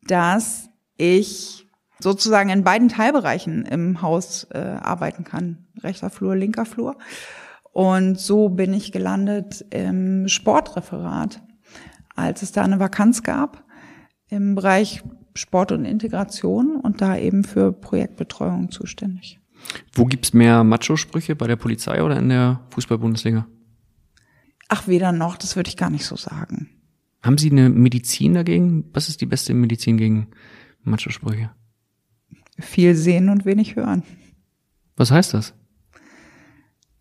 dass 0.03 0.70
ich 0.97 1.66
sozusagen 2.01 2.51
in 2.51 2.64
beiden 2.64 2.89
Teilbereichen 2.89 3.64
im 3.64 4.03
Haus 4.03 4.45
äh, 4.51 4.59
arbeiten 4.59 5.24
kann. 5.24 5.66
Rechter 5.83 6.11
Flur, 6.11 6.37
linker 6.37 6.64
Flur. 6.64 6.97
Und 7.72 8.18
so 8.18 8.49
bin 8.49 8.72
ich 8.72 8.93
gelandet 8.93 9.64
im 9.70 10.29
Sportreferat, 10.29 11.43
als 12.14 12.43
es 12.43 12.53
da 12.53 12.62
eine 12.62 12.81
Vakanz 12.81 13.22
gab 13.22 13.64
im 14.29 14.55
Bereich 14.55 15.03
Sport 15.35 15.72
und 15.72 15.85
Integration 15.85 16.76
und 16.76 17.01
da 17.01 17.16
eben 17.16 17.45
für 17.45 17.72
Projektbetreuung 17.72 18.70
zuständig. 18.70 19.39
Wo 19.93 20.05
gibt's 20.05 20.33
mehr 20.33 20.64
Macho-Sprüche, 20.64 21.37
bei 21.37 21.47
der 21.47 21.57
Polizei 21.57 22.03
oder 22.03 22.16
in 22.18 22.29
der 22.29 22.61
Fußball-Bundesliga? 22.70 23.47
Ach, 24.69 24.87
weder 24.87 25.12
noch, 25.12 25.37
das 25.37 25.57
würde 25.57 25.69
ich 25.69 25.77
gar 25.77 25.91
nicht 25.91 26.05
so 26.05 26.16
sagen. 26.16 26.69
Haben 27.23 27.39
Sie 27.39 27.51
eine 27.51 27.69
Medizin 27.71 28.35
dagegen? 28.35 28.85
Was 28.93 29.09
ist 29.09 29.21
die 29.21 29.27
beste 29.27 29.55
Medizin 29.55 29.97
gegen 29.97 30.29
Macho-Sprüche? 30.83 31.51
Viel 32.59 32.95
sehen 32.95 33.29
und 33.29 33.45
wenig 33.45 33.77
hören. 33.77 34.03
Was 34.97 35.11
heißt 35.11 35.35
das? 35.35 35.55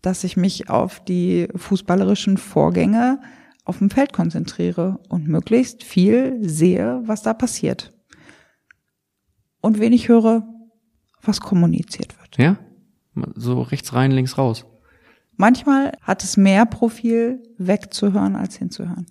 Dass 0.02 0.24
ich 0.24 0.36
mich 0.36 0.70
auf 0.70 1.04
die 1.04 1.48
fußballerischen 1.54 2.38
Vorgänge 2.38 3.20
auf 3.64 3.78
dem 3.78 3.90
Feld 3.90 4.12
konzentriere 4.12 4.98
und 5.08 5.28
möglichst 5.28 5.84
viel 5.84 6.38
sehe, 6.40 7.02
was 7.04 7.22
da 7.22 7.34
passiert. 7.34 7.92
Und 9.60 9.78
wenig 9.78 10.08
höre, 10.08 10.48
was 11.22 11.40
kommuniziert 11.40 12.18
wird. 12.18 12.38
Ja? 12.38 12.58
So 13.34 13.60
rechts 13.60 13.92
rein, 13.92 14.12
links 14.12 14.38
raus. 14.38 14.64
Manchmal 15.38 15.92
hat 16.02 16.24
es 16.24 16.36
mehr 16.36 16.66
Profil, 16.66 17.40
wegzuhören 17.58 18.34
als 18.34 18.56
hinzuhören. 18.56 19.06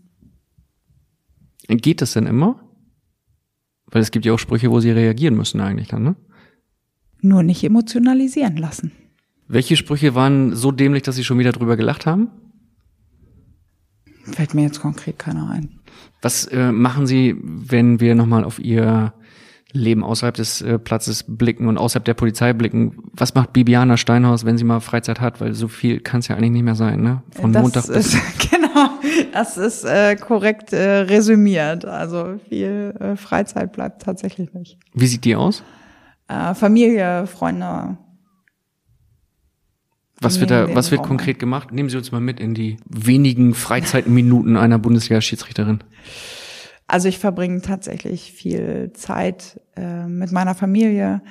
Geht 1.68 2.02
das 2.02 2.14
denn 2.14 2.28
immer? 2.28 2.62
Weil 3.88 4.02
es 4.02 4.12
gibt 4.12 4.26
ja 4.26 4.34
auch 4.34 4.40
Sprüche, 4.40 4.70
wo 4.70 4.82
sie 4.82 4.92
reagieren 4.92 5.36
müssen 5.36 5.62
eigentlich 5.62 5.88
dann, 5.88 6.04
ne? 6.04 6.16
Nur 7.22 7.44
nicht 7.44 7.64
emotionalisieren 7.64 8.58
lassen. 8.58 8.92
Welche 9.48 9.78
Sprüche 9.78 10.16
waren 10.16 10.54
so 10.54 10.72
dämlich, 10.72 11.04
dass 11.04 11.16
Sie 11.16 11.24
schon 11.24 11.40
wieder 11.40 11.54
drüber 11.54 11.78
gelacht 11.78 12.06
haben? 12.06 12.30
Fällt 14.26 14.54
mir 14.54 14.64
jetzt 14.64 14.82
konkret 14.82 15.18
keiner 15.18 15.50
ein. 15.50 15.80
Was 16.22 16.46
äh, 16.48 16.74
machen 16.74 17.08
Sie, 17.08 17.36
wenn 17.42 18.02
wir 18.02 18.14
nochmal 18.14 18.44
auf 18.44 18.60
Ihr 18.60 19.14
Leben 19.74 20.04
außerhalb 20.04 20.36
des 20.36 20.62
äh, 20.62 20.80
Platzes 20.80 21.26
blicken 21.28 21.68
und 21.68 21.78
außerhalb 21.78 22.06
der 22.06 22.14
Polizei 22.14 22.54
blicken? 22.54 22.98
Was 23.14 23.36
macht 23.36 23.54
Bibiana 23.54 23.98
Steinhaus, 23.98 24.46
wenn 24.46 24.58
sie 24.58 24.64
mal 24.64 24.80
Freizeit 24.80 25.20
hat? 25.20 25.42
Weil 25.42 25.54
so 25.54 25.68
viel 25.68 26.00
kann 26.00 26.20
es 26.20 26.28
ja 26.28 26.36
eigentlich 26.36 26.52
nicht 26.52 26.64
mehr 26.64 26.76
sein, 26.76 27.02
ne? 27.02 27.24
Von 27.32 27.54
das 27.54 27.62
Montag 27.62 27.88
bis 27.88 28.14
ist, 28.14 28.18
genau, 28.52 28.90
das 29.34 29.58
ist 29.58 29.84
äh, 29.84 30.16
korrekt 30.16 30.74
äh, 30.74 31.00
resümiert. 31.00 31.86
Also 31.86 32.40
viel 32.48 32.96
äh, 33.00 33.16
Freizeit 33.16 33.74
bleibt 33.74 34.02
tatsächlich 34.04 34.54
nicht. 34.54 34.78
Wie 34.94 35.08
sieht 35.08 35.26
die 35.26 35.36
aus? 35.36 35.64
Äh, 36.28 36.54
Familie, 36.54 37.28
Freunde. 37.28 37.98
Was 40.20 40.40
wird 40.40 40.50
da, 40.50 40.74
was 40.74 40.90
wird 40.90 41.02
Raum 41.02 41.10
konkret 41.10 41.38
gemacht? 41.38 41.72
Nehmen 41.72 41.90
Sie 41.90 41.98
uns 41.98 42.12
mal 42.12 42.22
mit 42.22 42.40
in 42.40 42.56
die 42.56 42.78
wenigen 42.86 43.54
Freizeitminuten 43.54 44.58
einer 44.58 44.80
Bundesliga-Schiedsrichterin. 44.80 45.84
Also 46.88 47.10
ich 47.10 47.20
verbringe 47.20 47.62
tatsächlich 47.62 48.32
viel 48.32 48.94
Zeit 48.94 49.60
äh, 49.76 50.08
mit 50.08 50.32
meiner 50.32 50.56
Familie, 50.56 51.22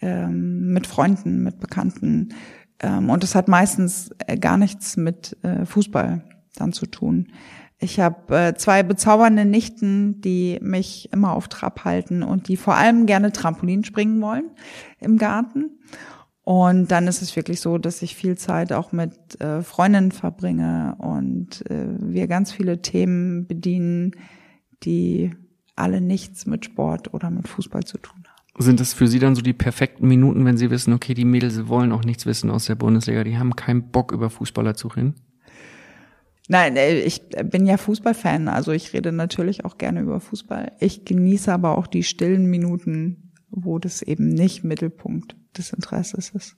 ähm, 0.00 0.72
mit 0.72 0.86
Freunden, 0.86 1.42
mit 1.42 1.58
Bekannten. 1.58 2.34
Ähm, 2.80 3.10
und 3.10 3.22
das 3.22 3.34
hat 3.34 3.48
meistens 3.48 4.10
äh, 4.26 4.36
gar 4.36 4.56
nichts 4.56 4.96
mit 4.96 5.36
äh, 5.42 5.66
Fußball 5.66 6.22
dann 6.54 6.72
zu 6.72 6.86
tun. 6.86 7.32
Ich 7.78 7.98
habe 7.98 8.36
äh, 8.36 8.54
zwei 8.54 8.84
bezaubernde 8.84 9.44
Nichten, 9.44 10.20
die 10.20 10.60
mich 10.62 11.12
immer 11.12 11.32
auf 11.32 11.48
Trab 11.48 11.84
halten 11.84 12.22
und 12.22 12.46
die 12.46 12.56
vor 12.56 12.76
allem 12.76 13.06
gerne 13.06 13.32
Trampolin 13.32 13.82
springen 13.82 14.20
wollen 14.22 14.50
im 15.00 15.18
Garten. 15.18 15.80
Und 16.44 16.92
dann 16.92 17.08
ist 17.08 17.22
es 17.22 17.34
wirklich 17.34 17.60
so, 17.60 17.78
dass 17.78 18.02
ich 18.02 18.14
viel 18.14 18.36
Zeit 18.36 18.72
auch 18.72 18.92
mit 18.92 19.40
äh, 19.40 19.62
Freundinnen 19.62 20.12
verbringe 20.12 20.94
und 20.98 21.68
äh, 21.70 21.86
wir 21.98 22.28
ganz 22.28 22.52
viele 22.52 22.82
Themen 22.82 23.46
bedienen, 23.48 24.12
die 24.84 25.32
alle 25.76 26.00
nichts 26.00 26.46
mit 26.46 26.64
Sport 26.64 27.14
oder 27.14 27.30
mit 27.30 27.48
Fußball 27.48 27.84
zu 27.84 27.98
tun 27.98 28.24
haben. 28.26 28.62
Sind 28.62 28.80
das 28.80 28.92
für 28.92 29.08
Sie 29.08 29.18
dann 29.18 29.34
so 29.34 29.42
die 29.42 29.54
perfekten 29.54 30.06
Minuten, 30.06 30.44
wenn 30.44 30.58
Sie 30.58 30.70
wissen, 30.70 30.92
okay, 30.92 31.14
die 31.14 31.24
Mädels 31.24 31.68
wollen 31.68 31.92
auch 31.92 32.04
nichts 32.04 32.26
wissen 32.26 32.50
aus 32.50 32.66
der 32.66 32.74
Bundesliga, 32.74 33.24
die 33.24 33.38
haben 33.38 33.56
keinen 33.56 33.90
Bock 33.90 34.12
über 34.12 34.28
Fußballer 34.28 34.74
zu 34.74 34.88
reden? 34.88 35.14
Nein, 36.48 36.76
äh, 36.76 37.00
ich 37.00 37.22
bin 37.44 37.66
ja 37.66 37.78
Fußballfan, 37.78 38.48
also 38.48 38.72
ich 38.72 38.92
rede 38.92 39.12
natürlich 39.12 39.64
auch 39.64 39.78
gerne 39.78 40.00
über 40.00 40.20
Fußball. 40.20 40.72
Ich 40.80 41.04
genieße 41.04 41.52
aber 41.52 41.78
auch 41.78 41.86
die 41.86 42.02
stillen 42.02 42.46
Minuten, 42.46 43.32
wo 43.50 43.78
das 43.78 44.02
eben 44.02 44.28
nicht 44.28 44.64
Mittelpunkt 44.64 45.36
des 45.56 45.72
Interesses 45.72 46.30
ist. 46.30 46.56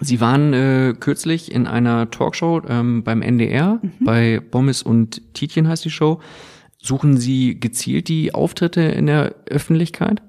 Sie 0.00 0.20
waren 0.20 0.52
äh, 0.52 0.94
kürzlich 0.98 1.52
in 1.52 1.66
einer 1.66 2.10
Talkshow 2.10 2.62
ähm, 2.68 3.02
beim 3.02 3.22
NDR, 3.22 3.80
bei 4.00 4.40
Bommes 4.40 4.82
und 4.82 5.34
Tietjen 5.34 5.66
heißt 5.68 5.84
die 5.84 5.90
Show. 5.90 6.20
Suchen 6.80 7.18
Sie 7.18 7.58
gezielt 7.58 8.08
die 8.08 8.34
Auftritte 8.34 8.80
in 8.80 9.06
der 9.06 9.34
Öffentlichkeit? 9.46 10.22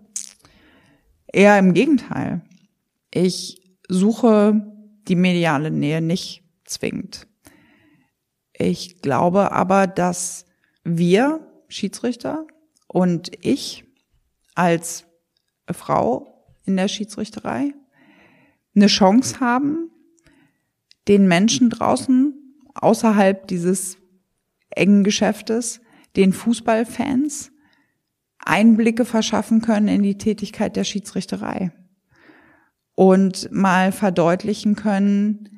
Eher 1.32 1.58
im 1.60 1.74
Gegenteil. 1.74 2.42
Ich 3.14 3.62
suche 3.88 4.62
die 5.08 5.16
mediale 5.16 5.72
Nähe 5.72 6.02
nicht 6.02 6.44
zwingend. 6.66 7.28
Ich 8.54 9.02
glaube 9.02 9.52
aber, 9.52 9.88
dass 9.88 10.46
wir 10.84 11.48
Schiedsrichter 11.68 12.46
und 12.88 13.32
ich 13.42 13.86
als 14.56 15.06
Frau 15.72 16.46
in 16.66 16.76
der 16.76 16.88
Schiedsrichterei 16.88 17.74
eine 18.76 18.88
Chance 18.88 19.40
haben, 19.40 19.92
den 21.08 21.28
Menschen 21.28 21.70
draußen 21.70 22.34
außerhalb 22.76 23.48
dieses 23.48 23.98
engen 24.70 25.04
Geschäftes, 25.04 25.82
den 26.16 26.34
Fußballfans, 26.34 27.52
Einblicke 28.40 29.06
verschaffen 29.06 29.62
können 29.62 29.88
in 29.88 30.02
die 30.02 30.18
Tätigkeit 30.18 30.76
der 30.76 30.84
Schiedsrichterei 30.84 31.72
und 32.96 33.52
mal 33.52 33.92
verdeutlichen 33.92 34.76
können, 34.76 35.50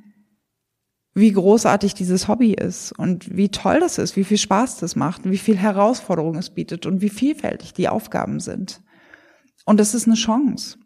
wie 1.14 1.32
großartig 1.32 1.93
dieses 1.93 2.28
Hobby 2.28 2.54
ist 2.54 2.91
und 2.97 3.36
wie 3.36 3.49
toll 3.49 3.80
das 3.80 3.97
ist, 3.97 4.16
wie 4.16 4.24
viel 4.24 4.38
Spaß 4.38 4.78
das 4.78 4.95
macht, 4.95 5.30
wie 5.30 5.38
viel 5.38 5.58
Herausforderung 5.58 6.36
es 6.36 6.49
bietet 6.49 6.86
und 6.86 7.02
wie 7.02 7.10
vielfältig 7.10 7.74
die 7.74 7.89
Aufgaben 7.89 8.39
sind. 8.39 8.82
Und 9.66 9.80
das 9.80 9.93
ist 9.93 10.08
eine 10.08 10.16
Chance, 10.16 10.78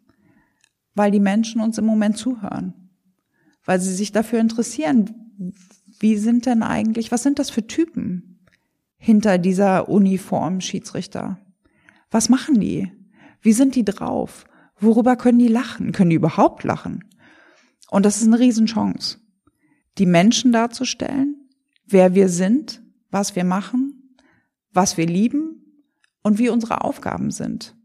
weil 0.94 1.10
die 1.10 1.20
Menschen 1.20 1.60
uns 1.60 1.78
im 1.78 1.86
Moment 1.86 2.18
zuhören, 2.18 2.90
weil 3.64 3.80
sie 3.80 3.94
sich 3.94 4.12
dafür 4.12 4.40
interessieren, 4.40 5.14
wie 6.00 6.16
sind 6.16 6.46
denn 6.46 6.62
eigentlich, 6.62 7.12
was 7.12 7.22
sind 7.22 7.38
das 7.38 7.50
für 7.50 7.66
Typen 7.66 8.35
hinter 8.98 9.38
dieser 9.38 9.88
Uniform 9.88 10.60
Schiedsrichter? 10.60 11.38
Was 12.10 12.28
machen 12.28 12.60
die? 12.60 12.92
Wie 13.40 13.52
sind 13.52 13.74
die 13.74 13.84
drauf? 13.84 14.44
Worüber 14.78 15.16
können 15.16 15.38
die 15.38 15.48
lachen? 15.48 15.92
Können 15.92 16.10
die 16.10 16.16
überhaupt 16.16 16.64
lachen? 16.64 17.04
Und 17.90 18.04
das 18.04 18.18
ist 18.20 18.26
eine 18.26 18.38
Riesenchance, 18.38 19.18
die 19.98 20.06
Menschen 20.06 20.52
darzustellen, 20.52 21.48
wer 21.86 22.14
wir 22.14 22.28
sind, 22.28 22.82
was 23.10 23.36
wir 23.36 23.44
machen, 23.44 24.16
was 24.72 24.96
wir 24.96 25.06
lieben 25.06 25.62
und 26.22 26.38
wie 26.38 26.48
unsere 26.48 26.82
Aufgaben 26.82 27.30
sind. 27.30 27.76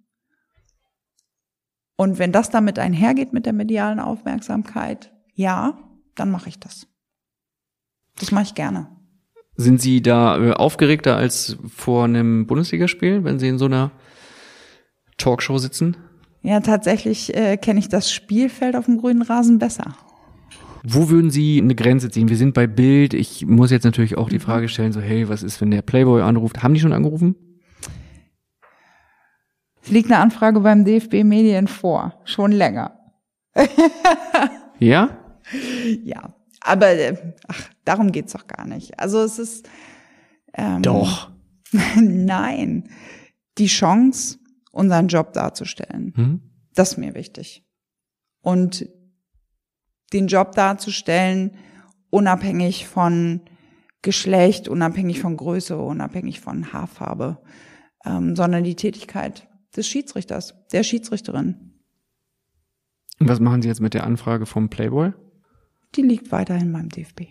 Und 1.96 2.18
wenn 2.18 2.32
das 2.32 2.50
damit 2.50 2.80
einhergeht 2.80 3.32
mit 3.32 3.46
der 3.46 3.54
medialen 3.54 4.00
Aufmerksamkeit, 4.00 5.14
ja, 5.36 5.78
dann 6.16 6.32
mache 6.32 6.50
ich 6.50 6.60
das. 6.60 6.88
Das 8.20 8.32
mache 8.32 8.46
ich 8.46 8.56
gerne. 8.56 8.90
Sind 9.62 9.80
Sie 9.80 10.02
da 10.02 10.38
äh, 10.38 10.54
aufgeregter 10.54 11.16
als 11.16 11.58
vor 11.76 12.06
einem 12.06 12.48
Bundesligaspiel, 12.48 13.24
wenn 13.24 13.38
Sie 13.38 13.48
in 13.48 13.60
so 13.60 13.66
einer 13.66 13.92
Talkshow 15.18 15.60
sitzen? 15.60 15.98
Ja, 16.42 16.60
tatsächlich 16.62 17.36
äh, 17.36 17.58
kenne 17.58 17.80
ich 17.80 17.88
das 17.88 18.12
Spielfeld 18.12 18.76
auf 18.76 18.86
dem 18.86 18.98
grünen 18.98 19.22
Rasen 19.22 19.60
besser. 19.60 19.96
Wo 20.84 21.10
würden 21.10 21.30
Sie 21.30 21.62
eine 21.62 21.76
Grenze 21.76 22.10
ziehen? 22.10 22.30
Wir 22.30 22.38
sind 22.38 22.56
bei 22.56 22.66
Bild. 22.66 23.14
Ich 23.14 23.46
muss 23.46 23.70
jetzt 23.70 23.84
natürlich 23.84 24.18
auch 24.18 24.30
die 24.30 24.40
Frage 24.40 24.68
stellen, 24.68 24.94
so, 24.94 25.00
hey, 25.00 25.30
was 25.30 25.44
ist, 25.44 25.62
wenn 25.62 25.70
der 25.70 25.84
Playboy 25.84 26.24
anruft? 26.24 26.64
Haben 26.64 26.74
die 26.74 26.80
schon 26.80 26.94
angerufen? 26.94 27.36
Es 29.84 29.92
liegt 29.92 30.12
eine 30.12 30.20
Anfrage 30.20 30.60
beim 30.62 30.86
DFB 30.86 31.24
Medien 31.24 31.68
vor, 31.68 32.16
schon 32.26 32.52
länger. 32.52 32.98
Ja? 34.80 35.10
Ja, 36.06 36.34
aber 36.62 36.90
äh, 36.90 37.34
ach, 37.48 37.70
darum 37.86 38.12
geht's 38.12 38.34
doch 38.34 38.48
gar 38.48 38.66
nicht. 38.66 39.00
Also 39.00 39.22
es 39.22 39.40
ist 39.40 39.68
ähm, 40.54 40.82
Doch. 40.82 41.32
nein, 41.96 42.90
die 43.58 43.68
Chance, 43.68 44.40
unseren 44.72 45.08
Job 45.08 45.34
darzustellen, 45.34 46.14
Hm? 46.16 46.42
das 46.74 46.92
ist 46.94 46.98
mir 46.98 47.14
wichtig. 47.16 47.66
Und 48.42 48.88
den 50.14 50.28
Job 50.28 50.54
darzustellen, 50.54 51.52
unabhängig 52.10 52.88
von 52.88 53.42
Geschlecht, 54.02 54.68
unabhängig 54.68 55.22
von 55.22 55.38
Größe, 55.38 55.78
unabhängig 55.78 56.42
von 56.42 56.74
Haarfarbe, 56.74 57.42
ähm, 58.06 58.36
sondern 58.36 58.64
die 58.64 58.76
Tätigkeit 58.76 59.48
des 59.76 59.88
Schiedsrichters, 59.88 60.54
der 60.74 60.84
Schiedsrichterin, 60.84 61.74
Und 63.20 63.30
was 63.30 63.40
machen 63.40 63.62
Sie 63.62 63.68
jetzt 63.68 63.80
mit 63.80 63.94
der 63.94 64.04
Anfrage 64.06 64.46
vom 64.46 64.70
Playboy? 64.70 65.14
Die 65.96 66.02
liegt 66.02 66.32
weiterhin 66.32 66.72
beim 66.72 66.90
DFB. 66.90 67.22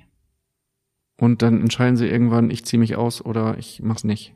Und 1.17 1.43
dann 1.43 1.61
entscheiden 1.61 1.97
Sie 1.97 2.07
irgendwann, 2.07 2.51
ich 2.51 2.65
ziehe 2.65 2.81
mich 2.81 2.97
aus 2.97 3.25
oder 3.25 3.59
ich 3.59 3.83
mach's 3.83 4.05
nicht. 4.05 4.35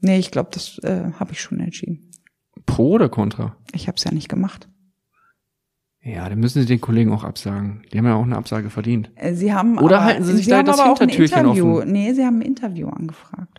Nee, 0.00 0.18
ich 0.18 0.30
glaube, 0.30 0.50
das 0.52 0.78
äh, 0.78 1.10
habe 1.18 1.32
ich 1.32 1.40
schon 1.40 1.58
entschieden. 1.58 2.10
Pro 2.66 2.90
oder 2.92 3.08
contra? 3.08 3.56
Ich 3.72 3.88
habe 3.88 3.96
es 3.96 4.04
ja 4.04 4.12
nicht 4.12 4.28
gemacht. 4.28 4.68
Ja, 6.02 6.28
dann 6.28 6.38
müssen 6.38 6.60
Sie 6.60 6.66
den 6.68 6.80
Kollegen 6.80 7.12
auch 7.12 7.24
absagen. 7.24 7.82
Die 7.92 7.98
haben 7.98 8.04
ja 8.06 8.14
auch 8.14 8.22
eine 8.22 8.36
Absage 8.36 8.70
verdient. 8.70 9.10
Äh, 9.16 9.34
Sie 9.34 9.52
haben 9.52 9.78
Oder 9.78 9.96
aber, 9.96 10.04
halten 10.06 10.24
Sie 10.24 10.36
sich 10.36 10.44
Sie 10.44 10.50
da 10.52 10.62
das 10.62 10.80
Hintertürchen 10.80 11.46
offen? 11.46 11.90
Nee, 11.90 12.12
Sie 12.12 12.24
haben 12.24 12.38
ein 12.38 12.42
Interview 12.42 12.88
angefragt. 12.88 13.58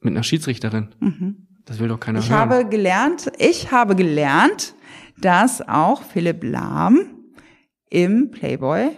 Mit 0.00 0.12
einer 0.12 0.22
Schiedsrichterin. 0.22 0.94
Mhm. 1.00 1.48
Das 1.64 1.80
will 1.80 1.88
doch 1.88 1.98
keiner 1.98 2.20
Ich 2.20 2.30
hören. 2.30 2.38
habe 2.38 2.68
gelernt, 2.68 3.32
ich 3.38 3.72
habe 3.72 3.96
gelernt, 3.96 4.74
dass 5.18 5.66
auch 5.66 6.02
Philipp 6.02 6.44
Lahm 6.44 7.13
im 7.94 8.32
Playboy 8.32 8.90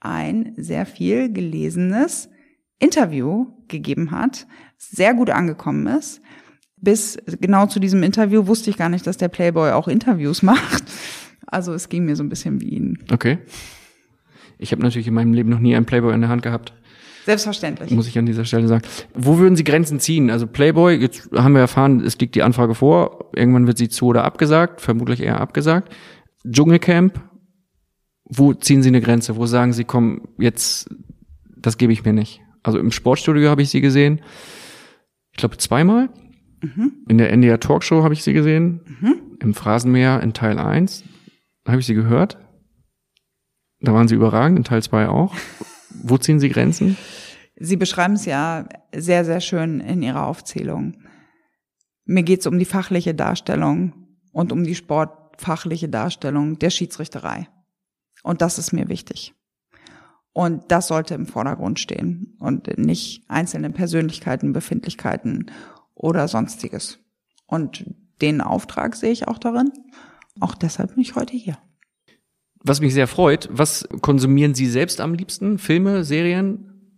ein 0.00 0.54
sehr 0.56 0.86
viel 0.86 1.32
gelesenes 1.32 2.28
Interview 2.78 3.46
gegeben 3.66 4.12
hat, 4.12 4.46
sehr 4.78 5.12
gut 5.14 5.30
angekommen 5.30 5.86
ist. 5.88 6.20
Bis 6.76 7.18
genau 7.40 7.66
zu 7.66 7.80
diesem 7.80 8.02
Interview 8.02 8.46
wusste 8.46 8.70
ich 8.70 8.76
gar 8.76 8.88
nicht, 8.88 9.06
dass 9.06 9.16
der 9.16 9.28
Playboy 9.28 9.72
auch 9.72 9.88
Interviews 9.88 10.42
macht. 10.42 10.84
Also 11.46 11.72
es 11.74 11.88
ging 11.88 12.04
mir 12.04 12.14
so 12.14 12.22
ein 12.22 12.28
bisschen 12.28 12.60
wie 12.60 12.68
ihn. 12.70 12.98
Okay. 13.12 13.38
Ich 14.58 14.70
habe 14.70 14.82
natürlich 14.82 15.08
in 15.08 15.14
meinem 15.14 15.32
Leben 15.32 15.50
noch 15.50 15.58
nie 15.58 15.74
einen 15.74 15.86
Playboy 15.86 16.14
in 16.14 16.20
der 16.20 16.30
Hand 16.30 16.42
gehabt, 16.42 16.72
Selbstverständlich. 17.24 17.90
muss 17.90 18.06
ich 18.06 18.16
an 18.18 18.26
dieser 18.26 18.44
Stelle 18.44 18.68
sagen. 18.68 18.82
Wo 19.14 19.38
würden 19.38 19.56
Sie 19.56 19.64
Grenzen 19.64 19.98
ziehen? 19.98 20.30
Also 20.30 20.46
Playboy, 20.46 20.94
jetzt 20.94 21.28
haben 21.34 21.54
wir 21.54 21.60
erfahren, 21.60 22.00
es 22.00 22.18
liegt 22.18 22.36
die 22.36 22.42
Anfrage 22.44 22.76
vor, 22.76 23.30
irgendwann 23.34 23.66
wird 23.66 23.78
sie 23.78 23.88
zu 23.88 24.06
oder 24.06 24.24
abgesagt, 24.24 24.80
vermutlich 24.80 25.20
eher 25.20 25.40
abgesagt. 25.40 25.92
Dschungelcamp, 26.48 27.20
wo 28.34 28.54
ziehen 28.54 28.82
Sie 28.82 28.88
eine 28.88 29.00
Grenze? 29.00 29.36
Wo 29.36 29.46
sagen 29.46 29.72
Sie, 29.72 29.84
komm, 29.84 30.22
jetzt, 30.38 30.88
das 31.56 31.76
gebe 31.76 31.92
ich 31.92 32.04
mir 32.04 32.12
nicht? 32.12 32.40
Also 32.62 32.78
im 32.78 32.90
Sportstudio 32.90 33.50
habe 33.50 33.62
ich 33.62 33.70
sie 33.70 33.80
gesehen, 33.80 34.22
ich 35.32 35.38
glaube 35.38 35.58
zweimal. 35.58 36.10
In 37.08 37.18
der 37.18 37.32
NDR 37.32 37.58
Talkshow 37.58 38.04
habe 38.04 38.14
ich 38.14 38.22
sie 38.22 38.32
gesehen. 38.32 38.80
Im 39.40 39.52
Phrasenmäher 39.52 40.22
in 40.22 40.32
Teil 40.32 40.58
1 40.58 41.02
habe 41.66 41.80
ich 41.80 41.86
sie 41.86 41.94
gehört. 41.94 42.38
Da 43.80 43.92
waren 43.92 44.06
sie 44.06 44.14
überragend, 44.14 44.58
in 44.58 44.64
Teil 44.64 44.82
2 44.82 45.08
auch. 45.08 45.34
Wo 45.90 46.18
ziehen 46.18 46.38
Sie 46.38 46.48
Grenzen? 46.48 46.96
Sie 47.56 47.76
beschreiben 47.76 48.14
es 48.14 48.24
ja 48.26 48.68
sehr, 48.94 49.24
sehr 49.24 49.40
schön 49.40 49.80
in 49.80 50.02
Ihrer 50.02 50.26
Aufzählung. 50.26 51.02
Mir 52.04 52.22
geht 52.22 52.40
es 52.40 52.46
um 52.46 52.58
die 52.58 52.64
fachliche 52.64 53.14
Darstellung 53.14 53.92
und 54.32 54.52
um 54.52 54.62
die 54.62 54.76
sportfachliche 54.76 55.88
Darstellung 55.88 56.58
der 56.58 56.70
Schiedsrichterei. 56.70 57.48
Und 58.22 58.40
das 58.40 58.58
ist 58.58 58.72
mir 58.72 58.88
wichtig. 58.88 59.34
Und 60.32 60.70
das 60.72 60.86
sollte 60.88 61.14
im 61.14 61.26
Vordergrund 61.26 61.78
stehen 61.78 62.36
und 62.38 62.78
nicht 62.78 63.28
einzelne 63.28 63.70
Persönlichkeiten, 63.70 64.52
Befindlichkeiten 64.52 65.50
oder 65.94 66.26
sonstiges. 66.28 66.98
Und 67.46 67.84
den 68.22 68.40
Auftrag 68.40 68.96
sehe 68.96 69.12
ich 69.12 69.28
auch 69.28 69.38
darin. 69.38 69.72
Auch 70.40 70.54
deshalb 70.54 70.94
bin 70.94 71.00
ich 71.00 71.16
heute 71.16 71.36
hier. 71.36 71.58
Was 72.64 72.80
mich 72.80 72.94
sehr 72.94 73.08
freut, 73.08 73.48
was 73.52 73.86
konsumieren 74.00 74.54
Sie 74.54 74.66
selbst 74.66 75.00
am 75.00 75.12
liebsten? 75.14 75.58
Filme, 75.58 76.04
Serien, 76.04 76.96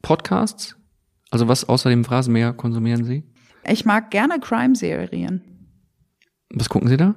Podcasts? 0.00 0.76
Also 1.30 1.48
was 1.48 1.68
außer 1.68 1.90
dem 1.90 2.04
Phrasenmäher 2.04 2.52
konsumieren 2.52 3.04
Sie? 3.04 3.24
Ich 3.66 3.84
mag 3.84 4.10
gerne 4.10 4.38
Crime-Serien. 4.40 5.42
Was 6.50 6.68
gucken 6.68 6.88
Sie 6.88 6.96
da? 6.96 7.14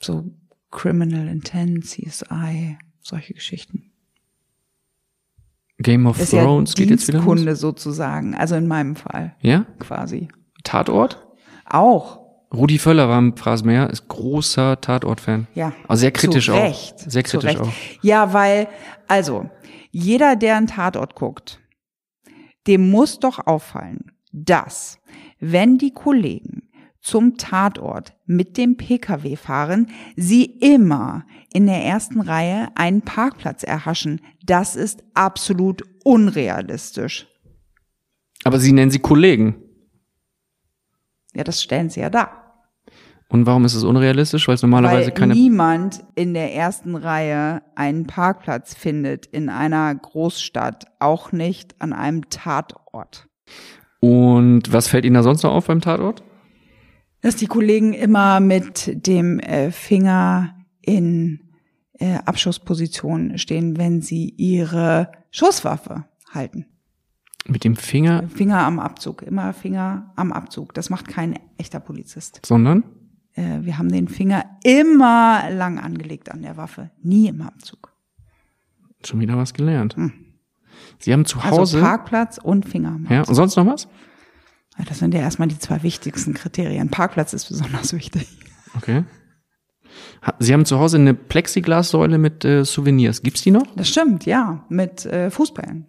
So 0.00 0.30
Criminal 0.74 1.28
Intent, 1.28 1.84
CSI, 1.86 2.76
solche 3.00 3.32
Geschichten. 3.32 3.92
Game 5.78 6.06
of 6.06 6.20
ist 6.20 6.30
Thrones 6.30 6.70
ja 6.72 6.74
geht 6.84 6.90
jetzt 6.90 7.08
wieder 7.08 7.18
Dienstkunde 7.18 7.50
los? 7.52 7.60
sozusagen, 7.60 8.34
also 8.34 8.54
in 8.56 8.66
meinem 8.68 8.96
Fall 8.96 9.34
Ja? 9.40 9.66
quasi. 9.78 10.28
Tatort? 10.62 11.26
Auch, 11.68 12.20
Rudi 12.52 12.78
Völler 12.78 13.08
war 13.08 13.18
im 13.18 13.36
Phrasenmäher, 13.36 13.90
ist 13.90 14.06
großer 14.08 14.80
Tatort-Fan. 14.80 15.46
ja. 15.54 15.72
Also 15.88 16.00
sehr 16.02 16.12
kritisch 16.12 16.50
auch. 16.50 16.60
Recht. 16.62 16.98
Sehr 16.98 17.22
kritisch 17.22 17.56
auch. 17.56 17.72
Ja, 18.02 18.32
weil, 18.32 18.68
also, 19.08 19.50
jeder, 19.90 20.36
der 20.36 20.56
einen 20.56 20.66
Tatort 20.68 21.14
guckt, 21.14 21.60
dem 22.66 22.90
muss 22.90 23.18
doch 23.18 23.46
auffallen, 23.46 24.12
dass, 24.32 24.98
wenn 25.40 25.78
die 25.78 25.92
Kollegen 25.92 26.63
zum 27.04 27.36
Tatort 27.36 28.14
mit 28.24 28.56
dem 28.56 28.78
Pkw 28.78 29.36
fahren, 29.36 29.88
sie 30.16 30.44
immer 30.44 31.26
in 31.52 31.66
der 31.66 31.84
ersten 31.84 32.20
Reihe 32.20 32.68
einen 32.76 33.02
Parkplatz 33.02 33.62
erhaschen. 33.62 34.22
Das 34.44 34.74
ist 34.74 35.04
absolut 35.12 35.82
unrealistisch. 36.02 37.28
Aber 38.42 38.58
Sie 38.58 38.72
nennen 38.72 38.90
sie 38.90 38.98
Kollegen. 39.00 39.56
Ja, 41.34 41.44
das 41.44 41.62
stellen 41.62 41.90
sie 41.90 42.00
ja 42.00 42.08
dar. 42.08 42.40
Und 43.28 43.46
warum 43.46 43.64
ist 43.64 43.74
es 43.74 43.84
unrealistisch? 43.84 44.48
Weil 44.48 44.54
es 44.54 44.62
normalerweise 44.62 45.08
Weil 45.08 45.14
keine. 45.14 45.34
niemand 45.34 46.04
in 46.14 46.32
der 46.32 46.54
ersten 46.54 46.94
Reihe 46.94 47.62
einen 47.74 48.06
Parkplatz 48.06 48.74
findet 48.74 49.26
in 49.26 49.48
einer 49.50 49.94
Großstadt, 49.94 50.86
auch 51.00 51.32
nicht 51.32 51.74
an 51.80 51.92
einem 51.92 52.30
Tatort. 52.30 53.26
Und 54.00 54.72
was 54.72 54.88
fällt 54.88 55.04
Ihnen 55.04 55.14
da 55.14 55.22
sonst 55.22 55.42
noch 55.42 55.52
auf 55.52 55.66
beim 55.66 55.80
Tatort? 55.80 56.22
Dass 57.24 57.36
die 57.36 57.46
Kollegen 57.46 57.94
immer 57.94 58.38
mit 58.38 59.06
dem 59.06 59.38
äh, 59.38 59.70
Finger 59.70 60.56
in 60.82 61.40
äh, 61.94 62.16
Abschussposition 62.26 63.38
stehen, 63.38 63.78
wenn 63.78 64.02
sie 64.02 64.34
ihre 64.36 65.10
Schusswaffe 65.30 66.04
halten. 66.30 66.66
Mit 67.46 67.64
dem 67.64 67.76
Finger, 67.76 68.28
Finger 68.28 68.58
am 68.58 68.78
Abzug, 68.78 69.22
immer 69.22 69.54
Finger 69.54 70.12
am 70.16 70.32
Abzug. 70.32 70.74
Das 70.74 70.90
macht 70.90 71.08
kein 71.08 71.38
echter 71.56 71.80
Polizist. 71.80 72.42
sondern? 72.44 72.84
Äh, 73.32 73.60
wir 73.62 73.78
haben 73.78 73.90
den 73.90 74.08
Finger 74.08 74.44
immer 74.62 75.48
lang 75.50 75.78
angelegt 75.78 76.30
an 76.30 76.42
der 76.42 76.58
Waffe, 76.58 76.90
nie 77.02 77.28
im 77.28 77.40
Abzug. 77.40 77.90
Schon 79.02 79.20
wieder 79.20 79.38
was 79.38 79.54
gelernt. 79.54 79.96
Sie 80.98 81.10
haben 81.10 81.24
zu 81.24 81.42
Hause. 81.42 81.78
Also 81.78 81.80
Parkplatz 81.80 82.36
und 82.36 82.68
Finger 82.68 82.90
am 82.90 83.06
ja, 83.08 83.22
und 83.22 83.34
sonst 83.34 83.56
noch 83.56 83.64
was? 83.64 83.88
Ja, 84.78 84.84
Das 84.84 84.98
sind 84.98 85.14
ja 85.14 85.20
erstmal 85.20 85.48
die 85.48 85.58
zwei 85.58 85.82
wichtigsten 85.82 86.34
Kriterien. 86.34 86.88
Parkplatz 86.90 87.32
ist 87.32 87.48
besonders 87.48 87.92
wichtig. 87.92 88.26
Okay. 88.76 89.04
Sie 90.38 90.52
haben 90.52 90.64
zu 90.64 90.78
Hause 90.78 90.96
eine 90.96 91.14
Plexiglassäule 91.14 92.18
mit 92.18 92.44
äh, 92.44 92.64
Souvenirs. 92.64 93.22
Gibt's 93.22 93.42
die 93.42 93.50
noch? 93.50 93.66
Das 93.76 93.88
stimmt, 93.88 94.26
ja, 94.26 94.64
mit 94.68 95.06
äh, 95.06 95.30
Fußballen. 95.30 95.86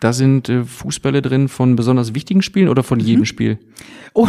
Da 0.00 0.12
sind 0.12 0.48
äh, 0.48 0.64
Fußbälle 0.64 1.20
drin 1.22 1.48
von 1.48 1.76
besonders 1.76 2.14
wichtigen 2.14 2.42
Spielen 2.42 2.68
oder 2.68 2.82
von 2.82 3.00
jedem 3.00 3.24
Spiel? 3.24 3.58
Oh, 4.12 4.28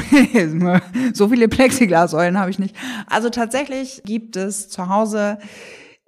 so 1.14 1.30
viele 1.30 1.48
Plexiglassäulen 1.48 2.38
habe 2.38 2.52
ich 2.52 2.60
nicht. 2.60 2.76
Also 3.08 3.32
tatsächlich 3.32 4.04
gibt 4.06 4.36
es 4.36 4.70
zu 4.70 4.90
Hause 4.90 5.40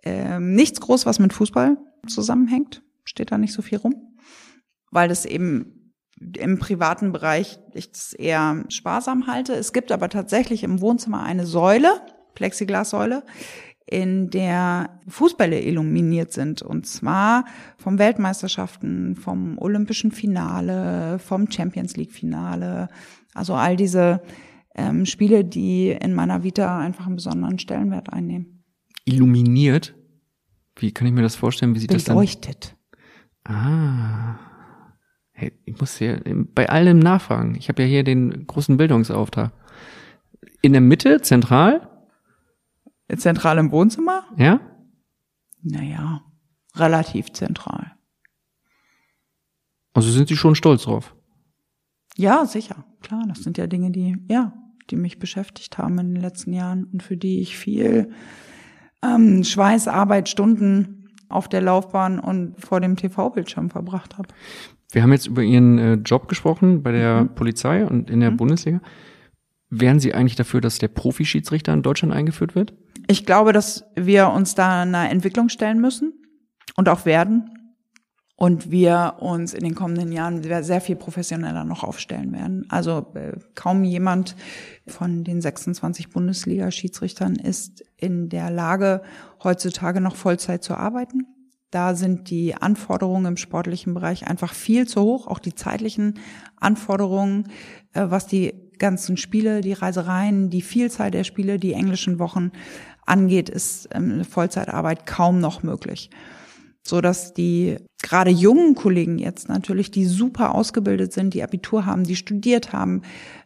ähm, 0.03 0.53
nichts 0.53 0.79
groß, 0.79 1.07
was 1.07 1.17
mit 1.17 1.33
Fußball 1.33 1.77
zusammenhängt. 2.05 2.83
Steht 3.03 3.31
da 3.31 3.39
nicht 3.39 3.51
so 3.51 3.63
viel 3.63 3.79
rum, 3.79 3.95
weil 4.91 5.09
das 5.09 5.25
eben 5.25 5.82
im 6.37 6.59
privaten 6.59 7.11
Bereich 7.11 7.59
ich 7.73 7.91
das 7.91 8.13
eher 8.13 8.63
sparsam 8.69 9.27
halte. 9.27 9.53
Es 9.53 9.73
gibt 9.73 9.91
aber 9.91 10.09
tatsächlich 10.09 10.63
im 10.63 10.81
Wohnzimmer 10.81 11.23
eine 11.23 11.45
Säule, 11.45 12.01
Plexiglassäule, 12.35 13.23
in 13.85 14.29
der 14.29 14.99
Fußbälle 15.07 15.61
illuminiert 15.61 16.31
sind. 16.31 16.61
Und 16.61 16.87
zwar 16.87 17.45
vom 17.77 17.99
Weltmeisterschaften, 17.99 19.15
vom 19.15 19.57
Olympischen 19.57 20.11
Finale, 20.11 21.19
vom 21.19 21.51
Champions 21.51 21.95
League 21.97 22.11
Finale. 22.11 22.87
Also 23.33 23.53
all 23.53 23.75
diese 23.75 24.21
ähm, 24.75 25.05
Spiele, 25.05 25.43
die 25.43 25.89
in 25.89 26.13
meiner 26.13 26.43
Vita 26.43 26.79
einfach 26.79 27.05
einen 27.05 27.17
besonderen 27.17 27.59
Stellenwert 27.59 28.11
einnehmen. 28.11 28.63
Illuminiert? 29.05 29.95
Wie 30.75 30.91
kann 30.91 31.05
ich 31.05 31.13
mir 31.13 31.21
das 31.21 31.35
vorstellen? 31.35 31.75
Wie 31.75 31.79
sieht 31.79 31.93
das 31.93 32.05
dann? 32.05 32.15
Beleuchtet. 32.15 32.75
Ah. 33.43 34.52
Hey, 35.33 35.51
ich 35.65 35.79
muss 35.79 35.97
hier 35.97 36.21
bei 36.53 36.69
allem 36.69 36.99
nachfragen. 36.99 37.55
Ich 37.55 37.67
habe 37.67 37.81
ja 37.81 37.87
hier 37.87 38.03
den 38.03 38.45
großen 38.47 38.77
Bildungsauftrag. 38.77 39.51
In 40.61 40.71
der 40.71 40.81
Mitte, 40.81 41.21
zentral? 41.21 41.89
Zentral 43.17 43.57
im 43.57 43.71
Wohnzimmer? 43.71 44.23
Ja? 44.37 44.61
Naja, 45.61 46.21
relativ 46.75 47.33
zentral. 47.33 47.91
Also 49.93 50.09
sind 50.09 50.27
Sie 50.27 50.37
schon 50.37 50.55
stolz 50.55 50.83
drauf? 50.83 51.15
Ja, 52.15 52.45
sicher. 52.45 52.85
Klar, 53.01 53.23
das 53.27 53.39
sind 53.39 53.57
ja 53.57 53.67
Dinge, 53.67 53.91
die, 53.91 54.17
ja, 54.29 54.53
die 54.89 54.95
mich 54.95 55.19
beschäftigt 55.19 55.77
haben 55.77 55.97
in 55.99 56.13
den 56.13 56.21
letzten 56.21 56.53
Jahren 56.53 56.85
und 56.85 57.03
für 57.03 57.17
die 57.17 57.41
ich 57.41 57.57
viel 57.57 58.11
ähm, 59.03 59.43
Schweiß, 59.43 59.87
Arbeit, 59.87 60.29
Stunden 60.29 61.09
auf 61.29 61.47
der 61.47 61.61
Laufbahn 61.61 62.19
und 62.19 62.59
vor 62.59 62.79
dem 62.79 62.95
TV-Bildschirm 62.95 63.69
verbracht 63.69 64.17
habe. 64.17 64.29
Wir 64.93 65.01
haben 65.01 65.11
jetzt 65.11 65.25
über 65.25 65.41
Ihren 65.41 65.79
äh, 65.79 65.93
Job 65.95 66.27
gesprochen 66.27 66.83
bei 66.83 66.91
der 66.91 67.23
mhm. 67.23 67.35
Polizei 67.35 67.83
und 67.85 68.09
in 68.09 68.19
der 68.19 68.31
mhm. 68.31 68.37
Bundesliga. 68.37 68.79
Wären 69.69 69.99
Sie 69.99 70.13
eigentlich 70.13 70.35
dafür, 70.35 70.61
dass 70.61 70.77
der 70.77 70.87
Profischiedsrichter 70.87 71.73
in 71.73 71.81
Deutschland 71.81 72.13
eingeführt 72.13 72.53
wird? 72.53 72.73
Ich 73.07 73.25
glaube, 73.25 73.53
dass 73.53 73.85
wir 73.95 74.29
uns 74.29 74.53
da 74.53 74.83
einer 74.83 75.09
Entwicklung 75.09 75.49
stellen 75.49 75.81
müssen 75.81 76.13
und 76.75 76.87
auch 76.89 77.05
werden. 77.05 77.49
Und 78.35 78.71
wir 78.71 79.15
uns 79.19 79.53
in 79.53 79.63
den 79.63 79.75
kommenden 79.75 80.11
Jahren 80.11 80.43
sehr 80.43 80.81
viel 80.81 80.95
professioneller 80.95 81.63
noch 81.63 81.83
aufstellen 81.83 82.33
werden. 82.33 82.65
Also 82.69 83.11
äh, 83.13 83.33
kaum 83.55 83.83
jemand 83.83 84.35
von 84.87 85.23
den 85.23 85.39
26 85.39 86.09
Bundesliga-Schiedsrichtern 86.09 87.35
ist 87.35 87.83
in 87.95 88.29
der 88.29 88.49
Lage, 88.49 89.01
heutzutage 89.43 90.01
noch 90.01 90.15
Vollzeit 90.15 90.63
zu 90.63 90.75
arbeiten. 90.75 91.27
Da 91.73 91.95
sind 91.95 92.29
die 92.29 92.53
Anforderungen 92.53 93.25
im 93.25 93.37
sportlichen 93.37 93.95
Bereich 93.95 94.27
einfach 94.27 94.53
viel 94.53 94.87
zu 94.87 95.01
hoch, 95.01 95.25
auch 95.25 95.39
die 95.39 95.55
zeitlichen 95.55 96.19
Anforderungen, 96.55 97.47
äh, 97.93 98.05
was 98.09 98.27
die 98.27 98.53
ganzen 98.77 99.17
Spiele, 99.17 99.61
die 99.61 99.73
Reisereien, 99.73 100.51
die 100.51 100.61
Vielzahl 100.61 101.09
der 101.09 101.23
Spiele, 101.23 101.57
die 101.57 101.73
englischen 101.73 102.19
Wochen 102.19 102.51
angeht, 103.07 103.49
ist 103.49 103.89
ähm, 103.91 104.23
Vollzeitarbeit 104.23 105.07
kaum 105.07 105.39
noch 105.39 105.63
möglich. 105.63 106.11
So 106.85 107.01
dass 107.01 107.33
die 107.33 107.77
gerade 108.03 108.29
jungen 108.29 108.75
Kollegen 108.75 109.17
jetzt 109.17 109.49
natürlich, 109.49 109.89
die 109.89 110.05
super 110.05 110.53
ausgebildet 110.53 111.11
sind, 111.11 111.33
die 111.33 111.41
Abitur 111.41 111.87
haben, 111.87 112.03
die 112.03 112.15
studiert 112.15 112.71
haben, 112.71 113.01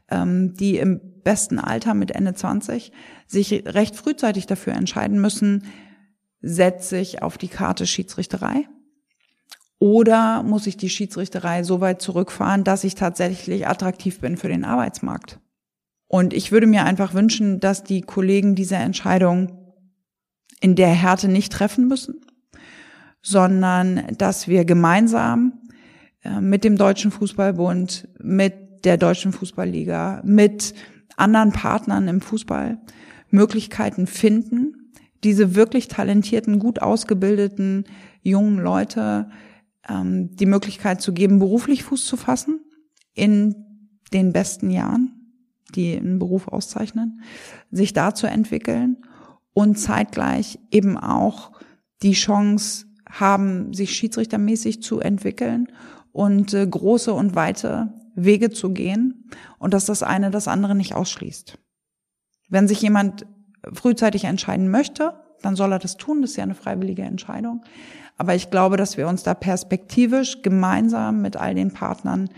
ähm, 0.10 0.54
die 0.54 0.80
im 0.80 1.00
besten 1.24 1.60
Alter 1.60 1.94
mit 1.94 2.12
Ende 2.12 2.34
20 2.34 2.92
sich 3.26 3.64
recht 3.68 3.96
frühzeitig 3.96 4.48
dafür 4.48 4.74
entscheiden 4.74 5.22
müssen, 5.22 5.64
setze 6.48 6.98
ich 6.98 7.22
auf 7.22 7.38
die 7.38 7.48
Karte 7.48 7.86
Schiedsrichterei? 7.86 8.68
Oder 9.80 10.42
muss 10.44 10.66
ich 10.66 10.78
die 10.78 10.90
Schiedsrichterei 10.90 11.64
so 11.64 11.82
weit 11.82 12.02
zurückfahren, 12.02 12.64
dass 12.64 12.84
ich 12.84 12.96
tatsächlich 12.96 13.68
attraktiv 13.68 14.20
bin 14.20 14.38
für 14.38 14.48
den 14.48 14.66
Arbeitsmarkt? 14.66 15.40
Und 16.08 16.34
ich 16.34 16.52
würde 16.52 16.68
mir 16.68 16.86
einfach 16.86 17.14
wünschen, 17.14 17.60
dass 17.60 17.84
die 17.84 18.02
Kollegen 18.02 18.56
diese 18.56 18.78
Entscheidung 18.78 19.76
in 20.62 20.76
der 20.76 20.90
Härte 20.90 21.28
nicht 21.28 21.52
treffen 21.52 21.88
müssen, 21.88 22.26
sondern 23.22 24.16
dass 24.18 24.48
wir 24.48 24.66
gemeinsam 24.66 25.62
äh, 26.24 26.42
mit 26.42 26.64
dem 26.64 26.78
Deutschen 26.78 27.12
Fußballbund, 27.12 28.08
mit 28.20 28.86
der 28.86 28.98
Deutschen 28.98 29.34
Fußballliga, 29.34 30.22
mit 30.24 30.74
anderen 31.18 31.52
Partnern 31.52 32.08
im 32.08 32.22
Fußball 32.22 32.80
Möglichkeiten 33.30 34.08
finden, 34.08 34.77
diese 35.28 35.56
wirklich 35.56 35.90
talentierten, 35.90 36.58
gut 36.58 36.82
ausgebildeten 36.82 37.84
jungen 38.22 38.60
Leute 38.60 39.30
ähm, 39.90 40.34
die 40.38 40.46
Möglichkeit 40.46 41.02
zu 41.02 41.14
geben, 41.14 41.40
beruflich 41.40 41.84
Fuß 41.84 42.06
zu 42.06 42.16
fassen 42.16 42.62
in 43.14 43.54
den 44.14 44.32
besten 44.32 44.72
Jahren, 44.72 45.34
die 45.76 45.98
einen 45.98 46.18
Beruf 46.18 46.48
auszeichnen, 46.48 47.24
sich 47.72 47.92
da 47.92 48.16
zu 48.16 48.26
entwickeln 48.26 49.04
und 49.54 49.78
zeitgleich 49.78 50.60
eben 50.72 50.98
auch 50.98 51.52
die 52.04 52.14
Chance 52.14 52.86
haben, 53.10 53.74
sich 53.74 53.94
schiedsrichtermäßig 53.94 54.82
zu 54.82 55.02
entwickeln 55.02 55.68
und 56.14 56.54
äh, 56.54 56.66
große 56.66 57.12
und 57.12 57.36
weite 57.36 57.94
Wege 58.16 58.50
zu 58.50 58.70
gehen 58.70 59.30
und 59.60 59.74
dass 59.74 59.88
das 59.88 60.04
eine 60.04 60.32
das 60.32 60.48
andere 60.48 60.74
nicht 60.74 60.96
ausschließt. 60.96 61.58
Wenn 62.48 62.70
sich 62.70 62.82
jemand 62.82 63.26
frühzeitig 63.74 64.24
entscheiden 64.24 64.70
möchte, 64.70 65.14
dann 65.42 65.56
soll 65.56 65.72
er 65.72 65.80
das 65.80 65.98
tun. 65.98 66.22
Das 66.22 66.32
ist 66.32 66.38
ja 66.38 66.44
eine 66.44 66.56
freiwillige 66.56 67.04
Entscheidung. 67.04 67.64
Aber 68.18 68.34
ich 68.36 68.50
glaube, 68.50 68.78
dass 68.78 68.98
wir 68.98 69.08
uns 69.08 69.24
da 69.24 69.34
perspektivisch 69.34 70.42
gemeinsam 70.42 71.22
mit 71.22 71.38
all 71.38 71.54
den 71.54 71.72
Partnern, 71.72 72.30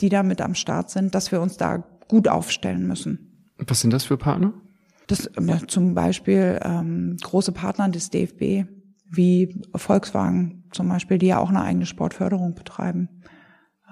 die 0.00 0.08
da 0.08 0.22
mit 0.22 0.40
am 0.40 0.54
Start 0.54 0.90
sind, 0.90 1.14
dass 1.14 1.32
wir 1.32 1.40
uns 1.40 1.56
da 1.56 1.84
gut 2.08 2.28
aufstellen 2.28 2.86
müssen. 2.86 3.48
Was 3.58 3.80
sind 3.80 3.92
das 3.92 4.04
für 4.04 4.18
Partner? 4.18 4.52
Das 5.06 5.30
ja, 5.40 5.58
zum 5.66 5.94
Beispiel 5.94 6.58
ähm, 6.62 7.16
große 7.22 7.52
Partner 7.52 7.88
des 7.88 8.10
DFB, 8.10 8.68
wie 9.08 9.62
Volkswagen 9.74 10.64
zum 10.72 10.88
Beispiel, 10.88 11.18
die 11.18 11.26
ja 11.26 11.38
auch 11.38 11.48
eine 11.48 11.62
eigene 11.62 11.86
Sportförderung 11.86 12.54
betreiben. 12.54 13.08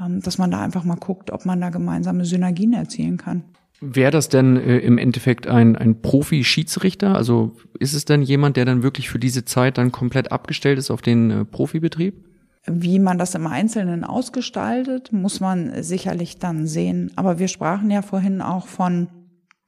Ähm, 0.01 0.21
dass 0.21 0.39
man 0.39 0.51
da 0.51 0.61
einfach 0.61 0.85
mal 0.85 0.97
guckt, 0.97 1.31
ob 1.31 1.47
man 1.47 1.61
da 1.61 1.71
gemeinsame 1.71 2.25
Synergien 2.25 2.73
erzielen 2.73 3.17
kann. 3.17 3.45
Wäre 3.81 4.11
das 4.11 4.29
denn 4.29 4.57
äh, 4.57 4.79
im 4.79 4.99
Endeffekt 4.99 5.47
ein, 5.47 5.77
ein 5.77 6.01
Profi-Schiedsrichter? 6.01 7.15
Also 7.17 7.57
ist 7.79 7.93
es 7.93 8.05
denn 8.05 8.23
jemand, 8.23 8.57
der 8.57 8.65
dann 8.65 8.83
wirklich 8.83 9.09
für 9.09 9.19
diese 9.19 9.45
Zeit 9.45 9.79
dann 9.79 9.93
komplett 9.93 10.33
abgestellt 10.33 10.79
ist 10.79 10.91
auf 10.91 11.03
den 11.03 11.31
äh, 11.31 11.45
Profibetrieb? 11.45 12.25
Wie 12.67 12.99
man 12.99 13.19
das 13.19 13.35
im 13.35 13.47
Einzelnen 13.47 14.05
ausgestaltet, 14.05 15.13
muss 15.13 15.41
man 15.41 15.83
sicherlich 15.83 16.39
dann 16.39 16.67
sehen. 16.67 17.13
Aber 17.17 17.39
wir 17.39 17.49
sprachen 17.49 17.91
ja 17.91 18.01
vorhin 18.01 18.41
auch 18.41 18.69
von 18.69 19.09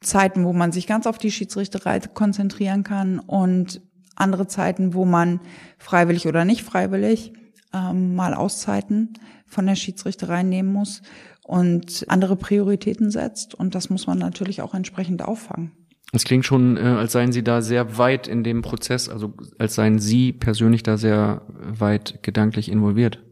Zeiten, 0.01 0.45
wo 0.45 0.53
man 0.53 0.73
sich 0.73 0.87
ganz 0.87 1.07
auf 1.07 1.19
die 1.19 1.31
Schiedsrichterei 1.31 2.01
konzentrieren 2.01 2.85
kann 2.85 3.19
und 3.19 3.83
andere 4.15 4.47
Zeiten, 4.47 4.95
wo 4.95 5.05
man 5.05 5.41
freiwillig 5.79 6.27
oder 6.27 6.47
nicht 6.47 6.63
freiwillig 6.63 7.35
ähm, 7.75 8.15
mal 8.15 8.33
Auszeiten 8.33 9.15
von 9.47 9.67
der 9.67 9.75
Schiedsrichterei 9.75 10.43
nehmen 10.43 10.73
muss 10.73 11.03
und 11.47 12.05
andere 12.09 12.35
Prioritäten 12.35 13.11
setzt. 13.11 13.55
Und 13.55 13.75
das 13.77 13.89
muss 13.89 14.07
man 14.07 14.19
natürlich 14.19 14.63
auch 14.63 14.75
entsprechend 14.75 15.23
auffangen. 15.23 15.71
Es 16.13 16.25
klingt 16.25 16.45
schon, 16.45 16.77
äh, 16.77 16.81
als 16.81 17.13
seien 17.13 17.33
Sie 17.33 17.45
da 17.45 17.63
sehr 17.63 17.99
weit 17.99 18.27
in 18.27 18.43
dem 18.43 18.63
Prozess, 18.63 19.09
also 19.09 19.35
als 19.59 19.75
seien 19.77 19.99
Sie 19.99 20.33
persönlich 20.33 20.83
da 20.83 20.97
sehr 20.97 21.43
weit 21.59 22.23
gedanklich 22.23 22.71
involviert. 22.71 23.23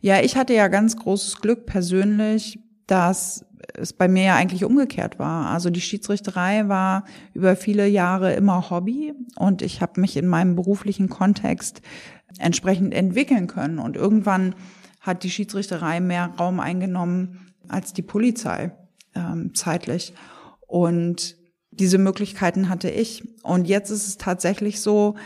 Ja, 0.00 0.20
ich 0.20 0.36
hatte 0.36 0.54
ja 0.54 0.68
ganz 0.68 0.96
großes 0.96 1.40
Glück 1.40 1.66
persönlich, 1.66 2.60
dass 2.86 3.44
es 3.74 3.92
bei 3.92 4.08
mir 4.08 4.24
ja 4.24 4.36
eigentlich 4.36 4.64
umgekehrt 4.64 5.18
war. 5.18 5.50
Also 5.50 5.70
die 5.70 5.80
Schiedsrichterei 5.80 6.68
war 6.68 7.04
über 7.34 7.56
viele 7.56 7.86
Jahre 7.86 8.32
immer 8.34 8.70
Hobby 8.70 9.12
und 9.36 9.62
ich 9.62 9.80
habe 9.80 10.00
mich 10.00 10.16
in 10.16 10.26
meinem 10.26 10.56
beruflichen 10.56 11.08
Kontext 11.08 11.82
entsprechend 12.38 12.94
entwickeln 12.94 13.46
können. 13.46 13.78
Und 13.78 13.96
irgendwann 13.96 14.54
hat 15.00 15.22
die 15.22 15.30
Schiedsrichterei 15.30 16.00
mehr 16.00 16.34
Raum 16.38 16.60
eingenommen 16.60 17.52
als 17.68 17.92
die 17.92 18.02
Polizei 18.02 18.72
ähm, 19.14 19.54
zeitlich. 19.54 20.14
Und 20.66 21.36
diese 21.70 21.98
Möglichkeiten 21.98 22.68
hatte 22.68 22.90
ich. 22.90 23.26
Und 23.42 23.66
jetzt 23.66 23.90
ist 23.90 24.06
es 24.06 24.18
tatsächlich 24.18 24.80
so, 24.80 25.16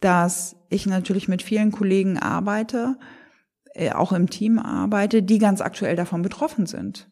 dass 0.00 0.56
ich 0.68 0.86
natürlich 0.86 1.28
mit 1.28 1.42
vielen 1.42 1.72
Kollegen 1.72 2.18
arbeite, 2.18 2.98
äh, 3.74 3.92
auch 3.92 4.12
im 4.12 4.30
Team 4.30 4.58
arbeite, 4.58 5.22
die 5.22 5.38
ganz 5.38 5.60
aktuell 5.60 5.96
davon 5.96 6.22
betroffen 6.22 6.66
sind. 6.66 7.10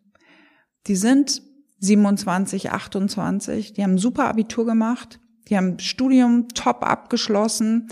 Die 0.86 0.96
sind 0.96 1.42
27, 1.80 2.70
28, 2.70 3.72
die 3.72 3.82
haben 3.82 3.98
super 3.98 4.28
Abitur 4.28 4.64
gemacht, 4.64 5.18
die 5.48 5.56
haben 5.56 5.78
Studium 5.78 6.48
top 6.48 6.82
abgeschlossen, 6.82 7.88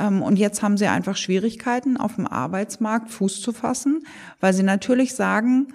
und 0.00 0.38
jetzt 0.38 0.62
haben 0.62 0.76
sie 0.76 0.86
einfach 0.86 1.16
Schwierigkeiten, 1.16 1.96
auf 1.96 2.14
dem 2.14 2.26
Arbeitsmarkt 2.26 3.10
Fuß 3.10 3.40
zu 3.40 3.52
fassen, 3.52 4.04
weil 4.40 4.54
sie 4.54 4.62
natürlich 4.62 5.14
sagen, 5.14 5.68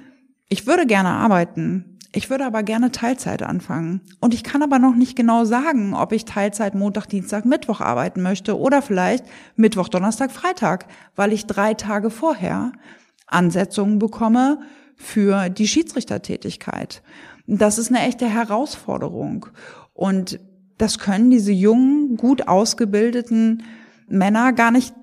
ich 0.50 0.68
würde 0.68 0.86
gerne 0.86 1.10
arbeiten, 1.10 1.96
ich 2.16 2.30
würde 2.30 2.46
aber 2.46 2.64
gerne 2.64 2.92
Teilzeit 2.92 3.44
anfangen. 3.44 4.00
Und 4.22 4.34
ich 4.34 4.44
kann 4.44 4.64
aber 4.64 4.80
noch 4.80 4.96
nicht 4.96 5.18
genau 5.18 5.44
sagen, 5.44 5.94
ob 5.94 6.14
ich 6.14 6.24
Teilzeit 6.24 6.74
Montag, 6.74 7.08
Dienstag, 7.08 7.44
Mittwoch 7.44 7.82
arbeiten 7.82 8.22
möchte 8.22 8.58
oder 8.58 8.82
vielleicht 8.82 9.26
Mittwoch, 9.58 9.90
Donnerstag, 9.90 10.32
Freitag, 10.32 10.86
weil 11.18 11.34
ich 11.34 11.46
drei 11.46 11.74
Tage 11.74 12.10
vorher 12.10 12.72
Ansetzungen 13.28 14.00
bekomme 14.00 14.60
für 14.96 15.50
die 15.50 15.68
Schiedsrichtertätigkeit. 15.68 17.04
Das 17.48 17.78
ist 17.78 17.90
eine 17.90 18.08
echte 18.08 18.30
Herausforderung. 18.30 19.48
Und 19.94 20.40
das 20.78 21.00
können 21.00 21.32
diese 21.32 21.52
jungen, 21.52 22.16
gut 22.16 22.48
ausgebildeten 22.48 23.64
Männer 24.08 24.54
gar 24.54 24.72
nicht, 24.72 24.94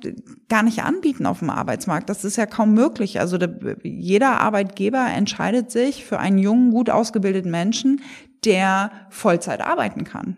gar 0.48 0.62
nicht 0.62 0.82
anbieten 0.82 1.26
auf 1.26 1.40
dem 1.40 1.50
Arbeitsmarkt. 1.50 2.08
Das 2.08 2.24
ist 2.24 2.36
ja 2.36 2.46
kaum 2.46 2.72
möglich. 2.74 3.20
Also 3.20 3.38
der, 3.38 3.76
jeder 3.82 4.40
Arbeitgeber 4.40 5.06
entscheidet 5.06 5.70
sich 5.70 6.04
für 6.04 6.18
einen 6.18 6.38
jungen, 6.38 6.70
gut 6.70 6.90
ausgebildeten 6.90 7.50
Menschen, 7.50 8.00
der 8.44 8.90
Vollzeit 9.10 9.60
arbeiten 9.60 10.04
kann. 10.04 10.36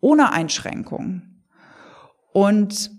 Ohne 0.00 0.32
Einschränkungen. 0.32 1.44
Und 2.32 2.90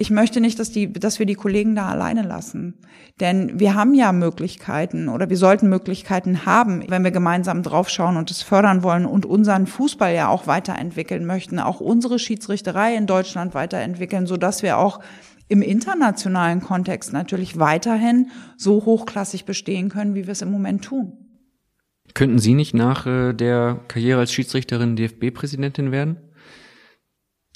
ich 0.00 0.10
möchte 0.10 0.40
nicht, 0.40 0.60
dass 0.60 0.70
die, 0.70 0.92
dass 0.92 1.18
wir 1.18 1.26
die 1.26 1.34
Kollegen 1.34 1.74
da 1.74 1.88
alleine 1.88 2.22
lassen. 2.22 2.74
Denn 3.18 3.58
wir 3.58 3.74
haben 3.74 3.94
ja 3.94 4.12
Möglichkeiten 4.12 5.08
oder 5.08 5.28
wir 5.28 5.36
sollten 5.36 5.68
Möglichkeiten 5.68 6.46
haben, 6.46 6.84
wenn 6.88 7.02
wir 7.02 7.10
gemeinsam 7.10 7.64
draufschauen 7.64 8.16
und 8.16 8.30
es 8.30 8.42
fördern 8.42 8.84
wollen 8.84 9.06
und 9.06 9.26
unseren 9.26 9.66
Fußball 9.66 10.14
ja 10.14 10.28
auch 10.28 10.46
weiterentwickeln 10.46 11.26
möchten, 11.26 11.58
auch 11.58 11.80
unsere 11.80 12.20
Schiedsrichterei 12.20 12.94
in 12.94 13.08
Deutschland 13.08 13.54
weiterentwickeln, 13.54 14.28
so 14.28 14.36
dass 14.36 14.62
wir 14.62 14.78
auch 14.78 15.00
im 15.48 15.62
internationalen 15.62 16.60
Kontext 16.60 17.12
natürlich 17.12 17.58
weiterhin 17.58 18.30
so 18.56 18.84
hochklassig 18.84 19.46
bestehen 19.46 19.88
können, 19.88 20.14
wie 20.14 20.26
wir 20.26 20.32
es 20.32 20.42
im 20.42 20.52
Moment 20.52 20.84
tun. 20.84 21.12
Könnten 22.14 22.38
Sie 22.38 22.54
nicht 22.54 22.72
nach 22.72 23.04
äh, 23.06 23.32
der 23.32 23.80
Karriere 23.88 24.20
als 24.20 24.32
Schiedsrichterin 24.32 24.94
DFB-Präsidentin 24.94 25.90
werden? 25.90 26.18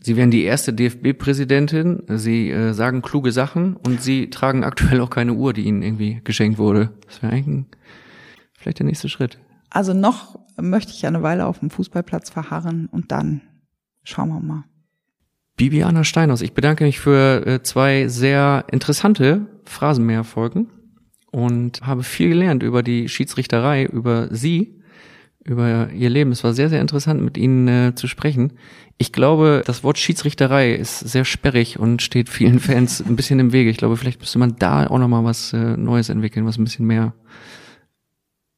Sie 0.03 0.17
wären 0.17 0.31
die 0.31 0.43
erste 0.43 0.73
DFB-Präsidentin. 0.73 2.03
Sie 2.09 2.51
äh, 2.51 2.73
sagen 2.73 3.03
kluge 3.03 3.31
Sachen 3.31 3.77
und 3.77 4.03
Sie 4.03 4.31
tragen 4.31 4.65
aktuell 4.65 5.01
auch 5.01 5.11
keine 5.11 5.35
Uhr, 5.35 5.53
die 5.53 5.63
Ihnen 5.63 5.83
irgendwie 5.83 6.21
geschenkt 6.25 6.59
wurde. 6.59 6.91
Das 7.07 7.23
wäre 7.23 7.33
eigentlich 7.33 7.47
ein, 7.47 7.67
vielleicht 8.55 8.81
der 8.81 8.87
nächste 8.87 9.09
Schritt. 9.09 9.39
Also 9.71 9.95
noch 9.95 10.39
möchte 10.61 10.93
ich 10.93 11.07
eine 11.07 11.23
Weile 11.23 11.47
auf 11.47 11.61
dem 11.61 11.71
Fußballplatz 11.71 12.31
verharren 12.31 12.87
und 12.87 13.13
dann 13.13 13.43
schauen 14.03 14.29
wir 14.29 14.41
mal. 14.41 14.65
Bibiana 15.57 16.03
Steinhaus, 16.03 16.43
ich 16.43 16.55
bedanke 16.55 16.85
mich 16.85 16.99
für 16.99 17.47
äh, 17.47 17.63
zwei 17.63 18.09
sehr 18.09 18.65
interessante 18.73 19.47
Phrasenmäher-Folgen 19.65 20.69
und 21.31 21.81
habe 21.83 22.03
viel 22.03 22.31
gelernt 22.31 22.63
über 22.63 22.83
die 22.83 23.09
Schiedsrichterei, 23.09 23.85
über 23.85 24.35
Sie 24.35 24.82
über 25.45 25.91
ihr 25.91 26.11
Leben. 26.11 26.33
Es 26.33 26.45
war 26.45 26.55
sehr, 26.55 26.69
sehr 26.69 26.81
interessant, 26.81 27.21
mit 27.21 27.37
Ihnen 27.37 27.69
äh, 27.69 27.95
zu 27.95 28.07
sprechen. 28.07 28.53
Ich 28.99 29.13
glaube, 29.13 29.63
das 29.67 29.83
Wort 29.83 29.99
Schiedsrichterei 29.99 30.75
ist 30.75 31.01
sehr 31.01 31.25
sperrig 31.25 31.79
und 31.79 32.03
steht 32.03 32.29
vielen 32.29 32.61
Fans 32.61 33.03
ein 33.05 33.17
bisschen 33.17 33.41
im 33.41 33.53
Wege. 33.53 33.71
Ich 33.71 33.77
glaube, 33.77 33.97
vielleicht 33.97 34.21
müsste 34.21 34.39
man 34.39 34.57
da 34.59 34.87
auch 34.87 34.99
nochmal 34.99 35.25
was 35.25 35.53
äh, 35.53 35.77
Neues 35.77 36.09
entwickeln, 36.09 36.47
was 36.47 36.59
ein 36.59 36.65
bisschen 36.65 36.87
mehr, 36.87 37.15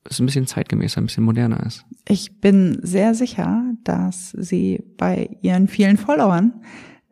was 0.04 0.20
ein 0.20 0.26
bisschen 0.26 0.46
zeitgemäßer, 0.46 1.00
ein 1.00 1.06
bisschen 1.06 1.24
moderner 1.24 1.64
ist. 1.64 1.84
Ich 2.06 2.40
bin 2.40 2.78
sehr 2.82 3.14
sicher, 3.14 3.64
dass 3.84 4.32
Sie 4.32 4.82
bei 4.98 5.30
Ihren 5.40 5.68
vielen 5.68 5.96
Followern 5.96 6.52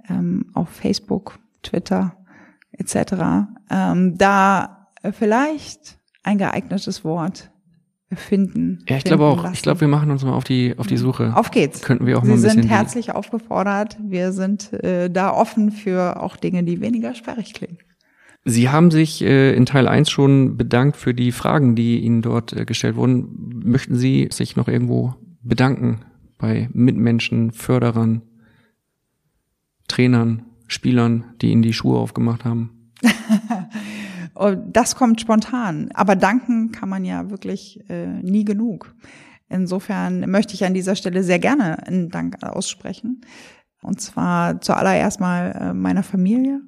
ähm, 0.08 0.46
auf 0.52 0.68
Facebook, 0.68 1.38
Twitter 1.62 2.16
etc. 2.72 3.48
Ähm, 3.70 4.18
da 4.18 4.88
vielleicht 5.12 5.98
ein 6.22 6.38
geeignetes 6.38 7.04
Wort 7.04 7.50
finden. 8.16 8.84
Ja, 8.88 8.96
ich 8.96 9.04
glaube 9.04 9.24
auch. 9.24 9.42
Lassen. 9.42 9.54
Ich 9.54 9.62
glaube, 9.62 9.80
wir 9.80 9.88
machen 9.88 10.10
uns 10.10 10.24
mal 10.24 10.32
auf 10.32 10.44
die 10.44 10.74
auf 10.76 10.86
die 10.86 10.96
Suche. 10.96 11.32
Auf 11.36 11.50
geht's. 11.50 11.82
Könnten 11.82 12.06
wir 12.06 12.18
auch 12.18 12.22
Sie 12.22 12.28
mal 12.28 12.36
ein 12.36 12.42
bisschen 12.42 12.62
sind 12.62 12.70
herzlich 12.70 13.12
aufgefordert. 13.12 13.96
Wir 14.02 14.32
sind 14.32 14.72
äh, 14.72 15.10
da 15.10 15.32
offen 15.32 15.70
für 15.70 16.20
auch 16.22 16.36
Dinge, 16.36 16.64
die 16.64 16.80
weniger 16.80 17.14
sperrig 17.14 17.54
klingen. 17.54 17.78
Sie 18.44 18.68
haben 18.68 18.90
sich 18.90 19.22
äh, 19.22 19.54
in 19.54 19.66
Teil 19.66 19.86
1 19.86 20.10
schon 20.10 20.56
bedankt 20.56 20.96
für 20.96 21.14
die 21.14 21.30
Fragen, 21.30 21.76
die 21.76 22.00
Ihnen 22.00 22.22
dort 22.22 22.52
äh, 22.52 22.64
gestellt 22.64 22.96
wurden. 22.96 23.62
Möchten 23.64 23.94
Sie 23.94 24.28
sich 24.32 24.56
noch 24.56 24.66
irgendwo 24.66 25.14
bedanken 25.42 26.00
bei 26.38 26.68
Mitmenschen, 26.72 27.52
Förderern, 27.52 28.22
Trainern, 29.86 30.44
Spielern, 30.66 31.24
die 31.40 31.52
Ihnen 31.52 31.62
die 31.62 31.72
Schuhe 31.72 31.98
aufgemacht 31.98 32.44
haben? 32.44 32.90
Oh, 34.34 34.54
das 34.54 34.96
kommt 34.96 35.20
spontan. 35.20 35.90
Aber 35.94 36.16
danken 36.16 36.72
kann 36.72 36.88
man 36.88 37.04
ja 37.04 37.30
wirklich 37.30 37.80
äh, 37.88 38.06
nie 38.06 38.44
genug. 38.44 38.94
Insofern 39.48 40.30
möchte 40.30 40.54
ich 40.54 40.64
an 40.64 40.74
dieser 40.74 40.96
Stelle 40.96 41.22
sehr 41.22 41.38
gerne 41.38 41.86
einen 41.86 42.08
Dank 42.08 42.42
aussprechen. 42.42 43.20
Und 43.82 44.00
zwar 44.00 44.60
zuallererst 44.60 45.20
mal 45.20 45.52
äh, 45.52 45.74
meiner 45.74 46.02
Familie, 46.02 46.62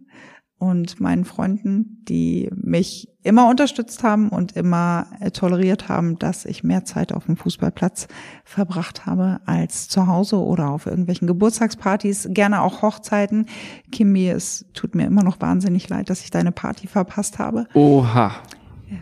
und 0.64 1.00
meinen 1.00 1.24
Freunden, 1.24 2.02
die 2.08 2.50
mich 2.54 3.08
immer 3.24 3.48
unterstützt 3.48 4.04
haben 4.04 4.28
und 4.28 4.52
immer 4.52 5.06
äh, 5.18 5.30
toleriert 5.30 5.88
haben, 5.88 6.18
dass 6.18 6.44
ich 6.44 6.62
mehr 6.62 6.84
Zeit 6.84 7.12
auf 7.12 7.24
dem 7.24 7.36
Fußballplatz 7.36 8.06
verbracht 8.44 9.06
habe 9.06 9.40
als 9.46 9.88
zu 9.88 10.06
Hause 10.06 10.36
oder 10.36 10.68
auf 10.68 10.86
irgendwelchen 10.86 11.26
Geburtstagspartys, 11.26 12.28
gerne 12.30 12.62
auch 12.62 12.82
Hochzeiten. 12.82 13.46
Kimi, 13.90 14.28
es 14.28 14.66
tut 14.74 14.94
mir 14.94 15.06
immer 15.06 15.24
noch 15.24 15.40
wahnsinnig 15.40 15.88
leid, 15.88 16.10
dass 16.10 16.22
ich 16.22 16.30
deine 16.30 16.52
Party 16.52 16.86
verpasst 16.86 17.38
habe. 17.38 17.66
Oha. 17.74 18.32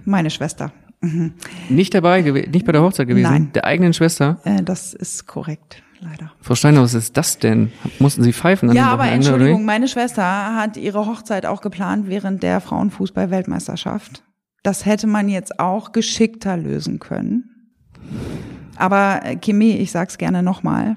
Meine 0.04 0.30
Schwester. 0.30 0.72
Mhm. 1.00 1.34
Nicht 1.68 1.92
dabei, 1.92 2.22
nicht 2.22 2.64
bei 2.64 2.72
der 2.72 2.82
Hochzeit 2.82 3.08
gewesen? 3.08 3.30
Nein. 3.30 3.52
Der 3.54 3.64
eigenen 3.64 3.92
Schwester? 3.92 4.38
Äh, 4.44 4.62
das 4.62 4.94
ist 4.94 5.26
korrekt 5.26 5.82
leider. 6.02 6.32
Frau 6.40 6.54
Steiner, 6.54 6.82
was 6.82 6.94
ist 6.94 7.16
das 7.16 7.38
denn? 7.38 7.72
Mussten 7.98 8.22
Sie 8.22 8.32
pfeifen 8.32 8.72
Ja, 8.72 8.88
aber 8.88 9.06
Entschuldigung, 9.06 9.64
meine 9.64 9.88
Schwester 9.88 10.54
hat 10.56 10.76
ihre 10.76 11.06
Hochzeit 11.06 11.46
auch 11.46 11.60
geplant 11.60 12.08
während 12.08 12.42
der 12.42 12.60
Frauenfußball-Weltmeisterschaft. 12.60 14.24
Das 14.62 14.86
hätte 14.86 15.06
man 15.06 15.28
jetzt 15.28 15.58
auch 15.58 15.92
geschickter 15.92 16.56
lösen 16.56 16.98
können. 16.98 17.72
Aber 18.76 19.20
äh, 19.24 19.36
Kimi, 19.36 19.72
ich 19.72 19.90
sag's 19.90 20.18
gerne 20.18 20.42
nochmal. 20.42 20.96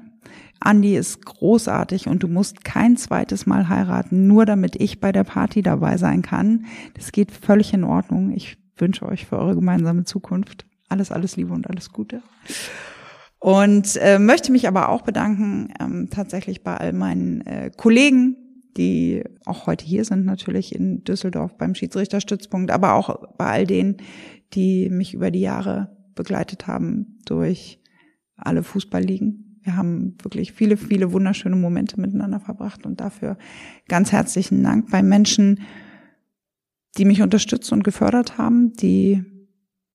Andi 0.59 0.95
ist 0.95 1.25
großartig 1.25 2.07
und 2.07 2.23
du 2.23 2.27
musst 2.27 2.63
kein 2.63 2.97
zweites 2.97 3.45
Mal 3.45 3.69
heiraten, 3.69 4.27
nur 4.27 4.45
damit 4.45 4.75
ich 4.75 4.99
bei 4.99 5.11
der 5.11 5.23
Party 5.23 5.61
dabei 5.61 5.97
sein 5.97 6.21
kann. 6.21 6.65
Das 6.95 7.11
geht 7.11 7.31
völlig 7.31 7.73
in 7.73 7.83
Ordnung. 7.83 8.31
Ich 8.31 8.57
wünsche 8.77 9.05
euch 9.05 9.25
für 9.25 9.37
eure 9.37 9.55
gemeinsame 9.55 10.05
Zukunft 10.05 10.65
alles, 10.89 11.11
alles 11.11 11.35
Liebe 11.35 11.53
und 11.53 11.69
alles 11.69 11.91
Gute. 11.91 12.21
Und 13.45 13.97
äh, 13.97 14.17
möchte 14.17 14.51
mich 14.51 14.67
aber 14.67 14.89
auch 14.89 15.03
bedanken 15.03 15.71
ähm, 15.79 16.09
tatsächlich 16.09 16.63
bei 16.63 16.77
all 16.77 16.93
meinen 16.93 17.41
äh, 17.41 17.69
Kollegen, 17.77 18.37
die 18.75 19.23
auch 19.45 19.67
heute 19.67 19.85
hier 19.85 20.03
sind, 20.03 20.25
natürlich 20.25 20.73
in 20.73 21.03
Düsseldorf 21.03 21.55
beim 21.55 21.75
Schiedsrichterstützpunkt, 21.75 22.71
aber 22.71 22.95
auch 22.95 23.35
bei 23.37 23.45
all 23.45 23.67
denen, 23.67 23.97
die 24.55 24.89
mich 24.89 25.13
über 25.13 25.29
die 25.29 25.41
Jahre 25.41 25.95
begleitet 26.15 26.65
haben 26.65 27.19
durch 27.25 27.79
alle 28.35 28.63
Fußballligen. 28.63 29.59
Wir 29.61 29.77
haben 29.77 30.17
wirklich 30.23 30.51
viele, 30.51 30.75
viele 30.75 31.11
wunderschöne 31.11 31.55
Momente 31.55 32.01
miteinander 32.01 32.39
verbracht 32.39 32.83
und 32.83 32.99
dafür 32.99 33.37
ganz 33.87 34.11
herzlichen 34.11 34.63
Dank 34.63 34.89
bei 34.89 35.03
Menschen, 35.03 35.59
die 36.97 37.05
mich 37.05 37.21
unterstützt 37.21 37.71
und 37.71 37.83
gefördert 37.83 38.39
haben, 38.39 38.73
die 38.73 39.23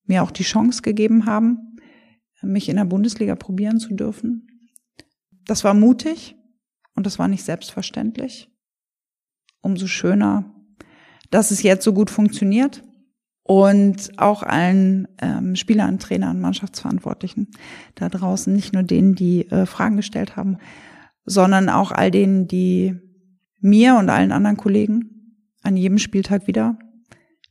mir 0.05 0.22
auch 0.22 0.30
die 0.30 0.44
Chance 0.44 0.82
gegeben 0.82 1.26
haben, 1.26 1.70
mich 2.43 2.68
in 2.68 2.76
der 2.76 2.84
Bundesliga 2.84 3.34
probieren 3.34 3.78
zu 3.78 3.95
dürfen. 3.95 4.47
Das 5.45 5.64
war 5.64 5.74
mutig 5.74 6.36
und 6.95 7.07
das 7.07 7.18
war 7.18 7.28
nicht 7.28 7.45
selbstverständlich. 7.45 8.49
Umso 9.62 9.86
schöner, 9.86 10.55
dass 11.30 11.51
es 11.51 11.62
jetzt 11.62 11.84
so 11.84 11.93
gut 11.93 12.11
funktioniert 12.11 12.82
und 13.43 14.18
auch 14.18 14.43
allen 14.43 15.09
ähm, 15.20 15.57
Spielern, 15.57 15.99
Trainern, 15.99 16.41
Mannschaftsverantwortlichen 16.41 17.49
da 17.95 18.09
draußen, 18.09 18.53
nicht 18.53 18.72
nur 18.72 18.82
denen, 18.82 19.14
die 19.14 19.51
äh, 19.51 19.66
Fragen 19.66 19.97
gestellt 19.97 20.36
haben, 20.36 20.59
sondern 21.24 21.68
auch 21.68 21.93
all 21.93 22.11
denen, 22.11 22.47
die 22.49 22.97
mir 23.61 23.97
und 23.97 24.09
allen 24.09 24.32
anderen 24.32 24.57
Kollegen 24.57 25.36
an 25.62 25.76
jedem 25.76 25.99
Spieltag 25.99 26.47
wieder 26.47 26.78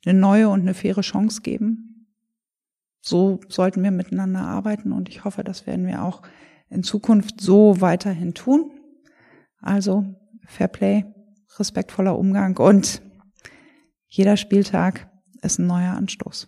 eine 0.05 0.17
neue 0.17 0.49
und 0.49 0.61
eine 0.61 0.73
faire 0.73 1.01
Chance 1.01 1.41
geben, 1.41 1.88
so 3.01 3.39
sollten 3.47 3.83
wir 3.83 3.91
miteinander 3.91 4.41
arbeiten 4.41 4.91
und 4.91 5.09
ich 5.09 5.23
hoffe, 5.23 5.43
das 5.43 5.65
werden 5.67 5.87
wir 5.87 6.03
auch 6.03 6.21
in 6.69 6.83
Zukunft 6.83 7.41
so 7.41 7.81
weiterhin 7.81 8.33
tun. 8.33 8.71
Also 9.61 10.05
Fair 10.45 10.67
Play, 10.67 11.05
respektvoller 11.57 12.17
Umgang 12.17 12.57
und 12.57 13.01
jeder 14.07 14.37
Spieltag 14.37 15.09
ist 15.41 15.59
ein 15.59 15.67
neuer 15.67 15.93
Anstoß. 15.93 16.47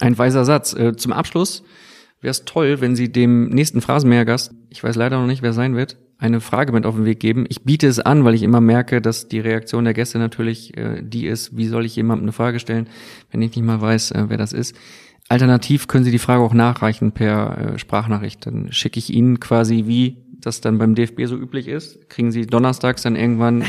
Ein 0.00 0.16
weiser 0.16 0.44
Satz. 0.44 0.72
Äh, 0.74 0.96
zum 0.96 1.12
Abschluss 1.12 1.62
wäre 2.20 2.30
es 2.30 2.44
toll, 2.44 2.80
wenn 2.80 2.96
Sie 2.96 3.10
dem 3.10 3.48
nächsten 3.50 3.80
Phrasenmähergast, 3.80 4.54
ich 4.70 4.82
weiß 4.82 4.96
leider 4.96 5.20
noch 5.20 5.26
nicht, 5.26 5.42
wer 5.42 5.52
sein 5.52 5.74
wird, 5.74 5.98
eine 6.22 6.40
Frage 6.40 6.72
mit 6.72 6.86
auf 6.86 6.94
den 6.94 7.04
Weg 7.04 7.18
geben. 7.18 7.46
Ich 7.48 7.62
biete 7.64 7.88
es 7.88 7.98
an, 7.98 8.24
weil 8.24 8.34
ich 8.34 8.44
immer 8.44 8.60
merke, 8.60 9.02
dass 9.02 9.26
die 9.26 9.40
Reaktion 9.40 9.84
der 9.84 9.92
Gäste 9.92 10.18
natürlich 10.18 10.76
äh, 10.76 11.02
die 11.02 11.26
ist, 11.26 11.56
wie 11.56 11.66
soll 11.66 11.84
ich 11.84 11.96
jemandem 11.96 12.26
eine 12.26 12.32
Frage 12.32 12.60
stellen, 12.60 12.88
wenn 13.30 13.42
ich 13.42 13.56
nicht 13.56 13.64
mal 13.64 13.80
weiß, 13.80 14.12
äh, 14.12 14.24
wer 14.28 14.38
das 14.38 14.52
ist. 14.52 14.76
Alternativ 15.28 15.88
können 15.88 16.04
Sie 16.04 16.12
die 16.12 16.20
Frage 16.20 16.42
auch 16.42 16.54
nachreichen 16.54 17.10
per 17.10 17.74
äh, 17.74 17.78
Sprachnachricht. 17.78 18.46
Dann 18.46 18.72
schicke 18.72 18.98
ich 18.98 19.12
Ihnen 19.12 19.40
quasi, 19.40 19.84
wie 19.86 20.18
das 20.40 20.60
dann 20.60 20.78
beim 20.78 20.94
DFB 20.94 21.26
so 21.26 21.36
üblich 21.36 21.66
ist, 21.68 22.08
kriegen 22.08 22.30
Sie 22.30 22.46
donnerstags 22.46 23.02
dann 23.02 23.16
irgendwann 23.16 23.64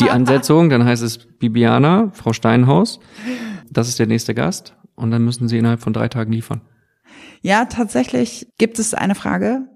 die 0.00 0.10
Ansetzung. 0.10 0.70
Dann 0.70 0.84
heißt 0.84 1.02
es 1.02 1.18
Bibiana, 1.18 2.10
Frau 2.14 2.32
Steinhaus. 2.32 2.98
Das 3.70 3.88
ist 3.88 3.98
der 3.98 4.06
nächste 4.06 4.34
Gast. 4.34 4.74
Und 4.96 5.12
dann 5.12 5.24
müssen 5.24 5.48
Sie 5.48 5.58
innerhalb 5.58 5.80
von 5.80 5.92
drei 5.92 6.08
Tagen 6.08 6.32
liefern. 6.32 6.62
Ja, 7.42 7.64
tatsächlich 7.64 8.48
gibt 8.58 8.78
es 8.78 8.92
eine 8.92 9.14
Frage, 9.14 9.66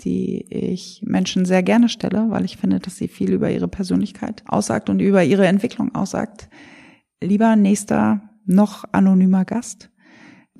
die 0.00 0.44
ich 0.50 1.02
Menschen 1.04 1.44
sehr 1.44 1.62
gerne 1.62 1.88
stelle, 1.88 2.26
weil 2.30 2.44
ich 2.44 2.56
finde, 2.56 2.80
dass 2.80 2.96
sie 2.96 3.08
viel 3.08 3.32
über 3.32 3.50
ihre 3.50 3.68
Persönlichkeit 3.68 4.42
aussagt 4.46 4.90
und 4.90 5.00
über 5.00 5.22
ihre 5.22 5.46
Entwicklung 5.46 5.94
aussagt. 5.94 6.48
Lieber 7.22 7.54
nächster, 7.56 8.20
noch 8.44 8.84
anonymer 8.92 9.44
Gast. 9.44 9.90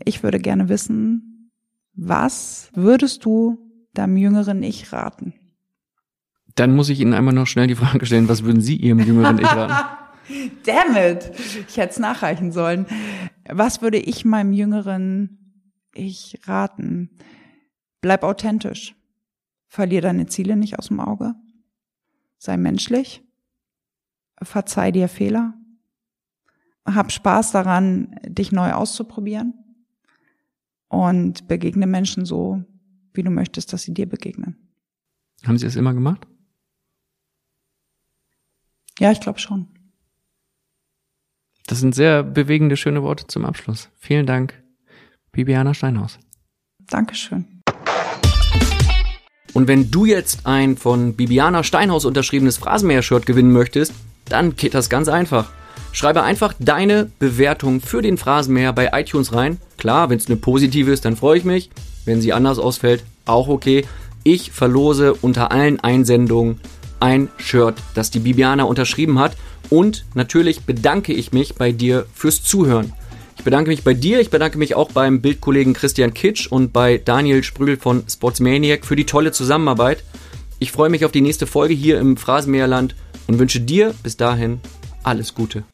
Ich 0.05 0.22
würde 0.22 0.39
gerne 0.39 0.68
wissen, 0.68 1.51
Was 1.95 2.70
würdest 2.74 3.24
du 3.24 3.59
deinem 3.95 4.16
jüngeren 4.16 4.62
Ich 4.62 4.93
raten? 4.93 5.35
Dann 6.55 6.74
muss 6.74 6.89
ich 6.89 7.01
Ihnen 7.01 7.14
einmal 7.14 7.35
noch 7.35 7.47
schnell 7.47 7.66
die 7.66 7.74
Frage 7.74 8.07
stellen, 8.07 8.28
was 8.28 8.45
würden 8.45 8.61
Sie 8.61 8.76
Ihrem 8.76 9.01
jüngeren 9.01 9.39
Ich 9.39 9.47
raten? 9.47 9.74
Damn 10.64 10.97
it! 10.97 11.33
Ich 11.68 11.76
hätte 11.76 11.91
es 11.91 11.99
nachreichen 11.99 12.53
sollen. 12.53 12.87
Was 13.49 13.83
würde 13.83 13.99
ich 13.99 14.24
meinem 14.24 14.53
jüngeren 14.53 15.61
Ich 15.95 16.39
raten? 16.45 17.11
Bleib 18.01 18.22
authentisch. 18.22 18.95
Verlier 19.72 20.02
deine 20.02 20.26
Ziele 20.26 20.54
nicht 20.54 20.78
aus 20.78 20.88
dem 20.88 21.00
Auge. 21.00 21.34
Sei 22.36 22.58
menschlich. 22.58 23.24
Verzeih 24.42 24.90
dir 24.92 25.08
Fehler. 25.08 25.54
Hab 26.84 27.10
Spaß 27.10 27.52
daran, 27.52 28.14
dich 28.22 28.52
neu 28.52 28.72
auszuprobieren. 28.72 29.54
Und 30.88 31.48
begegne 31.48 31.86
Menschen 31.86 32.26
so, 32.26 32.62
wie 33.14 33.22
du 33.22 33.30
möchtest, 33.30 33.72
dass 33.72 33.84
sie 33.84 33.94
dir 33.94 34.06
begegnen. 34.06 34.58
Haben 35.46 35.56
Sie 35.56 35.64
das 35.64 35.76
immer 35.76 35.94
gemacht? 35.94 36.26
Ja, 38.98 39.10
ich 39.10 39.20
glaube 39.20 39.38
schon. 39.38 39.68
Das 41.66 41.80
sind 41.80 41.94
sehr 41.94 42.22
bewegende, 42.22 42.76
schöne 42.76 43.02
Worte 43.02 43.26
zum 43.26 43.46
Abschluss. 43.46 43.88
Vielen 43.96 44.26
Dank, 44.26 44.62
Bibiana 45.30 45.72
Steinhaus. 45.72 46.18
Dankeschön. 46.78 47.51
Und 49.55 49.68
wenn 49.68 49.90
du 49.90 50.05
jetzt 50.05 50.46
ein 50.46 50.76
von 50.76 51.14
Bibiana 51.14 51.62
Steinhaus 51.62 52.05
unterschriebenes 52.05 52.57
Phrasenmäher-Shirt 52.57 53.26
gewinnen 53.26 53.53
möchtest, 53.53 53.92
dann 54.26 54.57
geht 54.57 54.74
das 54.74 54.88
ganz 54.88 55.09
einfach. 55.09 55.50
Schreibe 55.92 56.22
einfach 56.22 56.55
deine 56.59 57.11
Bewertung 57.18 57.80
für 57.82 58.00
den 58.00 58.16
Phrasenmäher 58.16 58.72
bei 58.72 58.90
iTunes 58.92 59.34
rein. 59.34 59.59
Klar, 59.76 60.09
wenn 60.09 60.18
es 60.18 60.26
eine 60.26 60.36
positive 60.36 60.90
ist, 60.90 61.05
dann 61.05 61.16
freue 61.16 61.36
ich 61.36 61.44
mich. 61.44 61.70
Wenn 62.07 62.22
sie 62.22 62.32
anders 62.32 62.59
ausfällt, 62.59 63.05
auch 63.26 63.48
okay. 63.48 63.84
Ich 64.24 64.53
verlose 64.53 65.12
unter 65.14 65.53
allen 65.53 65.80
Einsendungen 65.80 66.61
ein 66.98 67.28
Shirt, 67.36 67.74
das 67.94 68.11
die 68.11 68.20
Bibiana 68.20 68.64
unterschrieben 68.64 69.18
hat. 69.18 69.36
Und 69.68 70.05
natürlich 70.14 70.62
bedanke 70.62 71.12
ich 71.12 71.32
mich 71.32 71.57
bei 71.57 71.72
dir 71.72 72.07
fürs 72.14 72.42
Zuhören. 72.42 72.92
Ich 73.37 73.45
bedanke 73.45 73.70
mich 73.70 73.83
bei 73.83 73.95
dir, 73.95 74.20
ich 74.20 74.30
bedanke 74.30 74.59
mich 74.59 74.74
auch 74.74 74.93
beim 74.93 75.20
Bildkollegen 75.20 75.72
Christian 75.72 76.14
Kitsch 76.14 76.47
und 76.47 76.72
bei 76.72 76.99
Daniel 76.99 77.43
Sprügel 77.43 77.76
von 77.76 78.05
Sportsmaniac 78.09 78.85
für 78.85 78.97
die 78.97 79.07
tolle 79.07 79.33
Zusammenarbeit. 79.33 80.05
Ich 80.59 80.70
freue 80.70 80.91
mich 80.91 81.05
auf 81.05 81.12
die 81.12 81.22
nächste 81.22 81.47
Folge 81.47 81.74
hier 81.74 81.99
im 81.99 82.16
Phrasenmäherland 82.16 82.95
und 83.26 83.39
wünsche 83.39 83.61
dir 83.61 83.95
bis 84.03 84.16
dahin 84.16 84.61
alles 85.03 85.35
Gute. 85.35 85.64